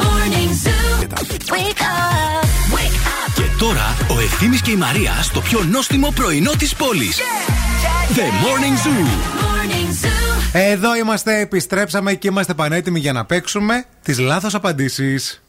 [0.00, 0.90] Morning Zoo.
[1.52, 2.49] Wake up.
[3.60, 3.66] Wake up.
[3.66, 7.18] Και τώρα ο Ευθύμης και η Μαρία στο πιο νόστιμο πρωινό της πόλης.
[8.14, 9.06] The Morning Zoo.
[9.06, 10.50] Morning Zoo.
[10.52, 15.42] Εδώ είμαστε, επιστρέψαμε και είμαστε πανέτοιμοι για να παίξουμε τις λάθος απαντήσεις.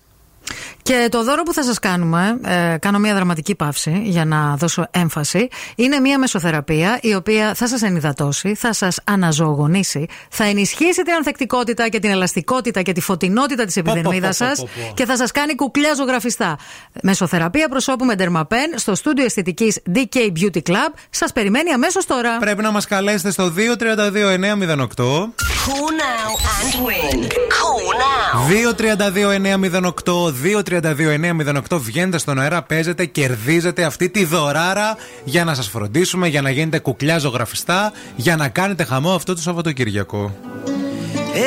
[0.82, 4.88] Και το δώρο που θα σας κάνουμε, ε, κάνω μια δραματική παύση για να δώσω
[4.92, 11.14] έμφαση, είναι μια μεσοθεραπεία η οποία θα σας ενυδατώσει, θα σας αναζωογονήσει, θα ενισχύσει την
[11.14, 14.94] ανθεκτικότητα και την ελαστικότητα και τη φωτεινότητα της επιδερμίδας πω, πω, σας πω, πω.
[14.94, 16.58] και θα σας κάνει κουκλιά ζωγραφιστά.
[17.02, 22.38] Μεσοθεραπεία προσώπου με ντερμαπέν στο στούντιο αισθητικής DK Beauty Club σας περιμένει αμέσως τώρα.
[22.38, 25.34] Πρέπει να μας καλέσετε στο 232-908.
[25.68, 27.18] Call now and win.
[27.58, 28.32] Call now.
[28.50, 31.80] 232-908, 232-908.
[31.80, 36.80] Βγαίνετε στον αέρα, παίζετε, κερδίζετε αυτή τη δωράρα για να σας φροντίσουμε, για να γίνετε
[36.80, 40.36] κουκλιά ζωγραφιστά, για να κάνετε χαμό αυτό το Σαββατοκύριακο.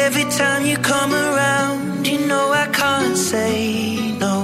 [0.07, 3.55] Every time you come around, you know I can't say
[4.25, 4.37] no.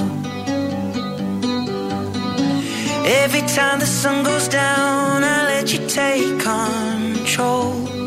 [3.22, 7.99] Every time the sun goes down, I let you take control.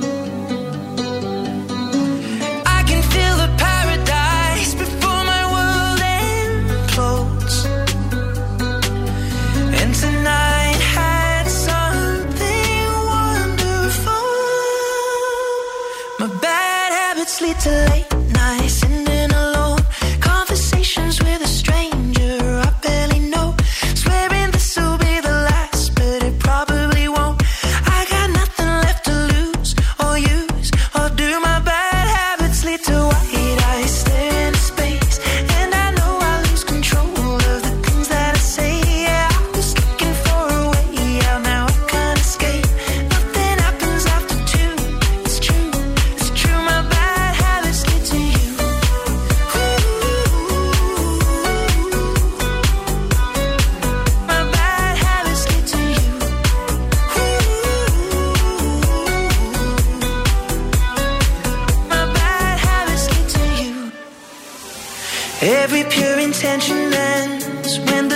[66.43, 68.12] Intention ends when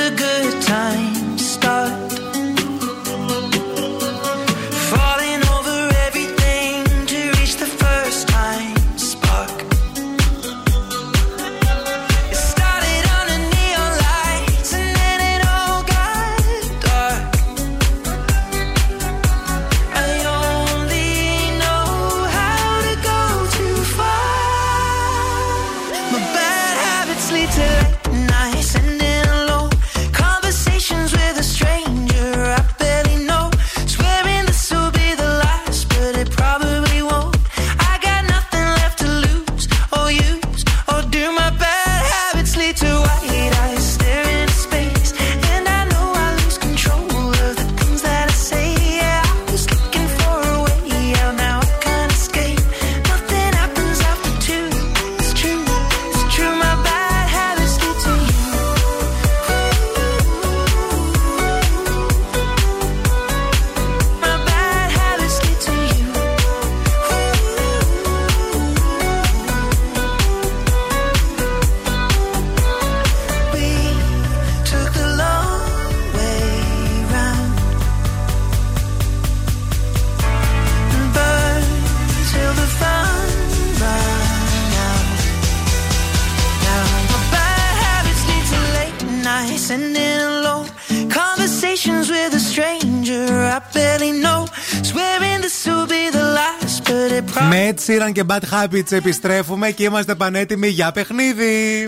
[98.18, 101.88] και Bad Habits επιστρέφουμε και είμαστε πανέτοιμοι για παιχνίδι.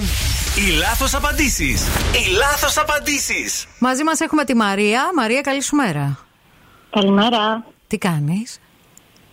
[0.56, 1.81] Οι λάθος απαντήσεις.
[1.88, 3.65] Οι λάθος απαντήσεις.
[3.80, 5.10] Μαζί μας έχουμε τη Μαρία.
[5.15, 6.18] Μαρία, καλή σου μέρα.
[6.89, 7.64] Καλημέρα.
[7.88, 8.60] Τι κάνεις;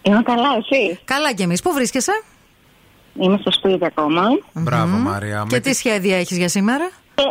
[0.02, 1.62] Είμαι καλά, εσύ; Καλά κι εμείς.
[1.62, 2.12] Πού βρίσκεσαι,
[3.20, 4.22] Είμαι στο σπίτι ακόμα.
[4.52, 5.44] Μπράβο, Μαρία.
[5.48, 7.22] Και Με τι σχέδια έχεις για σήμερα; Ε,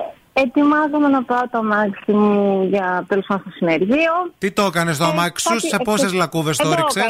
[0.41, 4.13] ετοιμάζομαι να πάω το αμάξι μου για τέλος πάντων στο συνεργείο.
[4.37, 6.75] Τι το έκανες στο Ε, αμάξι σου, κάτι- σε πόσες ε, λακκούβες ε, το το
[6.75, 7.01] έριξε.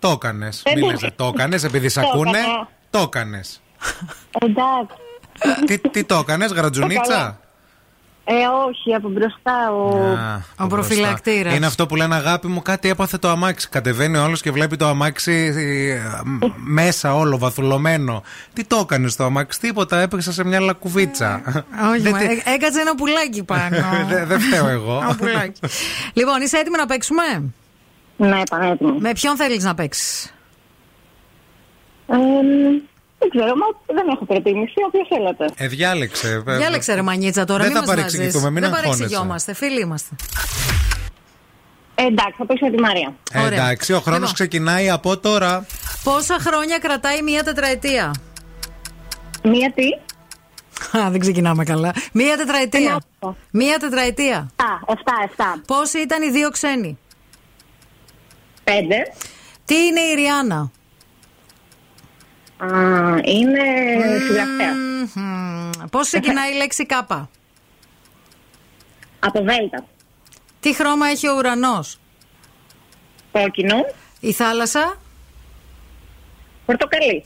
[0.00, 0.18] Έκανα.
[0.18, 0.62] Το έκανες.
[0.64, 0.92] Ε, Μην ναι.
[0.92, 2.38] λες, το έκανες επειδή σε Το ακούνε.
[2.38, 2.68] έκανα.
[2.90, 3.60] Το έκανες.
[4.40, 4.96] Εντάξει.
[5.66, 7.38] τι, τι το έκανες, γρατζουνίτσα; καλά.
[8.30, 8.34] Ε,
[8.68, 9.96] όχι, από μπροστά ο.
[10.18, 11.38] Α, από προφυλακτήρας.
[11.40, 11.56] μπροστά.
[11.56, 13.68] Είναι αυτό που λένε αγάπη μου, κάτι έπαθε το αμάξι.
[13.68, 18.22] Κατεβαίνει ο άλλος και βλέπει το αμάξι ε, μ, μέσα όλο βαθουλωμένο.
[18.52, 21.40] Τι το έκανες το αμάξι, τίποτα, έπαιξα σε μια λακκουβίτσα.
[21.92, 23.76] Όχι, Δεν μα, τι- έ- έκατσε ένα πουλάκι πάνω.
[24.08, 24.98] Δεν δεν φταίω εγώ.
[25.02, 25.60] Ένα πουλάκι.
[26.12, 27.22] λοιπόν, είσαι έτοιμη να παίξουμε;
[28.20, 28.98] Ναι, πανέτοιμη.
[29.00, 30.34] Με ποιον θέλεις να παίξεις;
[32.08, 32.16] Ε,
[33.18, 35.44] δεν ξέρω, μα δεν έχω προτίμηση, όποιος θέλετε.
[35.56, 36.42] Ε, διάλεξε.
[36.48, 37.58] ε, Διάλεξε ρε μανίτσα τώρα.
[37.62, 38.52] Δεν μην θα μας παρεξηγηθούμε, βάζεις.
[38.52, 38.98] μην Δεν αγχώνεσαι.
[38.98, 39.54] παρεξηγιόμαστε.
[39.54, 40.14] Φίλοι είμαστε.
[41.94, 43.14] Ε, εντάξει, θα παίξω τη Μαρία.
[43.32, 43.52] Ε, Ωραία.
[43.62, 44.34] εντάξει, ο χρόνος Λοιπόν.
[44.34, 45.66] ξεκινάει από τώρα.
[46.04, 48.14] Πόσα χρόνια κρατάει μία τετραετία;
[49.42, 49.88] Μία τι;
[50.98, 51.92] Α, δεν ξεκινάμε καλά.
[52.12, 53.00] Μία τετραετία.
[53.50, 54.36] Μία τετραετία.
[54.36, 54.92] Α, 7,
[55.36, 55.42] 7.
[55.66, 56.98] Πόσοι ήταν οι δύο ξένοι;
[58.68, 58.70] 5.
[59.64, 60.70] Τι είναι η Ριάννα;
[62.56, 62.68] Α,
[63.24, 63.62] είναι
[64.26, 64.74] συγγραφέα.
[65.90, 67.30] Πώς ξεκινάει η λέξη κάπα;
[69.18, 69.84] Από Δέλτα.
[70.60, 71.98] Τι χρώμα έχει ο ουρανός;
[73.32, 73.86] Κόκκινο.
[74.20, 74.98] Η θάλασσα;
[76.66, 77.24] Πορτοκαλί.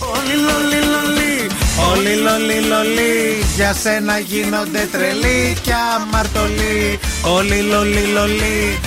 [0.00, 1.50] Όλοι λολί λολί,
[1.92, 8.78] όλοι λολί λολί Για σένα γίνονται τρελοί και αμαρτωλοί Όλοι λολί λολί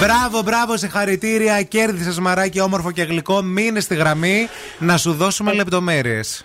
[0.00, 1.62] Μπράβο, μπράβο, συγχαρητήρια.
[1.62, 3.42] Κέρδισες μαράκι όμορφο και γλυκό.
[3.42, 4.48] Μείνε στη γραμμή
[4.78, 6.44] να σου δώσουμε λεπτομέρειες.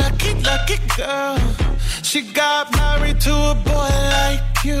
[0.00, 1.38] Lucky, lucky girl.
[2.08, 4.80] She got married to a boy like you.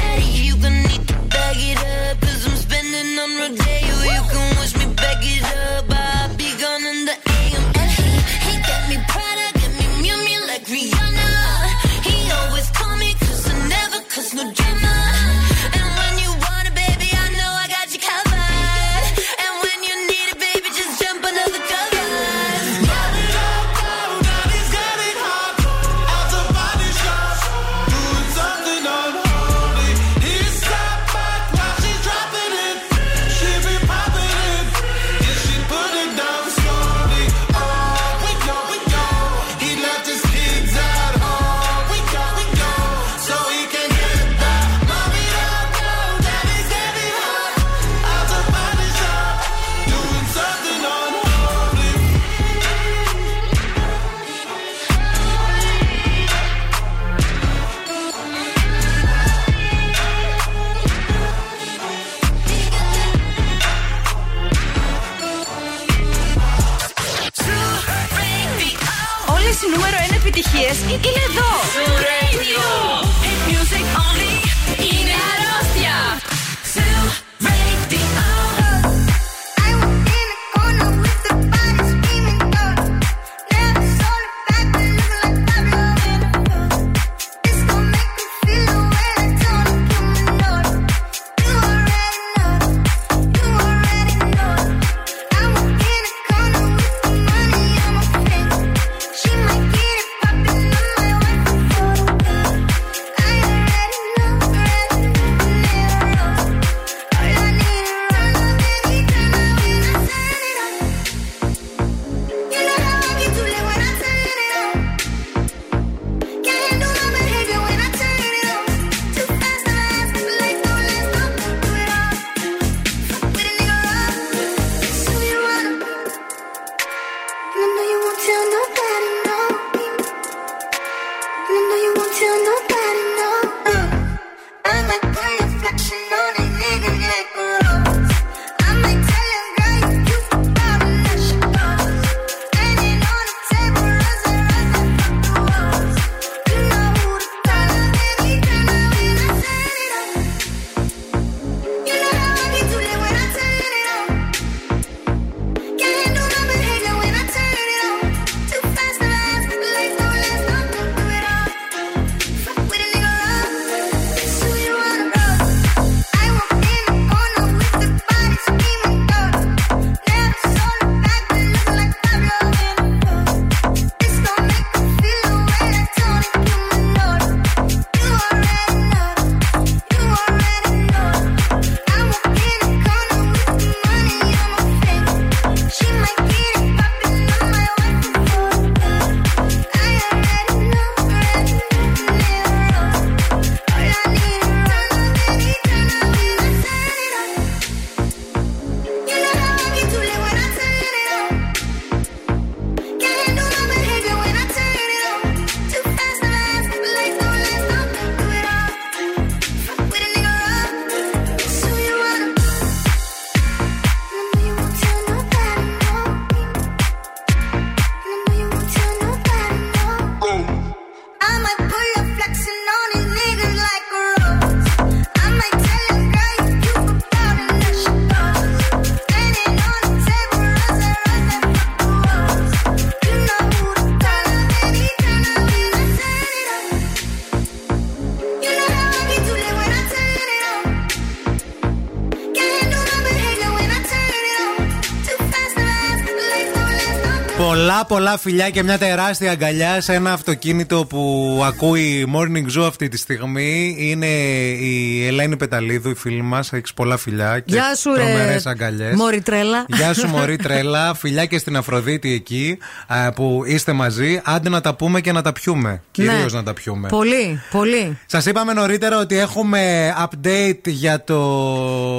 [247.47, 252.87] Πολλά πολλά φιλιά και μια τεράστια αγκαλιά σε ένα αυτοκίνητο που ακούει Morning Zoo αυτή
[252.87, 253.75] τη στιγμή.
[253.79, 256.53] Είναι η Ελένη Πεταλίδου, η φίλη μας.
[256.53, 258.03] Έχεις πολλά φιλιά και Γεια σου, ρε.
[258.03, 258.95] τρομερές αγκαλιές.
[258.95, 259.65] Μωρή τρέλα.
[259.67, 260.93] Γεια σου, Μωρή Τρέλα.
[261.01, 264.21] Φιλιά και στην Αφροδίτη εκεί α, που είστε μαζί.
[264.23, 265.81] Άντε να τα πούμε και να τα πιούμε.
[265.91, 266.37] Κυρίως Ναι.
[266.37, 266.87] να τα πιούμε.
[266.87, 267.97] Πολύ, πολύ.
[268.05, 271.17] Σας είπαμε νωρίτερα ότι έχουμε update για το,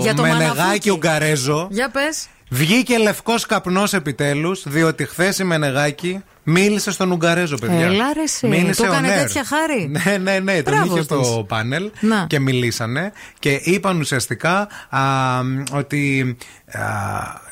[0.03, 0.91] Για το Μενεγάκι Μαναβούκι.
[0.91, 1.69] Ουγγαρέζο.
[1.71, 2.27] Για πες.
[2.55, 7.87] Βγήκε λευκός καπνός επιτέλους, διότι χθες η Μενεγάκη μίλησε στον Ουγγαρέζο, παιδιά.
[7.87, 8.47] Έλα, ρε, εσύ.
[8.47, 9.17] Μίλησε Του έκανε on air.
[9.23, 9.91] τέτοια χάρη.
[10.05, 10.63] Ναι, ναι, ναι.
[10.63, 11.29] Τον Μπράβο είχε στο της.
[11.49, 12.27] πάνελ Να.
[12.29, 15.01] και μιλήσανε και είπαν ουσιαστικά α,
[15.73, 16.37] ότι.
[16.73, 16.81] Α,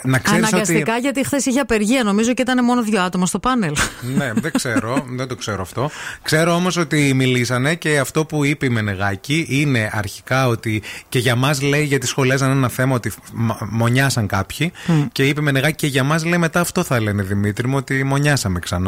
[0.02, 0.55] να ξέρεις ότι.
[0.55, 3.73] Αναγκαστικά γιατί χθες είχε απεργία, νομίζω και ήταν μόνο δύο άτομα στο πάνελ.
[4.17, 5.91] ναι, δεν ξέρω, δεν το ξέρω αυτό.
[6.23, 11.36] Ξέρω όμως ότι μιλήσανε και αυτό που είπε η Μενεγάκη είναι αρχικά ότι και για
[11.36, 14.73] μας λέει για τι σχολέ ήταν ένα θέμα ότι μ- μονιάσαν κάποιοι.
[15.12, 18.05] Και είπε η Μενεγάκη και για μας λέει μετά αυτό θα λένε Δημήτρη μου ότι
[18.05, 18.80] μονιάσαμε ξανά.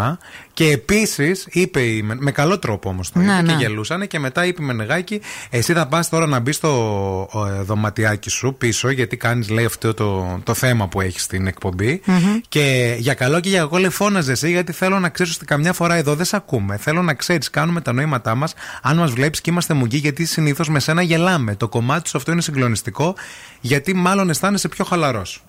[0.52, 3.58] Και επίσης είπε η Με- με καλό τρόπο όμως το είπε Ναι, και ναι.
[3.58, 8.30] γελούσανε και μετά είπε η Μενεγάκη εσύ θα πας τώρα να μπεις στο ε, δωματιάκι
[8.30, 12.00] σου πίσω γιατί κάνεις λέει αυτό το, το θέμα που έχεις στην εκπομπή.
[12.48, 15.72] Και για καλό και για κακό λέει φώναζε εσύ γιατί θέλω να ξέρεις ότι καμιά
[15.72, 16.76] φορά εδώ δεν σε ακούμε.
[16.76, 20.68] Θέλω να ξέρεις, κάνουμε τα νοήματά μας αν μας βλέπεις και είμαστε μουγγί γιατί συνήθως
[20.68, 21.54] με σένα γελάμε.
[21.56, 23.14] Το κομμάτι σου αυτό είναι συγκλονιστικό
[23.60, 25.42] γιατί μάλλον αισθάνεσαι πιο χαλαρός.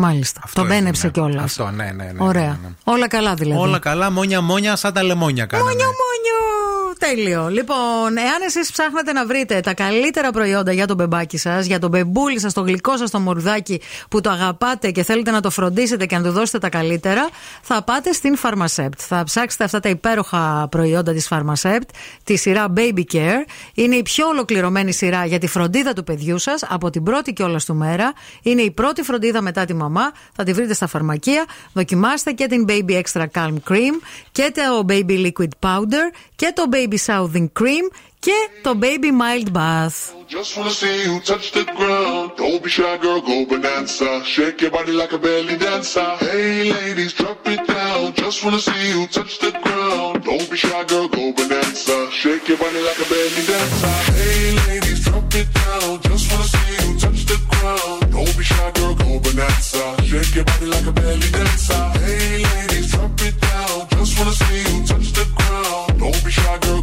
[0.00, 0.40] Μάλιστα.
[0.44, 1.12] Αυτό Τον είναι, μπένεψε ναι.
[1.12, 1.44] κιόλας.
[1.44, 2.12] Αυτό, ναι, ναι, ναι.
[2.18, 2.42] Ωραία.
[2.42, 2.74] ναι, ναι, ναι.
[2.84, 3.60] Όλα καλά δηλαδή.
[3.60, 5.70] Όλα καλά, μόνια μόνια σαν τα λεμόνια κάναμε.
[5.70, 6.49] Μόνιο, μόνιο.
[7.08, 7.48] Τέλειο.
[7.48, 11.90] Λοιπόν, εάν εσείς ψάχνετε να βρείτε τα καλύτερα προϊόντα για τον μπεμπάκι σας, για τον
[11.90, 16.06] μπεμπούλι σας, το γλυκό σας, το μουρδάκι που το αγαπάτε και θέλετε να το φροντίσετε
[16.06, 17.28] και να του δώσετε τα καλύτερα,
[17.62, 18.96] θα πάτε στην Pharmacept.
[18.96, 21.88] Θα ψάξετε αυτά τα υπέροχα προϊόντα της Pharmacept,
[22.24, 23.44] τη σειρά Baby Care.
[23.74, 27.60] Είναι η πιο ολοκληρωμένη σειρά για τη φροντίδα του παιδιού σας από την πρώτη κιόλα
[27.66, 28.12] του μέρα.
[28.42, 30.12] Είναι η πρώτη φροντίδα μετά τη μαμά.
[30.32, 31.44] Θα τη βρείτε στα φαρμακεία.
[31.72, 33.94] Δοκιμάστε και την Baby Extra Calm Cream
[34.32, 37.85] και το Baby Liquid Powder και το Baby Soothing Cream
[38.19, 39.97] και το Baby Mild Bath.
[40.27, 42.31] Just wanna see you touch the ground.
[42.37, 44.09] Don't be shy, girl, go bonanza.
[44.33, 46.09] Shake your body like a belly dancer.
[46.25, 48.01] Hey, ladies, drop it down.
[48.23, 50.23] Just wanna see you touch the ground.
[50.27, 51.95] Don't be shy, girl, go bonanza.
[52.19, 53.95] Shake your body like a belly dancer.
[54.17, 55.91] Hey, ladies, drop it down.
[56.09, 57.99] Just wanna see you touch the ground.
[58.15, 59.83] Don't be shy, girl, go bonanza.
[60.09, 61.83] Shake your body like a belly dancer.
[62.03, 63.77] Hey, ladies, drop it down.
[63.95, 65.99] Just wanna see you touch the ground.
[66.01, 66.78] Don't be shy, girl,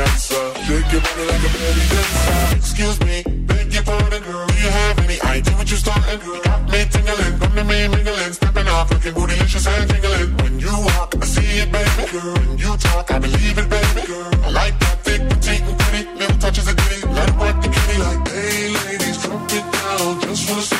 [0.00, 0.40] bonanza.
[0.64, 2.56] Shake your body like a belly dancer.
[2.56, 4.46] Excuse me, beg your pardon, girl.
[4.46, 6.20] Do you have any idea what you're starting?
[6.20, 10.36] You got me tingling, come to me mingling, stepping off, looking bootylicious and tingling.
[10.42, 12.10] When you walk, I see it, baby.
[12.12, 14.06] Girl, when you talk, I believe it, baby.
[14.06, 16.02] Girl, I like that thick, petite, and pretty.
[16.18, 20.20] Little touches of ditty, let it work the kitty like, hey, ladies, drop it down.
[20.20, 20.79] Just wanna see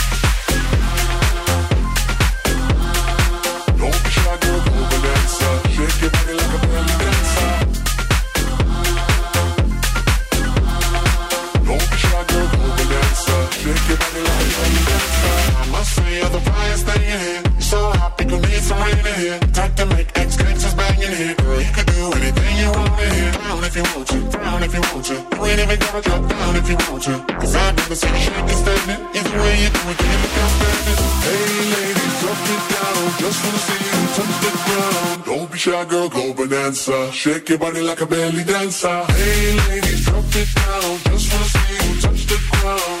[13.61, 14.49] Shake your body like
[14.89, 15.37] dancer.
[15.53, 16.17] I must say
[16.97, 17.43] in here.
[17.61, 18.81] So hot, need some
[19.21, 19.37] here.
[19.85, 20.09] Make
[21.13, 21.35] here.
[21.37, 23.29] Girl, you can do anything you want here.
[23.61, 24.17] If you want to,
[24.65, 25.17] if you want to.
[25.61, 27.21] Even gotta drop down if you want you
[28.17, 28.33] shake.
[29.13, 30.01] Either way you do it.
[31.21, 32.97] Hey ladies, drop it down.
[33.21, 35.21] Just wanna see you touch the ground.
[35.25, 36.33] Don't be shy, girl, go.
[37.11, 39.05] Shake your body like a belly dancer.
[39.13, 40.97] Hey ladies, drop it down.
[41.13, 43.00] Just wanna see you touch the ground.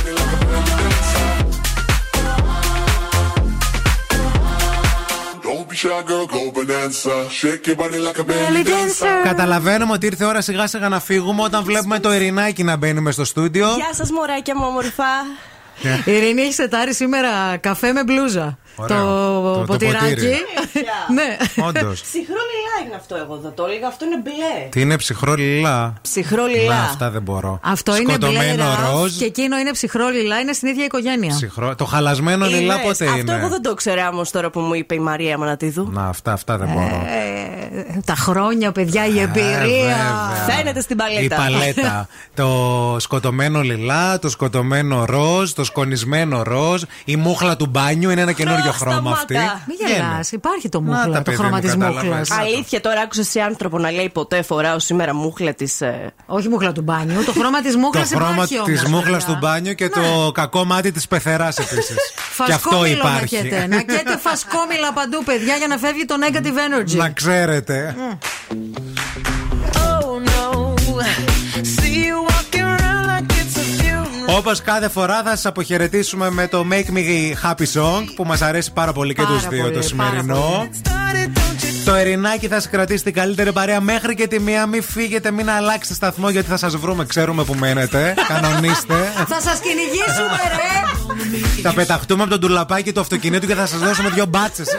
[9.23, 12.99] Καταλαβαίνουμε ότι ήρθε η ώρα σιγά σιγά να φύγουμε όταν βλέπουμε το Ειρηνάκι να μπαίνει
[12.99, 13.67] μες στο στούντιο.
[13.75, 15.03] Γεια σας, μωράκια μου, όμορφα.
[16.05, 18.57] Η Ειρήνη έχει σετάρει σήμερα καφέ με μπλούζα.
[18.75, 18.97] Ωραίο.
[18.97, 19.97] Το, Το- το ποτηράκι.
[20.03, 20.35] ποτήρι.
[21.17, 21.37] ναι.
[21.65, 22.01] Όντως.
[22.01, 23.87] Ψυχρό λιλά είναι αυτό, εγώ δεν το έλεγα.
[23.87, 24.69] Αυτό είναι μπλε.
[24.69, 26.75] Τι είναι ψυχρό λιλά; Ψυχρό λιλά.
[26.75, 27.59] Να, αυτά δεν μπορώ.
[27.63, 29.17] Αυτό είναι μπλε Σκοτωμένο ραφ ροζ.
[29.17, 31.35] και εκείνο είναι ψυχρό λιλά, είναι στην ίδια οικογένεια.
[31.35, 31.75] Ψυχρό.
[31.75, 34.73] Το χαλασμένο λιλά Είδες, πότε αυτό είναι; εγώ δεν το ήξερα όμως τώρα που μου
[34.73, 35.89] είπε η Μαρία Μανατίδου.
[35.91, 37.05] Να, αυτά, αυτά δεν μπορώ.
[37.87, 39.59] Ε, τα χρόνια, παιδιά, η εμπειρία.
[39.59, 40.55] βέβαια.
[40.55, 41.21] Φαίνεται στην παλέτα.
[41.21, 42.07] Η παλέτα.
[42.33, 48.31] το σκοτωμένο λιλά, το σκοτωμένο ροζ, το σκονισμένο ροζ, η μούχλα του μπάνιου είναι ένα
[48.31, 49.37] καινούριο χρώμα αυτή.
[49.67, 52.03] Μην γελάς, υπάρχει το τα, μούχλα, το παιδί χρώμα μου, της κατάλαβες.
[52.03, 52.31] μούχλας.
[52.31, 55.81] Αλήθεια, τώρα άκουσε σε άνθρωπο να λέει ποτέ φοράω σήμερα μούχλα της.
[56.25, 59.89] Όχι μούχλα του μπάνιου, το χρώμα της μούχλας Το χρώμα της μούχλας του μπάνιου και
[59.89, 61.95] το κακό μάτι της πεθεράς επίσης.
[62.45, 63.35] και αυτό Φασκόμηλο να υπάρχει.
[63.35, 63.67] έχετε.
[63.67, 66.95] Να καίτε φασκόμηλα παντού, παιδιά, για να φεύγει το negative energy.
[66.95, 67.70] Να ξέρετε.
[69.87, 70.75] Oh no.
[71.75, 74.37] See you walking around like it's a funeral.
[74.37, 78.73] Όπως κάθε φορά θα σας αποχαιρετήσουμε με το Make Me Happy Song που μας αρέσει
[78.73, 80.69] πάρα πολύ και Πάρα τους δύο πολύ, το πάρα σημερινό.
[81.85, 84.65] Το Ερινάκι θα σα κρατήσει την καλύτερη παρέα μέχρι και τη μία.
[84.65, 87.05] Μην φύγετε, μην αλλάξετε σταθμό γιατί θα σας βρούμε.
[87.05, 88.13] Ξέρουμε που μένετε.
[88.27, 89.11] Κανονίστε.
[89.27, 91.61] Θα σας κυνηγήσουμε, ρε!
[91.61, 94.67] θα πεταχτούμε από τον τουλαπάκι του αυτοκινήτου και θα σας δώσουμε δύο μπάτσες.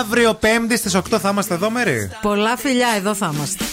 [0.00, 2.10] Αύριο Πέμπτη στις 8 θα είμαστε εδώ, Μερή.
[2.22, 3.64] Πολλά φιλιά, εδώ θα είμαστε.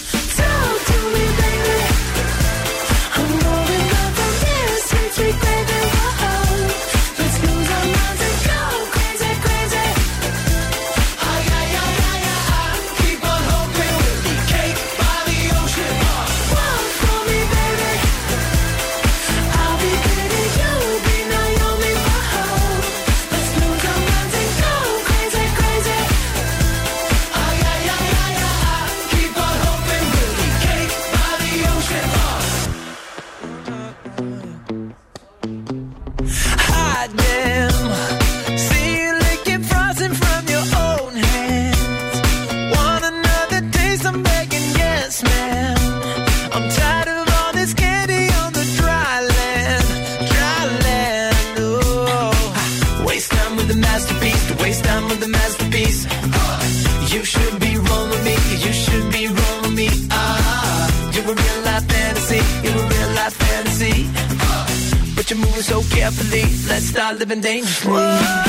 [66.06, 66.44] Carefully.
[66.68, 67.82] Let's start living dangerously.
[67.84, 68.45] So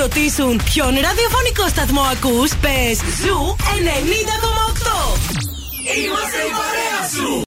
[0.00, 5.18] ρωτήσουν ποιον ραδιοφωνικό σταθμό ακούς, πες Zoo 90,8.
[6.04, 6.79] Είμαστε η παρέα σου.